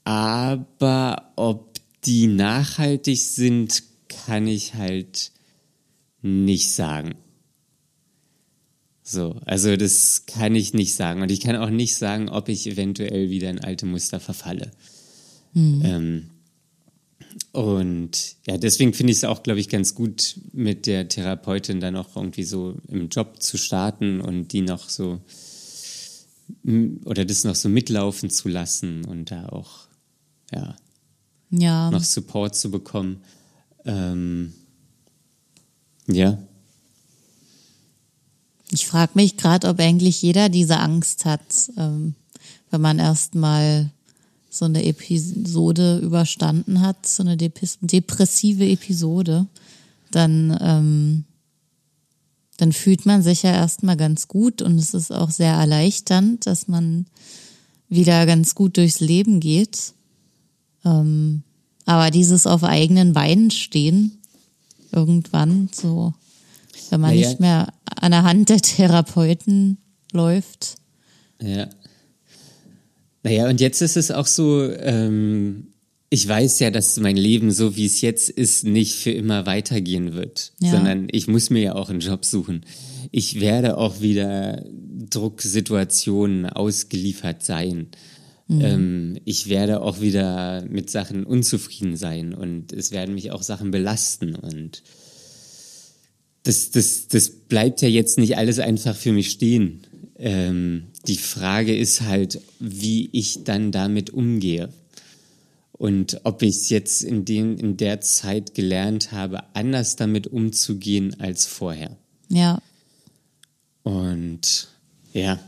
aber 0.05 1.33
ob 1.37 1.79
die 2.05 2.27
nachhaltig 2.27 3.21
sind, 3.21 3.83
kann 4.09 4.47
ich 4.47 4.75
halt 4.75 5.33
nicht 6.23 6.71
sagen. 6.71 7.15
So, 9.03 9.41
also 9.45 9.77
das 9.77 10.25
kann 10.27 10.55
ich 10.55 10.75
nicht 10.75 10.95
sagen. 10.95 11.23
Und 11.23 11.31
ich 11.31 11.41
kann 11.41 11.57
auch 11.57 11.71
nicht 11.71 11.97
sagen, 11.97 12.29
ob 12.29 12.49
ich 12.49 12.67
eventuell 12.69 13.31
wieder 13.31 13.51
in 13.51 13.59
alte 13.59 13.85
Muster 13.85 14.21
verfalle. 14.21 14.71
Ähm, 15.55 16.31
und 17.53 18.37
ja, 18.47 18.57
deswegen 18.57 18.95
finde 18.95 19.11
ich 19.11 19.19
es 19.19 19.25
auch, 19.25 19.43
glaube 19.43 19.61
ich, 19.61 19.69
ganz 19.69 19.95
gut, 19.95 20.39
mit 20.53 20.87
der 20.87 21.09
Therapeutin 21.09 21.81
dann 21.81 21.97
auch 21.97 22.17
irgendwie 22.17 22.45
so 22.45 22.77
im 22.89 23.09
Job 23.09 23.43
zu 23.43 23.59
starten 23.59 24.21
und 24.21 24.53
die 24.53 24.63
noch 24.63 24.89
so 24.89 25.21
oder 27.05 27.25
das 27.25 27.45
noch 27.45 27.55
so 27.55 27.69
mitlaufen 27.69 28.31
zu 28.31 28.49
lassen 28.49 29.05
und 29.05 29.31
da 29.31 29.49
auch 29.49 29.89
ja 30.53 30.77
Ja. 31.51 31.91
noch 31.91 32.05
Support 32.05 32.55
zu 32.57 32.71
bekommen. 32.71 33.23
Ähm, 33.85 34.53
ja, 36.07 36.39
Ich 38.71 38.87
frage 38.87 39.13
mich 39.15 39.37
gerade, 39.37 39.69
ob 39.69 39.79
eigentlich 39.81 40.23
jeder 40.23 40.49
diese 40.49 40.79
Angst 40.79 41.27
hat, 41.27 41.71
ähm, 41.77 42.15
wenn 42.71 42.81
man 42.81 42.99
erstmal 42.99 43.91
so 44.49 44.65
eine 44.65 44.85
Episode 44.85 45.99
überstanden 45.99 46.81
hat, 46.81 47.07
so 47.07 47.23
eine 47.23 47.37
depressive 47.37 48.67
Episode, 48.67 49.47
dann, 50.11 50.57
ähm, 50.61 51.25
dann 52.57 52.73
fühlt 52.73 53.07
man 53.07 53.23
sich 53.23 53.43
ja 53.43 53.53
erstmal 53.53 53.97
ganz 53.97 54.29
gut 54.29 54.63
und 54.63 54.79
es 54.79 54.95
ist 54.95 55.11
auch 55.11 55.31
sehr 55.31 55.53
erleichternd, 55.55 56.47
dass 56.47 56.69
man 56.69 57.07
wieder 57.89 58.25
ganz 58.27 58.55
gut 58.55 58.77
durchs 58.79 59.01
Leben 59.01 59.41
geht. 59.41 59.93
Ähm, 60.85 61.43
aber 61.85 62.11
dieses 62.11 62.47
auf 62.47 62.65
eigenen 62.65 63.13
Beinen 63.13 63.51
stehen, 63.51 64.19
irgendwann 64.93 65.71
so, 65.73 66.15
wenn 66.91 67.01
man 67.01 67.15
naja. 67.15 67.29
nicht 67.29 67.41
mehr 67.41 67.73
an 67.85 68.13
der 68.13 68.23
Hand 68.23 68.49
der 68.49 68.61
Therapeuten 68.61 69.79
läuft. 70.13 70.77
Ja. 71.41 71.69
Naja, 73.23 73.49
und 73.49 73.61
jetzt 73.61 73.83
ist 73.83 73.97
es 73.97 74.11
auch 74.11 74.27
so, 74.27 74.71
ähm, 74.71 75.69
ich 76.11 76.29
weiß 76.29 76.59
ja, 76.61 76.71
dass 76.71 76.99
mein 76.99 77.17
Leben, 77.17 77.53
so 77.53 77.77
wie 77.77 77.87
es 77.87 78.01
jetzt 78.01 78.29
ist, 78.29 78.65
nicht 78.65 78.97
für 78.97 79.13
immer 79.13 79.47
weitergehen 79.47 80.13
wird, 80.13 80.53
ja. 80.61 80.73
sondern 80.73 81.09
ich 81.11 81.29
muss 81.29 81.49
mir 81.49 81.63
ja 81.63 81.75
auch 81.75 81.89
einen 81.89 82.01
Job 82.01 82.25
suchen. 82.25 82.67
Ich 83.13 83.41
werde 83.41 83.79
auch 83.79 84.01
wieder 84.01 84.63
Drucksituationen 85.11 86.47
ausgeliefert 86.47 87.43
sein. 87.43 87.89
Mhm. 88.53 88.61
Ähm, 88.61 89.19
ich 89.25 89.49
werde 89.49 89.83
auch 89.83 90.01
wieder 90.01 90.65
mit 90.69 90.91
Sachen 90.91 91.25
unzufrieden 91.25 91.97
sein 91.97 92.35
und 92.35 92.73
es 92.73 92.91
werden 92.91 93.15
mich 93.15 93.31
auch 93.31 93.43
Sachen 93.43 93.71
belasten 93.71 94.35
und 94.35 94.83
das, 96.45 96.71
das, 96.71 97.09
das 97.09 97.31
bleibt 97.31 97.83
ja 97.83 97.89
jetzt 97.89 98.19
nicht 98.19 98.37
alles 98.37 98.59
einfach 98.59 98.97
für 98.97 99.13
mich 99.13 99.31
stehen. 99.31 99.83
Ähm, 100.19 100.89
die 101.07 101.17
Frage 101.17 101.77
ist 101.77 102.03
halt, 102.03 102.41
wie 102.59 103.09
ich 103.13 103.45
dann 103.45 103.73
damit 103.73 104.11
umgehe. 104.11 104.69
Und 105.73 106.21
ob 106.25 106.43
ich 106.43 106.57
es 106.57 106.69
jetzt 106.69 107.03
in, 107.03 107.25
den, 107.25 107.59
in 107.59 107.77
der 107.77 108.01
Zeit 108.01 108.55
gelernt 108.55 109.11
habe, 109.13 109.43
anders 109.55 109.97
damit 109.97 110.29
umzugehen 110.29 111.19
als 111.21 111.47
vorher. 111.47 111.97
Ja. 112.29 112.61
Und 113.83 114.69
ja. 115.13 115.41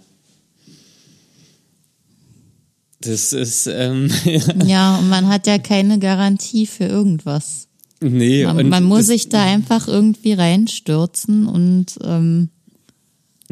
Das 3.05 3.33
ist. 3.33 3.67
Ähm, 3.67 4.11
ja. 4.67 4.99
und 4.99 5.09
man 5.09 5.29
hat 5.29 5.47
ja 5.47 5.59
keine 5.59 5.99
Garantie 5.99 6.67
für 6.67 6.85
irgendwas. 6.85 7.69
Nee, 8.01 8.45
man, 8.45 8.69
man 8.69 8.85
muss 8.85 9.07
sich 9.07 9.29
da 9.29 9.45
einfach 9.45 9.89
irgendwie 9.89 10.33
reinstürzen 10.33 11.47
und. 11.47 11.99
Ähm, 12.03 12.51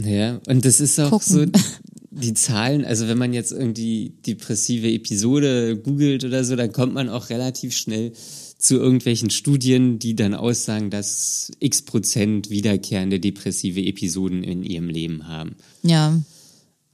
ja, 0.03 0.41
und 0.49 0.65
das 0.65 0.81
ist 0.81 0.99
auch 0.99 1.11
gucken. 1.11 1.53
so, 1.55 1.61
die 2.11 2.35
Zahlen, 2.35 2.85
also 2.85 3.09
wenn 3.09 3.19
man 3.19 3.33
jetzt 3.33 3.53
irgendwie 3.53 4.15
depressive 4.27 4.91
Episode 4.91 5.77
googelt 5.77 6.25
oder 6.25 6.45
so, 6.45 6.57
dann 6.57 6.73
kommt 6.73 6.93
man 6.93 7.09
auch 7.09 7.31
relativ 7.31 7.75
schnell 7.75 8.13
zu 8.59 8.77
irgendwelchen 8.77 9.31
Studien, 9.31 9.99
die 9.99 10.15
dann 10.15 10.35
aussagen, 10.35 10.91
dass 10.91 11.51
x 11.59 11.83
Prozent 11.83 12.49
wiederkehrende 12.49 13.19
depressive 13.19 13.83
Episoden 13.83 14.45
in 14.45 14.63
ihrem 14.63 14.89
Leben 14.89 15.27
haben. 15.27 15.57
Ja. 15.83 16.21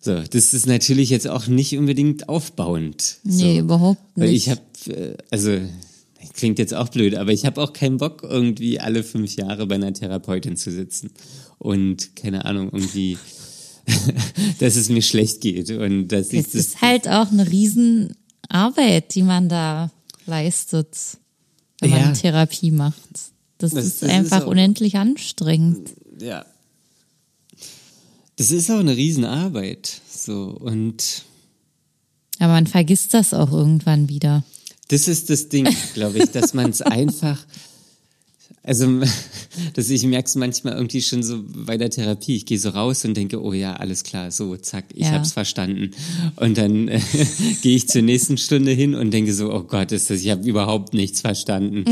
So, 0.01 0.23
das 0.23 0.55
ist 0.55 0.67
natürlich 0.67 1.11
jetzt 1.11 1.27
auch 1.29 1.49
nicht 1.49 1.77
unbedingt 1.77 2.29
aufbauend. 2.29 3.17
Nee, 3.25 3.55
so. 3.55 3.61
überhaupt 3.61 4.17
nicht. 4.17 4.29
Weil 4.29 4.35
ich 4.35 4.49
habe, 4.49 4.61
äh, 4.89 5.17
also 5.31 5.59
klingt 6.35 6.59
jetzt 6.59 6.75
auch 6.75 6.89
blöd, 6.89 7.17
aber 7.17 7.33
ich 7.33 7.45
habe 7.45 7.61
auch 7.61 7.73
keinen 7.73 7.97
Bock, 7.97 8.23
irgendwie 8.23 8.79
alle 8.79 9.03
fünf 9.03 9.35
Jahre 9.37 9.67
bei 9.67 9.75
einer 9.75 9.93
Therapeutin 9.93 10.57
zu 10.57 10.71
sitzen 10.71 11.11
und 11.59 12.15
keine 12.17 12.45
Ahnung, 12.45 12.71
irgendwie 12.73 13.19
dass 14.61 14.77
es 14.77 14.89
mir 14.89 15.03
schlecht 15.03 15.41
geht 15.41 15.71
und 15.71 16.09
dass 16.09 16.33
ich 16.33 16.45
das 16.45 16.55
ist 16.55 16.81
halt 16.81 17.09
auch 17.09 17.31
eine 17.31 17.51
Riesenarbeit, 17.51 19.15
die 19.15 19.23
man 19.23 19.49
da 19.49 19.91
leistet, 20.27 20.97
wenn 21.81 21.91
ja. 21.91 21.99
man 22.01 22.15
Therapie 22.15 22.71
macht. 22.71 22.97
Das, 23.59 23.73
das 23.73 23.85
ist 23.85 24.03
das 24.03 24.11
einfach 24.11 24.43
ist 24.43 24.47
unendlich 24.47 24.97
anstrengend. 24.97 25.91
Ja. 26.21 26.45
Das 28.39 28.51
ist 28.51 28.71
auch 28.71 28.79
eine 28.79 28.97
Riesenarbeit. 28.97 30.01
So 30.11 30.57
und. 30.61 31.25
Aber 32.39 32.55
man 32.55 32.67
vergisst 32.67 33.13
das 33.15 33.35
auch 33.35 33.53
irgendwann 33.53 34.09
wieder. 34.09 34.45
Das 34.89 35.07
ist 35.07 35.29
das 35.29 35.49
Ding, 35.49 35.69
glaube 35.95 36.19
ich, 36.19 36.31
dass 36.31 36.55
man 36.55 36.71
es 36.71 36.81
einfach 36.83 37.45
also 38.69 39.01
dass 39.75 39.89
ich 39.89 40.05
merke 40.05 40.27
es 40.27 40.35
manchmal 40.35 40.75
irgendwie 40.75 41.01
schon 41.01 41.23
so 41.23 41.43
bei 41.43 41.79
der 41.79 41.89
Therapie. 41.89 42.37
Ich 42.37 42.45
gehe 42.45 42.59
so 42.59 42.69
raus 42.69 43.05
und 43.07 43.17
denke, 43.17 43.43
oh 43.43 43.55
ja, 43.55 43.75
alles 43.75 44.05
klar, 44.05 44.31
so, 44.31 44.57
zack, 44.57 44.85
ich 44.93 45.07
ja. 45.07 45.13
hab's 45.13 45.33
verstanden. 45.33 45.93
Und 46.37 46.59
dann 46.59 46.89
äh, 46.89 47.01
gehe 47.63 47.77
ich 47.77 47.89
zur 47.89 48.03
nächsten 48.03 48.37
Stunde 48.37 48.73
hin 48.73 48.95
und 48.95 49.11
denke 49.11 49.33
so, 49.33 49.53
oh 49.53 49.63
Gott, 49.63 49.91
ist 49.93 50.11
das, 50.11 50.21
ich 50.21 50.31
habe 50.31 50.47
überhaupt 50.47 50.93
nichts 50.93 51.23
verstanden. 51.23 51.85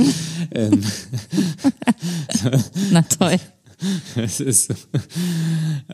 ähm, 0.55 0.83
so. 2.43 2.51
Na 2.91 3.03
toll. 3.03 3.41
Das 4.15 4.41
ist. 4.41 4.73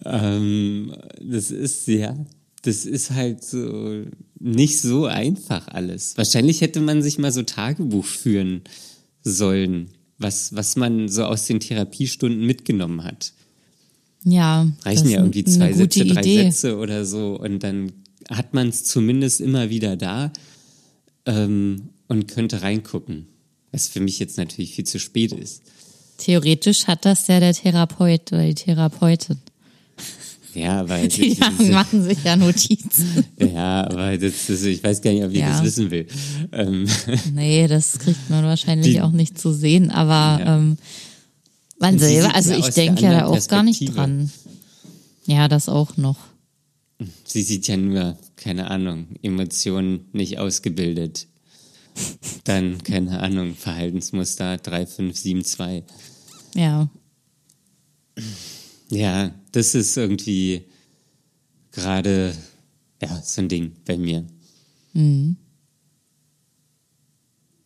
Ähm, 0.04 0.94
das 1.20 1.50
ist, 1.50 1.88
ja, 1.88 2.16
das 2.62 2.84
ist 2.84 3.10
halt 3.10 3.42
so 3.42 4.04
nicht 4.38 4.80
so 4.80 5.06
einfach 5.06 5.68
alles. 5.68 6.16
Wahrscheinlich 6.16 6.60
hätte 6.60 6.80
man 6.80 7.02
sich 7.02 7.18
mal 7.18 7.32
so 7.32 7.42
Tagebuch 7.42 8.04
führen 8.04 8.62
sollen 9.22 9.90
was, 10.22 10.54
was 10.54 10.76
man 10.76 11.08
so 11.08 11.24
aus 11.24 11.46
den 11.46 11.60
Therapiestunden 11.60 12.46
mitgenommen 12.46 13.04
hat. 13.04 13.32
Ja. 14.24 14.70
Reichen 14.84 15.10
ja 15.10 15.18
irgendwie 15.18 15.44
zwei 15.44 15.72
Sätze, 15.72 16.04
drei 16.04 16.20
Idee. 16.20 16.50
Sätze 16.50 16.76
oder 16.76 17.04
so 17.04 17.38
und 17.38 17.62
dann 17.62 17.92
hat 18.30 18.54
man 18.54 18.68
es 18.68 18.84
zumindest 18.84 19.40
immer 19.40 19.68
wieder 19.68 19.96
da 19.96 20.32
ähm, 21.26 21.88
und 22.08 22.28
könnte 22.28 22.62
reingucken. 22.62 23.26
Was 23.72 23.88
für 23.88 24.00
mich 24.00 24.18
jetzt 24.18 24.36
natürlich 24.36 24.74
viel 24.74 24.84
zu 24.84 25.00
spät 25.00 25.32
ist. 25.32 25.62
Theoretisch 26.22 26.86
hat 26.86 27.04
das 27.04 27.26
ja 27.26 27.40
der 27.40 27.52
Therapeut 27.52 28.32
oder 28.32 28.46
die 28.46 28.54
Therapeutin. 28.54 29.38
Ja, 30.54 30.88
weil 30.88 31.08
die 31.08 31.36
machen 31.72 32.04
sich 32.04 32.22
ja 32.22 32.36
Notizen. 32.36 33.24
ja, 33.40 33.84
aber 33.88 34.16
das, 34.16 34.46
das, 34.46 34.62
ich 34.62 34.84
weiß 34.84 35.02
gar 35.02 35.12
nicht, 35.12 35.24
ob 35.24 35.32
ich 35.32 35.38
ja. 35.38 35.50
das 35.50 35.64
wissen 35.64 35.90
will. 35.90 36.06
Ähm. 36.52 36.86
Nee, 37.34 37.66
das 37.66 37.98
kriegt 37.98 38.30
man 38.30 38.44
wahrscheinlich 38.44 38.92
die, 38.92 39.00
auch 39.00 39.10
nicht 39.10 39.36
zu 39.36 39.52
sehen, 39.52 39.90
aber 39.90 40.44
ja. 40.44 40.56
ähm, 40.58 40.78
man 41.80 41.98
selber, 41.98 42.36
also 42.36 42.54
ich 42.54 42.68
denke 42.68 43.02
ja 43.02 43.20
da 43.20 43.26
auch 43.26 43.48
gar 43.48 43.64
nicht 43.64 43.96
dran. 43.96 44.30
Ja, 45.26 45.48
das 45.48 45.68
auch 45.68 45.96
noch. 45.96 46.18
Sie 47.24 47.42
sieht 47.42 47.66
ja 47.66 47.76
nur, 47.76 48.16
keine 48.36 48.70
Ahnung, 48.70 49.06
Emotionen 49.22 50.06
nicht 50.12 50.38
ausgebildet. 50.38 51.26
Dann, 52.44 52.80
keine 52.84 53.18
Ahnung, 53.18 53.56
Verhaltensmuster 53.56 54.58
3572. 54.58 55.82
Ja. 56.54 56.88
Ja, 58.90 59.34
das 59.52 59.74
ist 59.74 59.96
irgendwie 59.96 60.64
gerade 61.70 62.36
ja, 63.00 63.22
so 63.22 63.40
ein 63.40 63.48
Ding 63.48 63.72
bei 63.84 63.96
mir. 63.96 64.26
Mhm. 64.92 65.36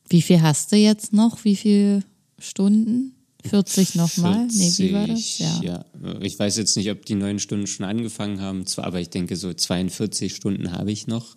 Wie 0.08 0.22
viel 0.22 0.40
hast 0.40 0.72
du 0.72 0.76
jetzt 0.76 1.12
noch? 1.12 1.44
Wie 1.44 1.56
viele 1.56 2.04
Stunden? 2.38 3.12
40 3.48 3.94
nochmal? 3.94 4.46
Nee, 4.46 4.72
wie 4.76 4.92
war 4.92 5.06
das? 5.06 5.38
Ja. 5.38 5.60
ja. 5.62 5.84
Ich 6.20 6.38
weiß 6.38 6.56
jetzt 6.56 6.76
nicht, 6.76 6.90
ob 6.90 7.04
die 7.04 7.14
neun 7.14 7.38
Stunden 7.38 7.66
schon 7.66 7.86
angefangen 7.86 8.40
haben, 8.40 8.64
aber 8.76 9.00
ich 9.00 9.10
denke, 9.10 9.36
so 9.36 9.52
42 9.52 10.34
Stunden 10.34 10.72
habe 10.72 10.90
ich 10.90 11.06
noch. 11.06 11.36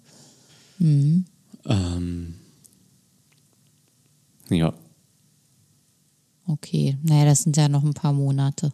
Mhm. 0.79 1.25
Ähm, 1.65 2.35
ja. 4.49 4.73
Okay, 6.49 6.97
naja, 7.03 7.25
das 7.25 7.43
sind 7.43 7.55
ja 7.57 7.69
noch 7.69 7.83
ein 7.83 7.93
paar 7.93 8.11
Monate. 8.11 8.73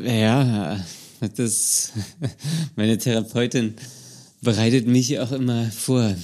Ja, 0.00 0.78
das, 1.34 1.92
meine 2.76 2.96
Therapeutin 2.96 3.74
bereitet 4.40 4.86
mich 4.86 5.18
auch 5.18 5.32
immer 5.32 5.64
vor. 5.64 6.14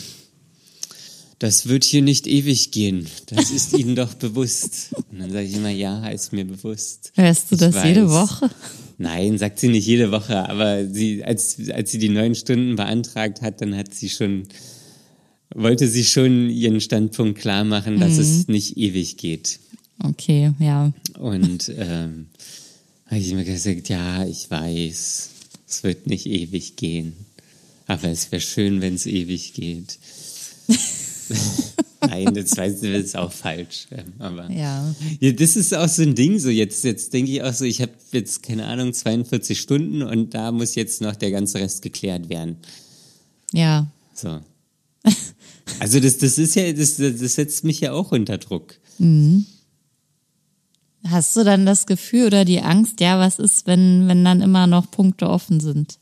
Das 1.41 1.67
wird 1.67 1.83
hier 1.83 2.03
nicht 2.03 2.29
ewig 2.29 2.71
gehen. 2.71 3.09
Das 3.27 3.51
ist 3.51 3.77
Ihnen 3.77 3.97
doch 3.97 4.15
bewusst. 4.15 4.95
Und 5.11 5.19
dann 5.19 5.33
sage 5.33 5.47
ich 5.47 5.57
immer, 5.57 5.71
ja, 5.71 6.07
ist 6.09 6.33
mir 6.33 6.45
bewusst. 6.45 7.11
Hörst 7.17 7.51
du 7.51 7.57
ich 7.57 7.61
das 7.63 7.75
weiß. 7.75 7.85
jede 7.85 8.09
Woche? 8.09 8.49
Nein, 8.99 9.37
sagt 9.37 9.59
sie 9.59 9.69
nicht 9.69 9.87
jede 9.87 10.13
Woche, 10.13 10.49
aber 10.49 10.87
sie, 10.87 11.25
als, 11.25 11.59
als 11.71 11.91
sie 11.91 11.99
die 11.99 12.09
neun 12.09 12.37
Stunden 12.37 12.77
beantragt 12.77 13.43
hat, 13.43 13.61
dann 13.61 13.77
hat 13.77 13.93
sie 13.93 14.09
schon, 14.09 14.45
wollte 15.53 15.89
sie 15.89 16.05
schon 16.05 16.51
ihren 16.51 16.81
Standpunkt 16.81 17.41
klar 17.41 17.65
machen, 17.65 17.99
dass 17.99 18.13
mhm. 18.13 18.21
es 18.21 18.47
nicht 18.47 18.77
ewig 18.77 19.17
geht. 19.17 19.59
Okay, 20.03 20.53
ja. 20.59 20.93
Und 21.19 21.73
ähm, 21.77 22.27
habe 23.07 23.19
ich 23.19 23.33
mir 23.33 23.45
gesagt, 23.45 23.89
ja, 23.89 24.25
ich 24.25 24.51
weiß, 24.51 25.31
es 25.69 25.83
wird 25.83 26.07
nicht 26.07 26.27
ewig 26.27 26.77
gehen. 26.77 27.15
Aber 27.87 28.09
es 28.09 28.33
wäre 28.33 28.41
schön, 28.41 28.81
wenn 28.81 28.95
es 28.95 29.07
ewig 29.07 29.53
geht. 29.55 29.99
Nein, 32.01 32.35
das 32.35 32.57
weiß 32.57 32.83
ich, 32.83 32.93
das 32.93 33.05
ist 33.05 33.17
auch 33.17 33.33
falsch. 33.33 33.87
Ähm, 33.91 34.13
aber 34.19 34.51
ja. 34.51 34.95
ja. 35.21 35.33
das 35.33 35.57
ist 35.57 35.75
auch 35.75 35.89
so 35.89 36.03
ein 36.03 36.15
Ding. 36.15 36.39
So 36.39 36.51
jetzt, 36.51 36.85
jetzt 36.85 37.13
denke 37.13 37.33
ich 37.33 37.43
auch 37.43 37.53
so, 37.53 37.65
ich 37.65 37.81
habe 37.81 37.93
jetzt 38.13 38.43
keine 38.43 38.67
Ahnung 38.67 38.93
42 38.93 39.59
Stunden 39.59 40.03
und 40.03 40.35
da 40.35 40.53
muss 40.53 40.75
jetzt 40.75 41.01
noch 41.01 41.17
der 41.17 41.31
ganze 41.31 41.59
Rest 41.59 41.83
geklärt 41.83 42.29
werden. 42.29 42.57
Ja. 43.53 43.91
So. 44.15 44.41
Also 45.81 46.01
das, 46.01 46.19
das 46.19 46.39
ist 46.39 46.55
ja, 46.55 46.73
das, 46.73 46.97
das 46.97 47.35
setzt 47.35 47.65
mich 47.65 47.81
ja 47.81 47.93
auch 47.93 48.13
unter 48.13 48.39
Druck. 48.39 48.79
Hast 51.07 51.37
du 51.37 51.45
dann 51.45 51.67
das 51.67 51.87
Gefühl 51.87 52.27
oder 52.27 52.45
die 52.45 52.61
Angst, 52.63 53.01
ja, 53.01 53.19
was 53.19 53.39
ist, 53.39 53.67
wenn, 53.67 54.09
wenn 54.09 54.25
dann 54.25 54.41
immer 54.41 54.67
noch 54.67 54.91
Punkte 54.91 55.29
offen 55.29 55.61
sind? 55.61 55.99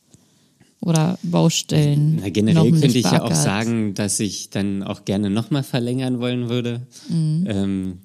Oder 0.80 1.18
Baustellen? 1.22 2.18
Na, 2.20 2.28
generell 2.28 2.70
könnte 2.72 2.98
ich 2.98 3.04
ja 3.04 3.22
auch 3.22 3.34
sagen, 3.34 3.94
dass 3.94 4.18
ich 4.18 4.50
dann 4.50 4.82
auch 4.82 5.04
gerne 5.04 5.30
nochmal 5.30 5.62
verlängern 5.62 6.18
wollen 6.18 6.48
würde. 6.48 6.86
Mhm. 7.08 7.46
Ähm, 7.48 7.98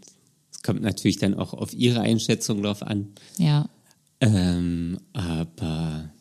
Es 0.52 0.62
kommt 0.62 0.82
natürlich 0.82 1.18
dann 1.18 1.34
auch 1.34 1.54
auf 1.54 1.74
Ihre 1.74 2.02
Einschätzung 2.02 2.62
drauf 2.62 2.84
an. 2.84 3.08
Ja. 3.38 3.68
Ähm, 4.20 5.00
aber 5.14 6.12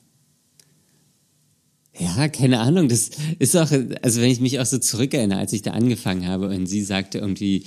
ja, 1.99 2.29
keine 2.29 2.61
Ahnung. 2.61 2.89
Das 2.89 3.11
ist 3.39 3.57
auch, 3.57 3.71
also 4.03 4.21
wenn 4.21 4.31
ich 4.31 4.41
mich 4.41 4.61
auch 4.61 4.67
so 4.67 4.79
zurückerinnere, 4.79 5.39
als 5.39 5.53
ich 5.53 5.63
da 5.63 5.73
angefangen 5.73 6.27
habe 6.27 6.49
und 6.49 6.67
sie 6.67 6.83
sagte 6.83 7.19
irgendwie, 7.19 7.65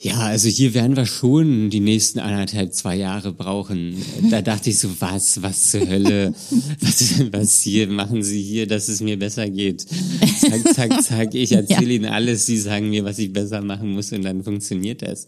ja, 0.00 0.18
also 0.18 0.48
hier 0.48 0.74
werden 0.74 0.96
wir 0.96 1.06
schon 1.06 1.70
die 1.70 1.80
nächsten 1.80 2.20
anderthalb, 2.20 2.72
zwei 2.72 2.94
Jahre 2.96 3.32
brauchen. 3.32 3.96
Da 4.30 4.42
dachte 4.42 4.70
ich 4.70 4.78
so, 4.78 4.88
was, 5.00 5.42
was 5.42 5.72
zur 5.72 5.88
Hölle? 5.88 6.32
Was, 6.80 7.32
was 7.32 7.60
hier 7.62 7.88
machen 7.88 8.22
Sie 8.22 8.40
hier, 8.40 8.66
dass 8.68 8.88
es 8.88 9.00
mir 9.00 9.18
besser 9.18 9.48
geht? 9.50 9.80
Zack, 10.40 10.74
zack, 10.74 11.02
zack. 11.02 11.34
Ich 11.34 11.50
erzähle 11.60 11.94
Ihnen 11.94 12.04
alles. 12.06 12.46
Sie 12.46 12.58
sagen 12.58 12.90
mir, 12.90 13.04
was 13.04 13.18
ich 13.18 13.32
besser 13.32 13.60
machen 13.60 13.90
muss 13.90 14.12
und 14.12 14.22
dann 14.22 14.44
funktioniert 14.44 15.02
das. 15.02 15.26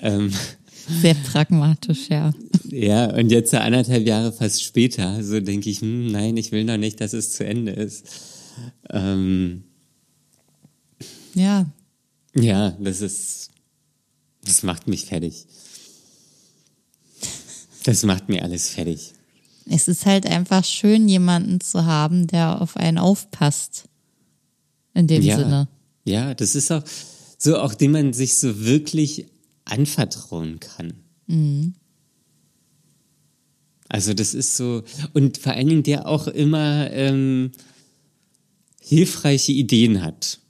Ähm, 0.00 0.32
Sehr 1.02 1.14
pragmatisch, 1.14 2.08
ja. 2.08 2.32
ja, 2.70 3.14
und 3.14 3.30
jetzt 3.30 3.54
anderthalb 3.54 4.06
Jahre 4.06 4.32
fast 4.32 4.62
später, 4.64 5.22
so 5.22 5.38
denke 5.40 5.68
ich, 5.68 5.82
hm, 5.82 6.06
nein, 6.10 6.36
ich 6.38 6.50
will 6.52 6.64
noch 6.64 6.78
nicht, 6.78 7.00
dass 7.00 7.12
es 7.12 7.32
zu 7.32 7.44
Ende 7.44 7.72
ist. 7.72 8.06
Ähm, 8.88 9.64
Ja. 11.34 11.66
ja, 12.34 12.70
das 12.80 13.02
ist, 13.02 13.49
das 14.50 14.64
macht 14.64 14.88
mich 14.88 15.04
fertig. 15.06 15.46
Das 17.84 18.02
macht 18.02 18.28
mir 18.28 18.42
alles 18.42 18.68
fertig. 18.68 19.12
Es 19.66 19.86
ist 19.86 20.06
halt 20.06 20.26
einfach 20.26 20.64
schön, 20.64 21.08
jemanden 21.08 21.60
zu 21.60 21.86
haben, 21.86 22.26
der 22.26 22.60
auf 22.60 22.76
einen 22.76 22.98
aufpasst. 22.98 23.84
In 24.92 25.06
dem 25.06 25.22
ja, 25.22 25.36
Sinne. 25.36 25.68
ja, 26.04 26.34
das 26.34 26.56
ist 26.56 26.72
auch 26.72 26.82
so, 27.38 27.58
auch 27.58 27.74
dem 27.74 27.92
man 27.92 28.12
sich 28.12 28.34
so 28.38 28.64
wirklich 28.64 29.26
anvertrauen 29.64 30.58
kann. 30.58 30.94
Also 33.88 34.14
das 34.14 34.34
ist 34.34 34.56
so, 34.56 34.82
und 35.14 35.38
vor 35.38 35.52
allen 35.52 35.68
Dingen 35.68 35.82
der 35.84 36.08
auch 36.08 36.26
immer 36.26 36.90
ähm, 36.90 37.52
hilfreiche 38.80 39.52
Ideen 39.52 40.02
hat. 40.02 40.40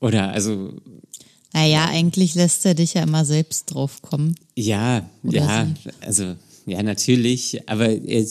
Oder 0.00 0.32
also, 0.32 0.74
Naja, 1.52 1.86
eigentlich 1.86 2.34
lässt 2.34 2.64
er 2.64 2.74
dich 2.74 2.94
ja 2.94 3.02
immer 3.02 3.24
selbst 3.24 3.66
drauf 3.66 4.00
kommen. 4.02 4.36
ja, 4.56 5.08
Oder 5.22 5.38
ja, 5.38 5.68
also, 6.00 6.34
ja, 6.66 6.82
natürlich, 6.82 7.68
aber 7.68 7.88
er, 7.90 8.24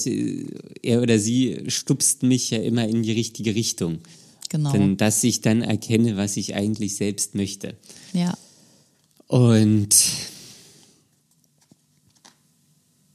er 0.81 1.01
oder 1.01 1.19
sie 1.19 1.65
stupst 1.67 2.23
mich 2.23 2.49
ja 2.49 2.59
immer 2.59 2.87
in 2.87 3.03
die 3.03 3.11
richtige 3.11 3.53
Richtung. 3.53 3.99
Genau. 4.49 4.71
Denn, 4.71 4.97
dass 4.97 5.23
ich 5.23 5.41
dann 5.41 5.61
erkenne, 5.61 6.17
was 6.17 6.35
ich 6.37 6.55
eigentlich 6.55 6.95
selbst 6.95 7.35
möchte. 7.35 7.75
ja. 8.13 8.37
Und 9.27 9.95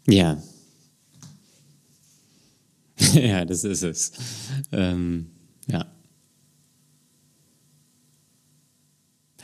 ja. 0.09 0.43
ja, 3.15 3.45
das 3.45 3.65
ist 3.65 3.83
es. 3.83 4.13
Ähm, 4.73 5.27
ja. 5.67 5.85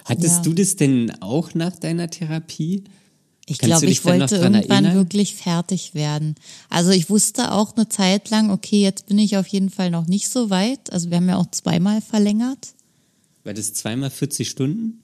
Hattest 0.04 0.36
Ja. 0.38 0.42
du 0.42 0.52
das 0.52 0.76
denn 0.76 1.12
auch 1.22 1.54
nach 1.54 1.76
deiner 1.76 2.08
Therapie? 2.10 2.84
Ich 3.46 3.58
glaube, 3.58 3.86
ich 3.86 4.02
dann 4.02 4.20
wollte 4.20 4.36
irgendwann 4.36 4.84
erinnern? 4.84 4.94
wirklich 4.94 5.34
fertig 5.34 5.94
werden. 5.94 6.36
Also 6.70 6.90
ich 6.90 7.10
wusste 7.10 7.52
auch 7.52 7.76
eine 7.76 7.88
Zeit 7.88 8.30
lang, 8.30 8.50
okay, 8.50 8.82
jetzt 8.82 9.06
bin 9.06 9.18
ich 9.18 9.36
auf 9.36 9.46
jeden 9.48 9.68
Fall 9.70 9.90
noch 9.90 10.06
nicht 10.06 10.28
so 10.28 10.48
weit. 10.50 10.92
Also 10.92 11.10
wir 11.10 11.16
haben 11.16 11.28
ja 11.28 11.36
auch 11.36 11.50
zweimal 11.50 12.00
verlängert. 12.00 12.74
War 13.44 13.52
das 13.54 13.74
zweimal 13.74 14.10
40 14.10 14.48
Stunden? 14.48 15.02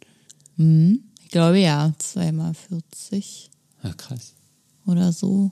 Ich 1.24 1.30
glaube 1.30 1.58
ja, 1.58 1.92
zweimal 1.98 2.54
40 2.54 3.50
Ach, 3.82 3.96
krass. 3.96 4.34
oder 4.86 5.12
so. 5.12 5.50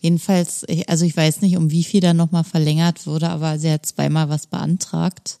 Jedenfalls, 0.00 0.64
also 0.86 1.04
ich 1.04 1.16
weiß 1.16 1.40
nicht, 1.40 1.56
um 1.56 1.70
wie 1.70 1.84
viel 1.84 2.00
da 2.00 2.14
nochmal 2.14 2.44
verlängert 2.44 3.06
wurde, 3.06 3.28
aber 3.30 3.58
sie 3.58 3.70
hat 3.70 3.84
zweimal 3.84 4.28
was 4.28 4.46
beantragt. 4.46 5.38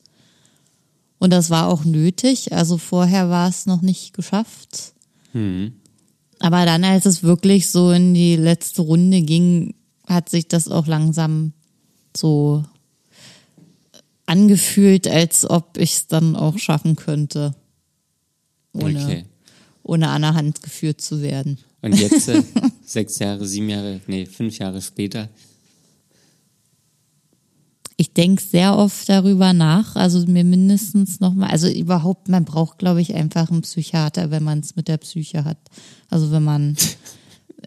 Und 1.18 1.30
das 1.32 1.50
war 1.50 1.66
auch 1.68 1.84
nötig. 1.84 2.52
Also 2.52 2.78
vorher 2.78 3.28
war 3.28 3.48
es 3.48 3.66
noch 3.66 3.82
nicht 3.82 4.14
geschafft. 4.14 4.92
Aber 6.40 6.64
dann, 6.64 6.84
als 6.84 7.06
es 7.06 7.22
wirklich 7.22 7.70
so 7.70 7.90
in 7.92 8.14
die 8.14 8.36
letzte 8.36 8.82
Runde 8.82 9.22
ging, 9.22 9.74
hat 10.06 10.28
sich 10.28 10.48
das 10.48 10.68
auch 10.68 10.86
langsam 10.86 11.52
so 12.16 12.64
angefühlt, 14.26 15.08
als 15.08 15.48
ob 15.48 15.76
ich 15.76 15.94
es 15.94 16.06
dann 16.06 16.36
auch 16.36 16.58
schaffen 16.58 16.96
könnte. 16.96 17.54
Ohne, 18.72 19.02
Okay. 19.04 19.24
ohne 19.82 20.08
an 20.08 20.22
der 20.22 20.34
Hand 20.34 20.62
geführt 20.62 21.00
zu 21.00 21.22
werden. 21.22 21.58
Und 21.82 21.94
jetzt, 21.98 22.28
äh, 22.28 22.42
sechs 22.84 23.18
Jahre, 23.18 23.46
sieben 23.46 23.68
Jahre, 23.70 24.00
nee, 24.06 24.26
fünf 24.26 24.58
Jahre 24.58 24.82
später, 24.82 25.28
Ich 28.00 28.12
denke 28.12 28.40
sehr 28.40 28.76
oft 28.76 29.08
darüber 29.08 29.52
nach, 29.52 29.96
also 29.96 30.24
mir 30.24 30.44
mindestens 30.44 31.18
nochmal, 31.18 31.50
also 31.50 31.68
überhaupt, 31.68 32.28
man 32.28 32.44
braucht, 32.44 32.78
glaube 32.78 33.00
ich, 33.02 33.12
einfach 33.12 33.50
einen 33.50 33.62
Psychiater, 33.62 34.30
wenn 34.30 34.44
man 34.44 34.60
es 34.60 34.76
mit 34.76 34.86
der 34.86 34.98
Psyche 34.98 35.44
hat. 35.44 35.58
Also 36.08 36.30
wenn 36.30 36.44
man, 36.44 36.76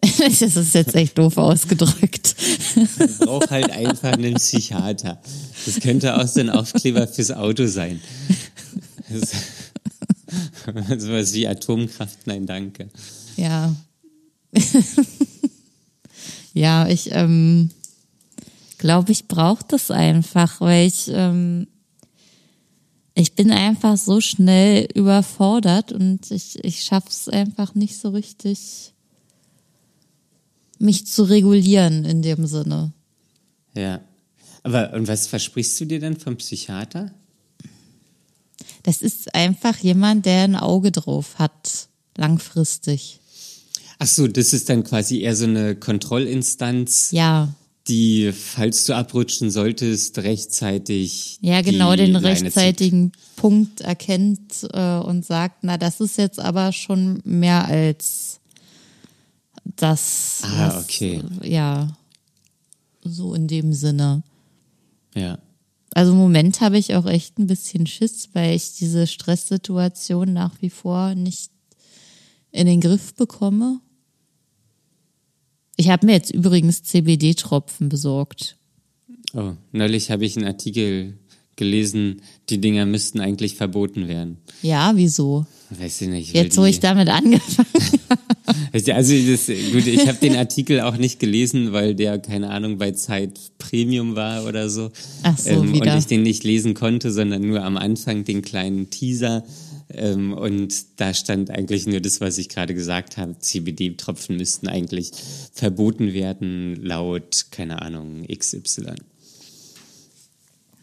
das 0.00 0.40
ist 0.40 0.74
jetzt 0.74 0.94
echt 0.94 1.18
doof 1.18 1.36
ausgedrückt. 1.36 2.34
braucht 3.18 3.50
halt 3.50 3.70
einfach 3.72 4.12
einen 4.14 4.34
Psychiater. 4.36 5.20
Das 5.66 5.80
könnte 5.80 6.16
auch 6.18 6.26
so 6.26 6.40
ein 6.40 6.48
Aufkleber 6.48 7.06
fürs 7.06 7.30
Auto 7.30 7.66
sein. 7.66 8.00
Das- 9.10 9.32
Sowas 10.98 11.34
wie 11.34 11.46
Atomkraft, 11.46 12.20
nein, 12.26 12.46
danke. 12.46 12.88
Ja. 13.36 13.76
ja, 16.54 16.88
ich 16.88 17.10
ähm, 17.12 17.68
glaube, 18.82 19.12
ich 19.12 19.28
brauche 19.28 19.64
das 19.68 19.92
einfach, 19.92 20.60
weil 20.60 20.88
ich, 20.88 21.08
ähm, 21.08 21.68
ich 23.14 23.34
bin 23.34 23.52
einfach 23.52 23.96
so 23.96 24.20
schnell 24.20 24.88
überfordert 24.94 25.92
und 25.92 26.28
ich, 26.32 26.62
ich 26.64 26.82
schaff's 26.82 27.28
einfach 27.28 27.76
nicht 27.76 27.96
so 27.96 28.08
richtig, 28.08 28.92
mich 30.80 31.06
zu 31.06 31.22
regulieren 31.22 32.04
in 32.04 32.22
dem 32.22 32.44
Sinne. 32.46 32.92
Ja. 33.76 34.00
Aber, 34.64 34.92
und 34.94 35.06
was 35.06 35.28
versprichst 35.28 35.80
du 35.80 35.84
dir 35.84 36.00
denn 36.00 36.16
vom 36.16 36.36
Psychiater? 36.36 37.12
Das 38.82 39.00
ist 39.00 39.32
einfach 39.32 39.76
jemand, 39.78 40.26
der 40.26 40.42
ein 40.42 40.56
Auge 40.56 40.90
drauf 40.90 41.38
hat, 41.38 41.88
langfristig. 42.16 43.20
Ach 44.00 44.08
so, 44.08 44.26
das 44.26 44.52
ist 44.52 44.68
dann 44.68 44.82
quasi 44.82 45.20
eher 45.20 45.36
so 45.36 45.44
eine 45.44 45.76
Kontrollinstanz, 45.76 47.12
Ja, 47.12 47.54
die, 47.88 48.32
falls 48.32 48.84
du 48.84 48.94
abrutschen 48.94 49.50
solltest, 49.50 50.18
rechtzeitig. 50.18 51.38
Ja, 51.40 51.62
genau, 51.62 51.96
den 51.96 52.12
Leine 52.12 52.26
rechtzeitigen 52.26 53.12
Punkt 53.36 53.80
erkennt 53.80 54.66
äh, 54.72 54.98
und 54.98 55.24
sagt, 55.24 55.64
na, 55.64 55.78
das 55.78 56.00
ist 56.00 56.18
jetzt 56.18 56.38
aber 56.38 56.72
schon 56.72 57.20
mehr 57.24 57.66
als 57.66 58.40
das. 59.64 60.42
Ah, 60.44 60.68
was, 60.68 60.84
okay. 60.84 61.22
Ja, 61.42 61.88
so 63.02 63.34
in 63.34 63.48
dem 63.48 63.72
Sinne. 63.72 64.22
zieht. 65.12 65.22
Ja. 65.22 65.38
Also 65.94 66.12
im 66.12 66.18
Moment 66.18 66.60
habe 66.60 66.78
ich 66.78 66.94
auch 66.94 67.06
echt 67.06 67.38
ein 67.38 67.46
bisschen 67.46 67.86
Schiss, 67.86 68.30
weil 68.32 68.56
ich 68.56 68.74
diese 68.74 69.06
Stresssituation 69.06 70.32
nach 70.32 70.54
wie 70.60 70.70
vor 70.70 71.14
nicht 71.14 71.50
in 72.50 72.66
den 72.66 72.80
Griff 72.80 73.14
bekomme. 73.14 73.80
Ich 75.76 75.88
habe 75.88 76.06
mir 76.06 76.12
jetzt 76.12 76.32
übrigens 76.32 76.82
CBD-Tropfen 76.82 77.88
besorgt. 77.88 78.56
Oh, 79.34 79.52
neulich 79.72 80.10
habe 80.10 80.24
ich 80.24 80.36
einen 80.36 80.46
Artikel 80.46 81.18
gelesen, 81.56 82.22
die 82.48 82.60
Dinger 82.60 82.86
müssten 82.86 83.20
eigentlich 83.20 83.56
verboten 83.56 84.08
werden. 84.08 84.38
Ja, 84.62 84.92
wieso? 84.94 85.46
Weiß 85.70 86.02
ich 86.02 86.08
nicht. 86.08 86.34
Jetzt, 86.34 86.56
wo 86.56 86.64
ich 86.64 86.80
damit 86.80 87.08
angefangen 87.08 87.68
Also 88.72 89.12
das, 89.14 89.46
gut, 89.46 89.86
ich 89.86 90.06
habe 90.08 90.18
den 90.18 90.36
Artikel 90.36 90.80
auch 90.80 90.96
nicht 90.96 91.20
gelesen, 91.20 91.72
weil 91.72 91.94
der, 91.94 92.18
keine 92.18 92.50
Ahnung, 92.50 92.78
bei 92.78 92.92
Zeit 92.92 93.38
Premium 93.58 94.16
war 94.16 94.44
oder 94.46 94.68
so. 94.68 94.90
Ach 95.22 95.38
so, 95.38 95.50
ähm, 95.50 95.74
wieder. 95.74 95.92
Und 95.92 95.98
ich 95.98 96.06
den 96.06 96.22
nicht 96.22 96.42
lesen 96.44 96.74
konnte, 96.74 97.12
sondern 97.12 97.42
nur 97.42 97.62
am 97.62 97.76
Anfang 97.76 98.24
den 98.24 98.42
kleinen 98.42 98.90
Teaser. 98.90 99.44
Ähm, 99.94 100.32
und 100.32 100.74
da 100.96 101.14
stand 101.14 101.50
eigentlich 101.50 101.86
nur 101.86 102.00
das, 102.00 102.20
was 102.20 102.38
ich 102.38 102.48
gerade 102.48 102.74
gesagt 102.74 103.16
habe. 103.16 103.38
CBD-Tropfen 103.38 104.36
müsten 104.36 104.68
eigentlich 104.68 105.10
verboten 105.52 106.12
werden, 106.12 106.76
laut, 106.76 107.46
keine 107.50 107.82
Ahnung, 107.82 108.26
XY. 108.26 108.94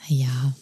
Ja, 0.07 0.55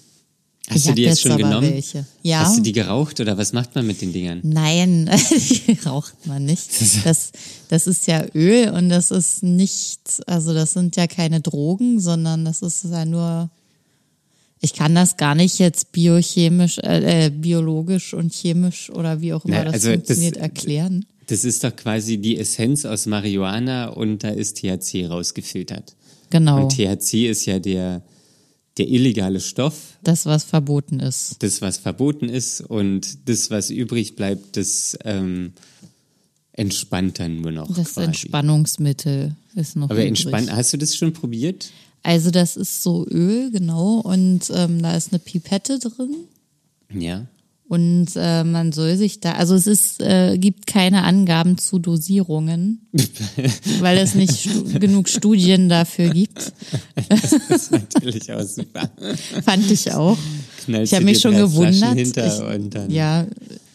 Ich 0.74 0.84
du 0.84 0.93
die 0.93 1.04
jetzt 1.04 1.22
schon 1.22 1.38
genommen? 1.38 1.82
Ja. 2.24 2.39
Hast 2.39 2.58
du 2.58 2.62
die 2.62 2.74
geraucht 2.74 3.20
oder 3.22 3.38
was 3.38 3.54
macht 3.54 3.76
man 3.76 3.88
mit 3.88 4.02
den 4.02 4.12
Dingern? 4.12 4.41
Nein, 4.43 5.10
die 5.30 5.78
raucht 5.86 6.26
man 6.26 6.43
nicht. 6.43 6.70
Das, 7.06 7.32
das 7.70 7.88
ist 7.88 8.08
ja 8.08 8.26
Öl 8.36 8.72
und 8.72 8.89
das 8.89 9.12
ist 9.12 9.43
nicht, 9.43 10.02
also 10.26 10.54
das 10.54 10.74
sind 10.74 10.98
ja 10.98 11.08
keine 11.08 11.39
Drogen, 11.39 12.02
sondern 12.02 12.43
das 12.43 12.62
ist 12.62 12.84
ja 12.84 13.06
nur, 13.06 13.50
ich 14.60 14.74
kann 14.74 14.95
das 14.95 15.18
gar 15.18 15.36
nicht 15.36 15.60
jetzt 15.60 15.91
biochemisch, 15.91 16.80
äh, 16.80 17.26
äh, 17.28 17.30
biologisch 17.30 18.14
und 18.14 18.34
chemisch 18.34 18.89
oder 18.89 19.22
wie 19.22 19.34
auch 19.34 19.45
immer 19.45 19.58
Na, 19.58 19.64
das 19.66 19.74
also 19.76 19.88
das- 19.89 19.95
funktioniert 19.97 20.38
erklären. 20.38 21.05
Das 21.28 21.43
ist 21.43 21.64
doch 21.66 21.76
quasi 21.76 22.18
die 22.20 22.38
Essenz 22.38 22.86
aus 22.86 23.05
Marihuana 23.05 23.89
und 23.89 24.24
da 24.24 24.30
ist 24.30 24.58
THC 24.62 25.08
rausgefiltert. 25.08 25.95
Genau, 26.30 26.64
Und 26.64 26.70
THC 26.70 27.28
ist 27.30 27.45
ja 27.45 27.60
der, 27.60 28.01
der 28.78 28.88
illegale 28.88 29.41
Stoff, 29.41 29.97
das, 30.03 30.26
was 30.26 30.45
verboten 30.45 31.01
ist. 31.01 31.36
das, 31.39 31.62
was 31.62 31.78
verboten 31.78 32.30
ist 32.30 32.62
und 32.62 33.28
das, 33.28 33.51
was 33.51 33.70
übrig 33.72 34.16
bleibt, 34.16 34.55
das 34.55 34.97
ähm, 35.03 35.51
entspannt 36.53 37.20
dann 37.20 37.41
nur 37.41 37.51
noch. 37.51 37.68
Das 37.76 37.93
quasi. 37.95 38.08
Entspannungsmittel 38.08 39.36
ist 39.55 39.76
noch 39.76 39.89
Aber 39.89 40.05
entspannt, 40.05 40.51
hast 40.51 40.74
du 40.74 40.78
das 40.78 40.95
schon 40.95 41.14
probiert? 41.14 41.72
Also 42.04 42.32
das 42.32 42.56
ist 42.56 42.84
so 42.84 43.06
Öl, 43.08 43.52
genau, 43.52 44.00
und 44.00 44.52
ähm, 44.54 44.82
da 44.82 44.95
ist 44.95 45.12
eine 45.12 45.20
Pipette 45.20 45.80
drin. 45.80 46.16
Ja. 46.93 47.26
Und 47.70 48.08
äh, 48.16 48.45
man 48.45 48.72
soll 48.72 48.95
sich 48.95 49.20
da, 49.20 49.34
also 49.34 49.54
es 49.54 49.68
ist, 49.68 50.02
äh, 50.02 50.38
gibt 50.38 50.68
keine 50.68 51.04
Angaben 51.04 51.58
zu 51.58 51.80
Dosierungen, 51.80 52.88
weil 53.82 53.98
es 53.98 54.16
nicht 54.16 54.39
stu 54.39 54.80
genug 54.80 55.10
Studien 55.10 55.68
dafür 55.68 56.10
gibt. 56.10 56.54
Das 57.10 57.34
ist 57.34 57.72
natürlich 57.72 58.32
auch 58.32 58.43
super. 58.43 58.89
Fand 59.43 59.70
ich 59.70 59.91
auch. 59.91 60.18
Knallst 60.64 60.93
Ich 60.93 60.95
habe 60.95 61.04
mich 61.04 61.20
schon 61.20 61.36
gewundert. 61.36 61.98
Ich, 61.98 62.16
ja, 62.95 63.28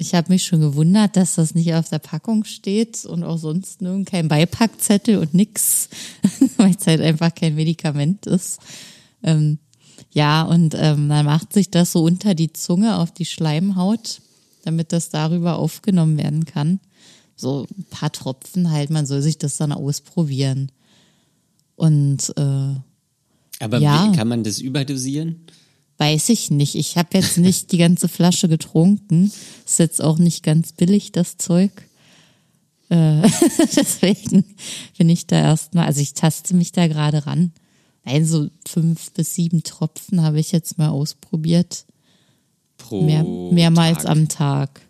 ich 0.03 0.15
habe 0.15 0.33
mich 0.33 0.43
schon 0.45 0.61
gewundert, 0.61 1.17
dass 1.17 1.37
das 1.37 1.55
nicht 1.55 1.73
auf 1.75 1.89
der 1.89 1.99
Packung 2.01 2.45
steht 2.45 3.05
und 3.05 3.23
auch 3.25 3.39
sonst 3.39 3.81
nirgend 3.81 4.09
kein 4.09 4.29
Beipackzettel 4.29 5.17
und 5.19 5.33
nix, 5.33 5.89
weil 6.59 6.75
es 6.79 6.87
halt 6.87 7.01
einfach 7.01 7.35
kein 7.35 7.55
Medikament 7.55 8.27
ist. 8.27 8.59
Ähm, 9.23 9.59
ja, 10.11 10.43
und 10.43 10.75
ähm, 10.77 11.07
man 11.07 11.25
macht 11.25 11.53
sich 11.53 11.71
das 11.71 11.93
so 11.93 12.03
unter 12.03 12.35
die 12.35 12.53
Zunge 12.53 12.99
auf 12.99 13.13
die 13.13 13.25
Schleimhaut, 13.25 14.21
damit 14.65 14.93
das 14.93 15.09
darüber 15.09 15.57
aufgenommen 15.59 16.19
werden 16.19 16.45
kann. 16.45 16.81
So 17.37 17.67
ein 17.79 17.85
paar 17.91 18.13
Tropfen 18.13 18.71
halt, 18.71 18.91
man 18.91 19.07
soll 19.07 19.23
sich 19.23 19.39
das 19.39 19.57
dann 19.57 19.73
ausprobieren. 19.73 20.71
Und 21.77 22.33
äh, 22.37 22.75
Aber 23.61 23.79
Ja. 23.79 24.11
wie, 24.11 24.17
kann 24.17 24.29
man 24.29 24.45
das 24.45 24.59
überdosieren? 24.59 25.47
Weiß 26.03 26.31
ich 26.31 26.51
nicht. 26.51 26.75
Ich 26.75 26.97
habe 26.97 27.11
jetzt 27.13 27.39
nicht 27.39 27.71
die 27.71 27.79
ganze 27.79 28.09
Flasche 28.09 28.49
getrunken. 28.49 29.31
Ist 29.65 29.79
jetzt 29.79 30.03
auch 30.03 30.19
nicht 30.19 30.43
ganz 30.43 30.73
billig, 30.73 31.13
das 31.13 31.37
Zeug. 31.37 31.71
Äh, 32.89 33.23
deswegen 33.77 34.45
bin 34.99 35.09
ich 35.09 35.29
da 35.29 35.37
erstmal, 35.37 35.87
also 35.87 36.01
ich 36.01 36.15
taste 36.15 36.57
mich 36.57 36.73
da 36.73 36.89
gerade 36.89 37.25
ran. 37.25 37.53
Nein, 38.05 38.27
so 38.27 38.49
fünf 38.67 39.13
bis 39.13 39.37
sieben 39.37 39.63
Tropfen 39.63 40.23
habe 40.23 40.41
ich 40.41 40.51
jetzt 40.51 40.77
mal 40.77 40.89
ausprobiert. 40.89 41.87
Pro 42.79 43.03
Mehr, 43.03 43.23
mehrmals 43.23 44.03
Tag. 44.03 44.11
am 44.11 44.29
Tag. 44.29 44.81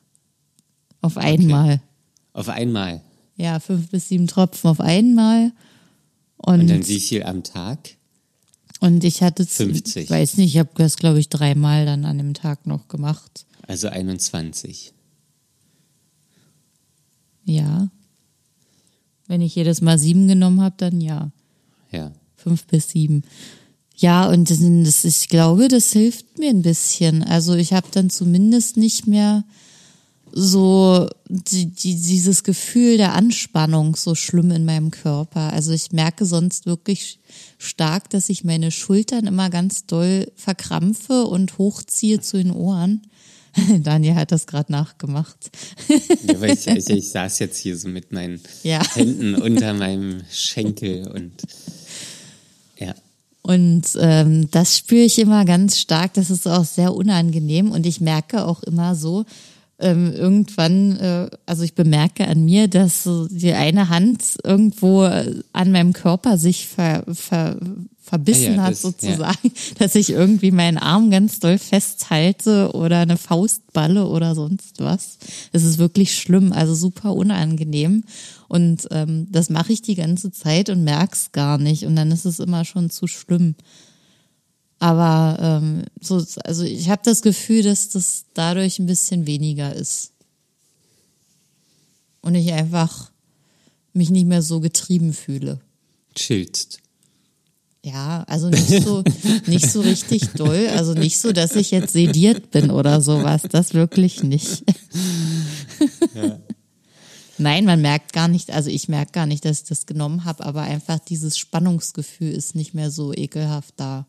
Auf 1.02 1.18
einmal. 1.18 1.82
Auf 2.32 2.48
einmal. 2.48 3.02
Ja, 3.36 3.60
fünf 3.60 3.90
bis 3.90 4.08
sieben 4.08 4.28
Tropfen 4.28 4.70
auf 4.70 4.80
einmal. 4.80 5.52
Und, 6.38 6.60
Und 6.60 6.70
dann 6.70 6.88
wie 6.88 7.00
viel 7.00 7.22
am 7.22 7.42
Tag? 7.42 7.96
Und 8.82 9.02
ich 9.04 9.22
hatte, 9.22 9.46
z- 9.46 9.68
50. 9.68 10.04
ich 10.04 10.10
weiß 10.10 10.36
nicht, 10.36 10.54
ich 10.54 10.58
habe 10.58 10.70
das, 10.76 10.96
glaube 10.96 11.18
ich, 11.20 11.28
dreimal 11.28 11.86
dann 11.86 12.04
an 12.04 12.18
dem 12.18 12.34
Tag 12.34 12.66
noch 12.66 12.88
gemacht. 12.88 13.46
Also 13.66 13.88
21. 13.88 14.92
Ja. 17.44 17.88
Wenn 19.26 19.40
ich 19.40 19.54
jedes 19.54 19.80
Mal 19.80 19.98
sieben 19.98 20.28
genommen 20.28 20.60
habe, 20.60 20.74
dann 20.78 21.00
ja. 21.00 21.30
Ja. 21.90 22.12
Fünf 22.36 22.64
bis 22.66 22.90
sieben. 22.90 23.22
Ja, 23.96 24.28
und 24.28 24.50
das, 24.50 24.58
das, 24.60 25.04
ich 25.04 25.28
glaube, 25.28 25.68
das 25.68 25.92
hilft 25.92 26.38
mir 26.38 26.50
ein 26.50 26.62
bisschen. 26.62 27.22
Also 27.22 27.54
ich 27.54 27.72
habe 27.72 27.86
dann 27.92 28.10
zumindest 28.10 28.76
nicht 28.76 29.06
mehr 29.06 29.44
so 30.34 31.08
die, 31.28 31.66
die, 31.66 31.94
dieses 31.94 32.42
Gefühl 32.42 32.96
der 32.96 33.12
Anspannung 33.12 33.96
so 33.96 34.14
schlimm 34.14 34.50
in 34.50 34.64
meinem 34.64 34.90
Körper. 34.90 35.52
Also 35.52 35.72
ich 35.72 35.92
merke 35.92 36.26
sonst 36.26 36.66
wirklich 36.66 37.20
stark, 37.58 38.10
dass 38.10 38.28
ich 38.28 38.44
meine 38.44 38.70
Schultern 38.70 39.26
immer 39.26 39.50
ganz 39.50 39.86
doll 39.86 40.30
verkrampfe 40.36 41.24
und 41.24 41.58
hochziehe 41.58 42.20
zu 42.20 42.38
den 42.38 42.50
Ohren. 42.50 43.02
Daniel 43.82 44.14
hat 44.14 44.32
das 44.32 44.46
gerade 44.46 44.72
nachgemacht. 44.72 45.50
ja 46.26 46.40
weil 46.40 46.54
ich, 46.54 46.66
ich, 46.66 46.88
ich 46.88 47.10
saß 47.10 47.38
jetzt 47.38 47.58
hier 47.58 47.76
so 47.76 47.88
mit 47.88 48.12
meinen 48.12 48.40
Ja. 48.62 48.82
Händen 48.94 49.34
unter 49.34 49.74
meinem 49.74 50.22
Schenkel 50.30 51.08
und 51.08 51.32
ja. 52.78 52.94
Und 53.42 53.88
ähm, 53.98 54.50
das 54.52 54.78
spüre 54.78 55.02
ich 55.02 55.18
immer 55.18 55.44
ganz 55.44 55.78
stark. 55.78 56.14
Das 56.14 56.30
ist 56.30 56.46
auch 56.46 56.64
sehr 56.64 56.94
unangenehm. 56.94 57.72
Und 57.72 57.86
ich 57.86 58.00
merke 58.00 58.46
auch 58.46 58.62
immer 58.62 58.94
so, 58.94 59.24
ähm, 59.82 60.12
irgendwann, 60.12 60.96
äh, 60.98 61.30
also 61.46 61.62
ich 61.64 61.74
bemerke 61.74 62.26
an 62.26 62.44
mir, 62.44 62.68
dass 62.68 63.02
so 63.04 63.26
die 63.28 63.52
eine 63.52 63.88
Hand 63.88 64.22
irgendwo 64.44 65.04
äh, 65.04 65.42
an 65.52 65.72
meinem 65.72 65.92
Körper 65.92 66.38
sich 66.38 66.66
ver, 66.68 67.04
ver, 67.12 67.56
verbissen 68.00 68.42
Ja, 68.44 68.52
ja, 68.56 68.62
hat, 68.62 68.70
das- 68.72 68.82
sozusagen, 68.82 69.52
dass 69.78 69.94
ich 69.94 70.10
irgendwie 70.10 70.50
meinen 70.50 70.78
Arm 70.78 71.10
ganz 71.10 71.40
doll 71.40 71.58
festhalte 71.58 72.72
oder 72.74 73.00
eine 73.00 73.16
Faustballe 73.16 74.06
oder 74.06 74.34
sonst 74.34 74.80
was. 74.80 75.18
Das 75.52 75.64
ist 75.64 75.78
wirklich 75.78 76.14
schlimm, 76.16 76.52
also 76.52 76.74
super 76.74 77.14
unangenehm. 77.14 78.04
Und 78.48 78.86
ähm, 78.90 79.26
das 79.30 79.50
mache 79.50 79.72
ich 79.72 79.82
die 79.82 79.94
ganze 79.94 80.30
Zeit 80.30 80.68
und 80.70 80.84
merk's 80.84 81.32
gar 81.32 81.58
nicht. 81.58 81.84
Und 81.86 81.96
dann 81.96 82.10
ist 82.10 82.24
es 82.26 82.38
immer 82.38 82.64
schon 82.64 82.90
zu 82.90 83.06
schlimm. 83.06 83.54
Aber 84.82 85.38
ähm, 85.40 85.84
so, 86.00 86.20
also 86.42 86.64
ich 86.64 86.90
habe 86.90 87.02
das 87.04 87.22
Gefühl, 87.22 87.62
dass 87.62 87.90
das 87.90 88.24
dadurch 88.34 88.80
ein 88.80 88.86
bisschen 88.86 89.28
weniger 89.28 89.72
ist. 89.72 90.10
Und 92.20 92.34
ich 92.34 92.52
einfach 92.52 93.12
mich 93.92 94.10
nicht 94.10 94.26
mehr 94.26 94.42
so 94.42 94.58
getrieben 94.58 95.12
fühle. 95.12 95.60
Chillst. 96.16 96.80
Ja, 97.84 98.24
also 98.26 98.48
nicht 98.48 98.82
so, 98.82 99.04
nicht 99.46 99.70
so 99.70 99.82
richtig 99.82 100.30
doll. 100.30 100.66
Also 100.76 100.94
nicht 100.94 101.20
so, 101.20 101.30
dass 101.30 101.54
ich 101.54 101.70
jetzt 101.70 101.92
sediert 101.92 102.50
bin 102.50 102.72
oder 102.72 103.00
sowas. 103.00 103.42
Das 103.48 103.74
wirklich 103.74 104.24
nicht. 104.24 104.64
Nein, 107.38 107.64
man 107.64 107.80
merkt 107.80 108.12
gar 108.12 108.26
nicht, 108.26 108.50
also 108.50 108.68
ich 108.68 108.88
merke 108.88 109.12
gar 109.12 109.26
nicht, 109.26 109.44
dass 109.44 109.60
ich 109.60 109.68
das 109.68 109.86
genommen 109.86 110.24
habe, 110.24 110.44
aber 110.44 110.62
einfach 110.62 110.98
dieses 110.98 111.38
Spannungsgefühl 111.38 112.32
ist 112.32 112.56
nicht 112.56 112.74
mehr 112.74 112.90
so 112.90 113.14
ekelhaft 113.14 113.74
da. 113.76 114.08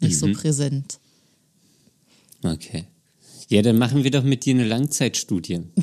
Nicht 0.00 0.18
so 0.18 0.32
präsent. 0.32 0.98
Okay. 2.42 2.84
Ja, 3.48 3.62
dann 3.62 3.78
machen 3.78 4.04
wir 4.04 4.10
doch 4.10 4.22
mit 4.22 4.44
dir 4.44 4.54
eine 4.54 4.64
Langzeitstudie. 4.64 5.60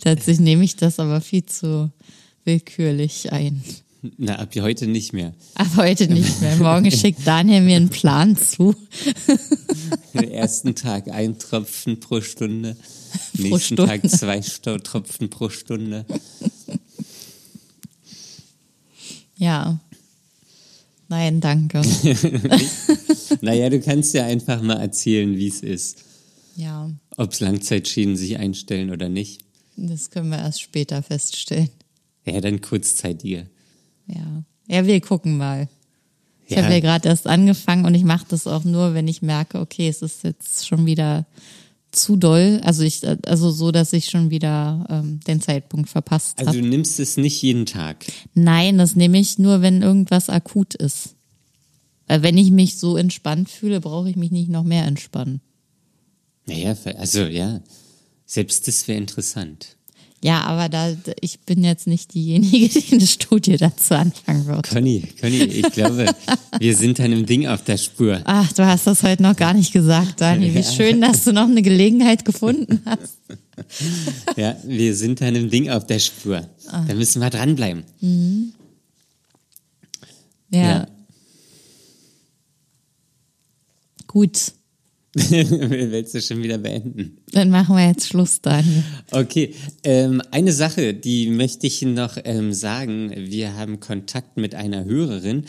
Tatsächlich 0.00 0.40
nehme 0.40 0.64
ich 0.64 0.76
das 0.76 1.00
aber 1.00 1.20
viel 1.20 1.44
zu 1.44 1.90
willkürlich 2.44 3.32
ein. 3.32 3.62
Na, 4.16 4.36
ab 4.36 4.54
heute 4.56 4.86
nicht 4.86 5.12
mehr. 5.12 5.34
Aber 5.54 5.82
heute 5.82 6.06
nicht 6.06 6.40
mehr. 6.40 6.56
Morgen 6.56 6.90
schickt 6.92 7.26
Daniel 7.26 7.62
mir 7.62 7.76
einen 7.76 7.88
Plan 7.88 8.36
zu. 8.36 8.74
Den 10.14 10.30
ersten 10.32 10.76
Tag 10.76 11.08
ein 11.08 11.38
Tropfen 11.38 11.98
pro 11.98 12.20
Stunde, 12.20 12.76
Pro 13.34 13.42
nächsten 13.42 13.74
Stunde. 13.74 13.86
Tag 13.86 14.08
zwei 14.08 14.40
Tropfen 14.40 15.30
pro 15.30 15.48
Stunde. 15.48 16.06
Ja. 19.36 19.80
Nein, 21.08 21.40
danke. 21.40 21.80
Naja, 23.40 23.70
du 23.70 23.80
kannst 23.80 24.14
ja 24.14 24.24
einfach 24.26 24.62
mal 24.62 24.78
erzählen, 24.80 25.36
wie 25.36 25.48
es 25.48 25.60
ist. 25.60 25.98
Ja, 26.56 26.90
Ob 27.16 27.32
es 27.32 27.40
Langzeitschäden 27.40 28.16
sich 28.16 28.38
einstellen 28.38 28.90
oder 28.90 29.08
nicht. 29.08 29.42
das 29.76 30.10
können 30.10 30.30
wir 30.30 30.38
erst 30.38 30.60
später 30.62 31.02
feststellen. 31.02 31.68
Ja, 32.24 32.40
dann 32.40 32.60
kurzzeitige. 32.60 33.46
Ja. 34.06 34.42
Ja, 34.66 34.86
wir 34.86 35.00
gucken 35.00 35.36
mal. 35.36 35.68
Ich 36.46 36.56
Ja. 36.56 36.62
habe 36.64 36.74
ja 36.74 36.80
gerade 36.80 37.08
erst 37.08 37.26
angefangen 37.26 37.84
und 37.84 37.94
ich 37.94 38.04
mache 38.04 38.26
das 38.28 38.46
auch 38.46 38.64
nur, 38.64 38.94
wenn 38.94 39.06
ich 39.06 39.22
merke, 39.22 39.60
okay, 39.60 39.88
es 39.88 40.02
ist 40.02 40.24
jetzt 40.24 40.66
schon 40.66 40.84
wieder 40.86 41.26
zu 41.90 42.16
doll. 42.16 42.60
Also 42.64 42.82
ich, 42.82 43.02
also 43.26 43.50
so, 43.50 43.72
dass 43.72 43.92
ich 43.92 44.06
schon 44.06 44.30
wieder 44.30 44.86
ähm, 44.90 45.20
den 45.26 45.40
Zeitpunkt 45.40 45.88
verpasst 45.88 46.38
Also 46.38 46.50
habe. 46.50 46.60
du 46.60 46.66
nimmst 46.66 47.00
es 47.00 47.16
nicht 47.16 47.40
jeden 47.42 47.66
Tag. 47.66 48.04
Nein, 48.34 48.78
das 48.78 48.96
nehme 48.96 49.18
ich 49.18 49.38
nur, 49.38 49.62
wenn 49.62 49.82
irgendwas 49.82 50.28
akut 50.28 50.74
ist. 50.74 51.14
Weil 52.06 52.22
wenn 52.22 52.38
ich 52.38 52.50
mich 52.50 52.78
so 52.78 52.96
entspannt 52.96 53.48
fühle, 53.50 53.80
brauche 53.80 54.08
ich 54.10 54.16
mich 54.16 54.30
nicht 54.30 54.50
noch 54.50 54.64
mehr 54.64 54.84
entspannen. 54.84 55.40
Naja, 56.46 56.76
also 56.96 57.24
ja, 57.24 57.60
selbst 58.24 58.66
das 58.68 58.88
wäre 58.88 58.98
interessant. 58.98 59.76
Ja, 60.20 60.42
aber 60.42 60.68
da 60.68 60.96
ich 61.20 61.38
bin 61.40 61.62
jetzt 61.62 61.86
nicht 61.86 62.12
diejenige, 62.14 62.68
die 62.80 62.92
eine 62.92 63.06
Studie 63.06 63.56
dazu 63.56 63.94
anfangen 63.94 64.46
wird. 64.46 64.68
Conny, 64.68 65.02
Conny, 65.20 65.44
ich 65.44 65.70
glaube, 65.72 66.12
wir 66.58 66.76
sind 66.76 66.98
einem 67.00 67.24
Ding 67.24 67.46
auf 67.46 67.62
der 67.62 67.76
Spur. 67.76 68.20
Ach, 68.24 68.52
du 68.52 68.66
hast 68.66 68.86
das 68.86 69.02
heute 69.02 69.22
noch 69.22 69.36
gar 69.36 69.54
nicht 69.54 69.72
gesagt, 69.72 70.20
Dani. 70.20 70.52
Wie 70.54 70.64
schön, 70.64 71.00
dass 71.00 71.24
du 71.24 71.32
noch 71.32 71.48
eine 71.48 71.62
Gelegenheit 71.62 72.24
gefunden 72.24 72.82
hast. 72.84 73.18
Ja, 74.36 74.56
wir 74.64 74.94
sind 74.94 75.22
einem 75.22 75.50
Ding 75.50 75.70
auf 75.70 75.86
der 75.86 75.98
Spur. 75.98 76.48
Da 76.70 76.94
müssen 76.94 77.20
wir 77.20 77.30
dranbleiben. 77.30 77.84
Ja. 80.50 80.60
Ja. 80.60 80.86
Gut. 84.06 84.52
Willst 85.14 86.14
du 86.14 86.20
schon 86.20 86.42
wieder 86.42 86.58
beenden? 86.58 87.18
Dann 87.32 87.50
machen 87.50 87.76
wir 87.76 87.88
jetzt 87.88 88.08
Schluss, 88.08 88.42
Daniel. 88.42 88.84
Okay, 89.10 89.54
ähm, 89.82 90.20
eine 90.30 90.52
Sache, 90.52 90.92
die 90.92 91.30
möchte 91.30 91.66
ich 91.66 91.80
noch 91.82 92.18
ähm, 92.24 92.52
sagen. 92.52 93.12
Wir 93.16 93.56
haben 93.56 93.80
Kontakt 93.80 94.36
mit 94.36 94.54
einer 94.54 94.84
Hörerin 94.84 95.46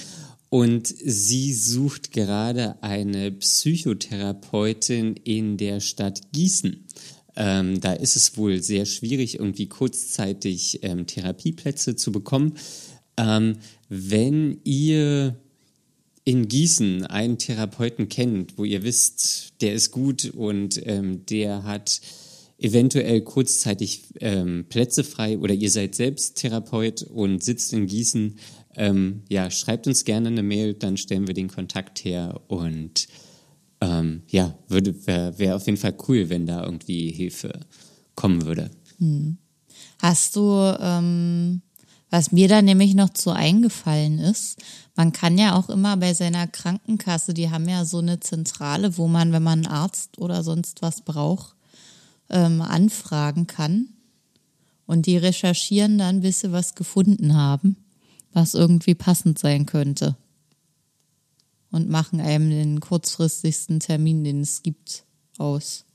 und 0.49 0.87
sie 0.87 1.53
sucht 1.53 2.11
gerade 2.11 2.81
eine 2.81 3.31
Psychotherapeutin 3.31 5.15
in 5.15 5.57
der 5.57 5.81
Stadt 5.81 6.31
Gießen. 6.31 6.87
Ähm, 7.35 7.81
da 7.81 7.93
ist 7.93 8.15
es 8.15 8.37
wohl 8.37 8.61
sehr 8.63 8.85
schwierig, 8.85 9.39
irgendwie 9.39 9.67
kurzzeitig 9.67 10.79
ähm, 10.83 11.05
Therapieplätze 11.05 11.95
zu 11.95 12.11
bekommen. 12.11 12.53
Ähm, 13.17 13.57
wenn 13.89 14.59
ihr 14.63 15.35
in 16.29 16.47
Gießen 16.47 17.07
einen 17.07 17.39
Therapeuten 17.39 18.07
kennt, 18.07 18.59
wo 18.59 18.63
ihr 18.63 18.83
wisst, 18.83 19.59
der 19.61 19.73
ist 19.73 19.89
gut 19.89 20.25
und 20.25 20.79
ähm, 20.85 21.25
der 21.25 21.63
hat 21.63 22.01
eventuell 22.59 23.21
kurzzeitig 23.21 24.03
ähm, 24.19 24.65
Plätze 24.69 25.03
frei 25.03 25.39
oder 25.39 25.55
ihr 25.55 25.71
seid 25.71 25.95
selbst 25.95 26.35
Therapeut 26.35 27.01
und 27.01 27.43
sitzt 27.43 27.73
in 27.73 27.87
Gießen, 27.87 28.35
ähm, 28.75 29.23
ja, 29.27 29.49
schreibt 29.49 29.87
uns 29.87 30.05
gerne 30.05 30.27
eine 30.27 30.43
Mail, 30.43 30.75
dann 30.75 30.97
stellen 30.97 31.25
wir 31.25 31.33
den 31.33 31.47
Kontakt 31.47 32.05
her 32.05 32.39
und 32.47 33.07
ähm, 33.81 34.21
ja, 34.27 34.55
wäre 34.67 35.39
wär 35.39 35.55
auf 35.55 35.65
jeden 35.65 35.79
Fall 35.79 35.95
cool, 36.07 36.29
wenn 36.29 36.45
da 36.45 36.63
irgendwie 36.63 37.09
Hilfe 37.09 37.61
kommen 38.13 38.45
würde. 38.45 38.69
Hast 39.97 40.35
du, 40.35 40.77
ähm, 40.79 41.63
was 42.11 42.31
mir 42.31 42.47
da 42.47 42.61
nämlich 42.61 42.93
noch 42.93 43.09
zu 43.09 43.31
eingefallen 43.31 44.19
ist, 44.19 44.57
man 44.99 45.13
kann 45.13 45.37
ja 45.37 45.55
auch 45.55 45.69
immer 45.69 45.95
bei 45.95 46.13
seiner 46.13 46.45
Krankenkasse, 46.45 47.33
die 47.33 47.49
haben 47.49 47.69
ja 47.69 47.85
so 47.85 47.99
eine 47.99 48.19
Zentrale, 48.19 48.97
wo 48.97 49.07
man, 49.07 49.31
wenn 49.31 49.41
man 49.41 49.65
einen 49.65 49.73
Arzt 49.73 50.17
oder 50.17 50.43
sonst 50.43 50.81
was 50.81 51.03
braucht, 51.03 51.55
ähm, 52.29 52.61
anfragen 52.61 53.47
kann. 53.47 53.87
Und 54.85 55.05
die 55.05 55.15
recherchieren 55.15 55.97
dann, 55.97 56.19
bis 56.19 56.41
sie 56.41 56.51
was 56.51 56.75
gefunden 56.75 57.33
haben, 57.33 57.77
was 58.33 58.55
irgendwie 58.55 58.93
passend 58.93 59.39
sein 59.39 59.65
könnte. 59.65 60.17
Und 61.71 61.87
machen 61.87 62.19
einem 62.19 62.49
den 62.49 62.81
kurzfristigsten 62.81 63.79
Termin, 63.79 64.25
den 64.25 64.41
es 64.41 64.63
gibt, 64.63 65.05
aus. 65.37 65.85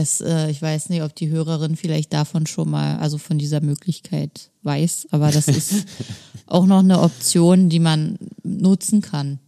Es, 0.00 0.20
äh, 0.20 0.50
ich 0.50 0.60
weiß 0.60 0.88
nicht, 0.88 1.02
ob 1.02 1.14
die 1.14 1.28
Hörerin 1.28 1.76
vielleicht 1.76 2.12
davon 2.12 2.46
schon 2.46 2.70
mal, 2.70 2.98
also 2.98 3.18
von 3.18 3.38
dieser 3.38 3.60
Möglichkeit 3.60 4.50
weiß, 4.62 5.08
aber 5.10 5.30
das 5.30 5.48
ist 5.48 5.84
auch 6.46 6.66
noch 6.66 6.80
eine 6.80 7.00
Option, 7.00 7.68
die 7.68 7.80
man 7.80 8.18
nutzen 8.42 9.00
kann. 9.02 9.38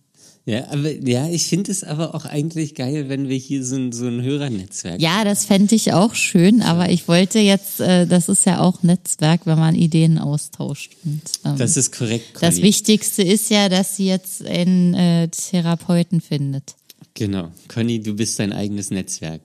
Ja, 0.45 0.67
aber 0.71 0.91
ja, 0.91 1.29
ich 1.29 1.47
finde 1.47 1.71
es 1.71 1.85
aber 1.85 2.17
auch 2.17 2.25
eigentlich 2.25 2.75
geil, 2.75 3.09
wenn 3.09 3.29
wir 3.29 3.37
hier 3.37 3.65
so 3.65 3.77
ein, 3.77 3.93
so 3.93 4.07
ein 4.07 4.23
Hörernetzwerk 4.23 5.01
Ja, 5.01 5.23
das 5.23 5.45
fände 5.45 5.77
ich 5.77 5.93
auch 5.93 6.17
schön, 6.17 6.63
aber 6.63 6.91
ich 6.91 7.07
wollte 7.07 7.39
jetzt, 7.39 7.79
äh, 7.79 8.09
das 8.09 8.29
ist 8.29 8.45
ja 8.45 8.59
auch 8.61 8.83
Netzwerk, 8.83 9.43
wenn 9.47 9.59
man 9.59 9.77
Ideen 9.77 10.19
austauscht. 10.19 10.97
Und, 11.05 11.23
ähm, 11.45 11.59
Das 11.59 11.77
ist 11.77 11.93
korrekt, 11.93 12.27
das 12.41 12.57
Conny. 12.57 12.67
Wichtigste 12.67 13.23
ist 13.23 13.51
ja, 13.51 13.69
dass 13.69 13.97
sie 13.97 14.07
jetzt 14.07 14.45
einen 14.45 14.95
äh, 14.95 15.29
Therapeuten 15.29 16.21
findet. 16.21 16.75
Genau. 17.15 17.53
Conny, 17.69 18.03
du 18.03 18.15
bist 18.15 18.41
dein 18.41 18.53
eigenes 18.53 18.91
Netzwerk. 18.91 19.43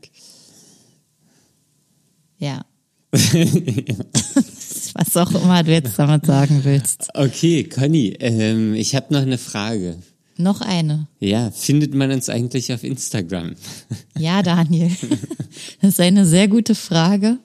Ja. 2.39 2.65
Was 4.93 5.15
auch 5.15 5.31
immer 5.31 5.63
du 5.63 5.71
jetzt 5.71 5.97
damit 5.97 6.25
sagen 6.25 6.59
willst. 6.63 7.07
Okay, 7.13 7.63
Conny, 7.63 8.15
ähm, 8.19 8.73
ich 8.73 8.95
habe 8.95 9.13
noch 9.13 9.21
eine 9.21 9.37
Frage. 9.37 9.97
Noch 10.37 10.59
eine. 10.61 11.07
Ja, 11.19 11.51
findet 11.51 11.93
man 11.95 12.11
uns 12.11 12.29
eigentlich 12.29 12.71
auf 12.73 12.83
Instagram? 12.83 13.55
Ja, 14.17 14.41
Daniel. 14.43 14.91
Das 15.81 15.89
ist 15.91 15.99
eine 15.99 16.25
sehr 16.25 16.47
gute 16.47 16.73
Frage, 16.75 17.37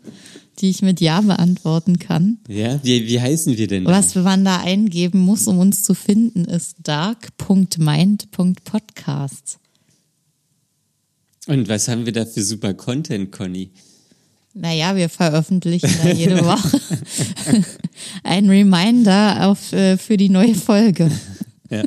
die 0.59 0.71
ich 0.71 0.83
mit 0.83 1.01
Ja 1.01 1.21
beantworten 1.21 1.99
kann. 1.99 2.39
Ja, 2.49 2.81
wie, 2.83 3.07
wie 3.07 3.21
heißen 3.21 3.57
wir 3.57 3.67
denn? 3.67 3.85
da? 3.85 3.91
Was 3.91 4.15
man 4.15 4.45
da 4.45 4.61
eingeben 4.61 5.21
muss, 5.21 5.47
um 5.47 5.59
uns 5.59 5.83
zu 5.83 5.95
finden, 5.95 6.45
ist 6.47 6.77
dark.mind.podcast. 6.83 9.59
Und 11.47 11.69
was 11.69 11.89
haben 11.89 12.07
wir 12.07 12.13
da 12.13 12.25
für 12.25 12.43
super 12.43 12.73
Content, 12.75 13.33
Conny? 13.33 13.71
Naja, 14.55 14.95
wir 14.97 15.09
veröffentlichen 15.09 15.91
da 16.03 16.11
jede 16.11 16.39
Woche 16.45 16.81
ein 18.23 18.49
Reminder 18.49 19.49
auf, 19.49 19.73
äh, 19.73 19.97
für 19.97 20.17
die 20.17 20.29
neue 20.29 20.55
Folge. 20.55 21.11
Ja. 21.71 21.85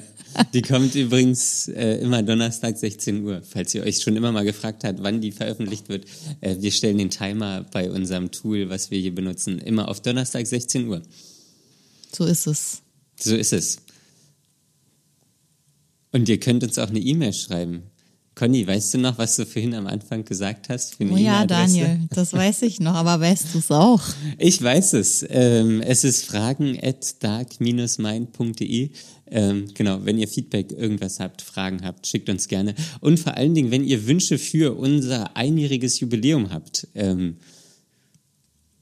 Die 0.54 0.62
kommt 0.62 0.96
übrigens 0.96 1.70
äh, 1.70 2.00
immer 2.00 2.22
Donnerstag 2.22 2.78
16 2.78 3.24
Uhr, 3.24 3.42
falls 3.48 3.74
ihr 3.74 3.84
euch 3.84 4.02
schon 4.02 4.18
immer 4.18 4.34
mal 4.34 4.44
gefragt 4.44 4.84
habt, 4.84 5.02
wann 5.02 5.22
die 5.22 5.32
veröffentlicht 5.32 5.88
wird. 5.88 6.06
Äh, 6.42 6.58
wir 6.60 6.72
stellen 6.72 6.98
den 6.98 7.10
Timer 7.10 7.66
bei 7.72 7.90
unserem 7.90 8.32
Tool, 8.32 8.70
was 8.70 8.92
wir 8.92 9.00
hier 9.00 9.16
benutzen, 9.16 9.60
immer 9.60 9.88
auf 9.88 10.02
Donnerstag 10.02 10.46
16 10.46 10.88
Uhr. 10.90 11.02
So 12.12 12.26
ist 12.26 12.48
es. 12.48 12.82
So 13.18 13.36
ist 13.36 13.54
es. 13.54 13.78
Und 16.12 16.28
ihr 16.28 16.40
könnt 16.40 16.64
uns 16.64 16.80
auch 16.80 16.90
eine 16.90 17.00
E-Mail 17.00 17.34
schreiben. 17.34 17.84
Conny, 18.36 18.68
weißt 18.68 18.94
du 18.94 18.98
noch, 18.98 19.18
was 19.18 19.38
du 19.38 19.46
vorhin 19.46 19.74
am 19.74 19.88
Anfang 19.88 20.26
gesagt 20.26 20.68
hast? 20.68 20.98
Oh 21.00 21.16
ja? 21.16 21.46
Daniel, 21.46 22.02
das 22.10 22.34
weiß 22.34 22.64
ich 22.64 22.82
noch, 22.82 22.94
aber 22.94 23.18
weißt 23.22 23.54
du 23.54 23.60
es 23.60 23.72
auch? 23.72 24.02
Ich 24.38 24.62
weiß 24.62 24.94
es. 24.94 25.26
Ähm, 25.30 25.82
es 25.82 26.04
ist 26.04 26.26
fragen 26.26 26.78
at 26.84 27.24
dark-mind.de. 27.24 28.90
Ähm, 29.32 29.66
genau, 29.74 30.04
wenn 30.04 30.20
ihr 30.20 30.28
Feedback, 30.28 30.74
irgendwas 30.74 31.22
habt, 31.22 31.42
Fragen 31.42 31.86
habt, 31.86 32.06
schickt 32.08 32.30
uns 32.30 32.50
gerne. 32.50 32.76
Und 33.00 33.22
vor 33.22 33.36
allen 33.38 33.56
Dingen, 33.56 33.72
wenn 33.72 33.86
ihr 33.86 34.06
Wünsche 34.06 34.38
für 34.38 34.78
unser 34.78 35.38
einjähriges 35.38 36.02
Jubiläum 36.02 36.52
habt. 36.52 36.90
Ähm, 36.94 37.38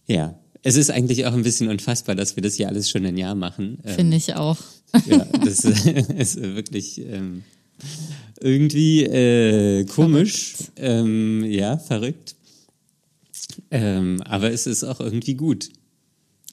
ja, 0.07 0.37
es 0.63 0.77
ist 0.77 0.89
eigentlich 0.89 1.27
auch 1.27 1.33
ein 1.33 1.43
bisschen 1.43 1.69
unfassbar, 1.69 2.15
dass 2.15 2.35
wir 2.35 2.41
das 2.41 2.55
hier 2.55 2.69
alles 2.69 2.89
schon 2.89 3.05
ein 3.05 3.17
Jahr 3.17 3.35
machen. 3.35 3.77
Ähm, 3.85 3.95
Finde 3.95 4.17
ich 4.17 4.33
auch. 4.35 4.57
Ja, 5.05 5.19
das 5.45 5.59
ist 5.63 6.41
wirklich 6.41 6.99
ähm, 6.99 7.43
irgendwie 8.39 9.03
äh, 9.03 9.85
komisch. 9.85 10.55
Ähm, 10.75 11.43
ja, 11.45 11.77
verrückt. 11.77 12.35
Ähm, 13.71 14.21
aber 14.25 14.51
es 14.51 14.67
ist 14.67 14.83
auch 14.83 14.99
irgendwie 14.99 15.35
gut. 15.35 15.69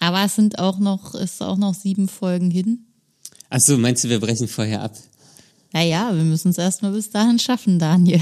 Aber 0.00 0.24
es 0.24 0.34
sind 0.36 0.58
auch 0.58 0.78
noch, 0.78 1.14
ist 1.14 1.42
auch 1.42 1.56
noch 1.58 1.74
sieben 1.74 2.08
Folgen 2.08 2.50
hin. 2.50 2.86
Achso, 3.50 3.76
meinst 3.76 4.04
du, 4.04 4.08
wir 4.08 4.20
brechen 4.20 4.48
vorher 4.48 4.82
ab? 4.82 4.94
Naja, 5.72 6.10
wir 6.14 6.24
müssen 6.24 6.50
es 6.50 6.58
erstmal 6.58 6.92
bis 6.92 7.10
dahin 7.10 7.38
schaffen, 7.38 7.78
Daniel. 7.78 8.20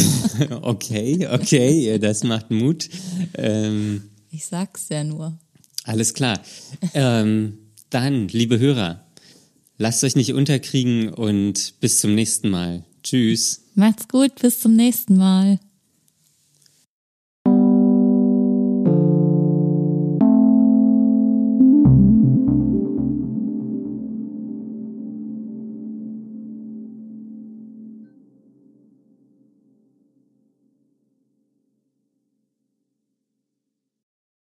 okay, 0.62 1.26
okay, 1.32 1.98
das 1.98 2.22
macht 2.24 2.50
Mut. 2.50 2.88
Ähm, 3.34 4.02
Ich 4.30 4.44
sag's 4.46 4.88
ja 4.90 5.02
nur. 5.04 5.38
alles 5.84 6.12
klar. 6.12 6.38
Ähm, 6.94 7.58
dann, 7.90 8.28
liebe 8.28 8.58
Hörer, 8.58 9.04
lasst 9.82 10.04
euch 10.04 10.14
nicht 10.14 10.32
unterkriegen 10.32 11.08
und 11.12 11.74
bis 11.80 11.98
zum 12.00 12.14
nächsten 12.14 12.48
Mal. 12.48 12.84
Tschüss. 13.02 13.64
Macht's 13.74 14.06
gut, 14.06 14.36
bis 14.40 14.60
zum 14.60 14.74
nächsten 14.74 15.16
Mal. 15.16 15.58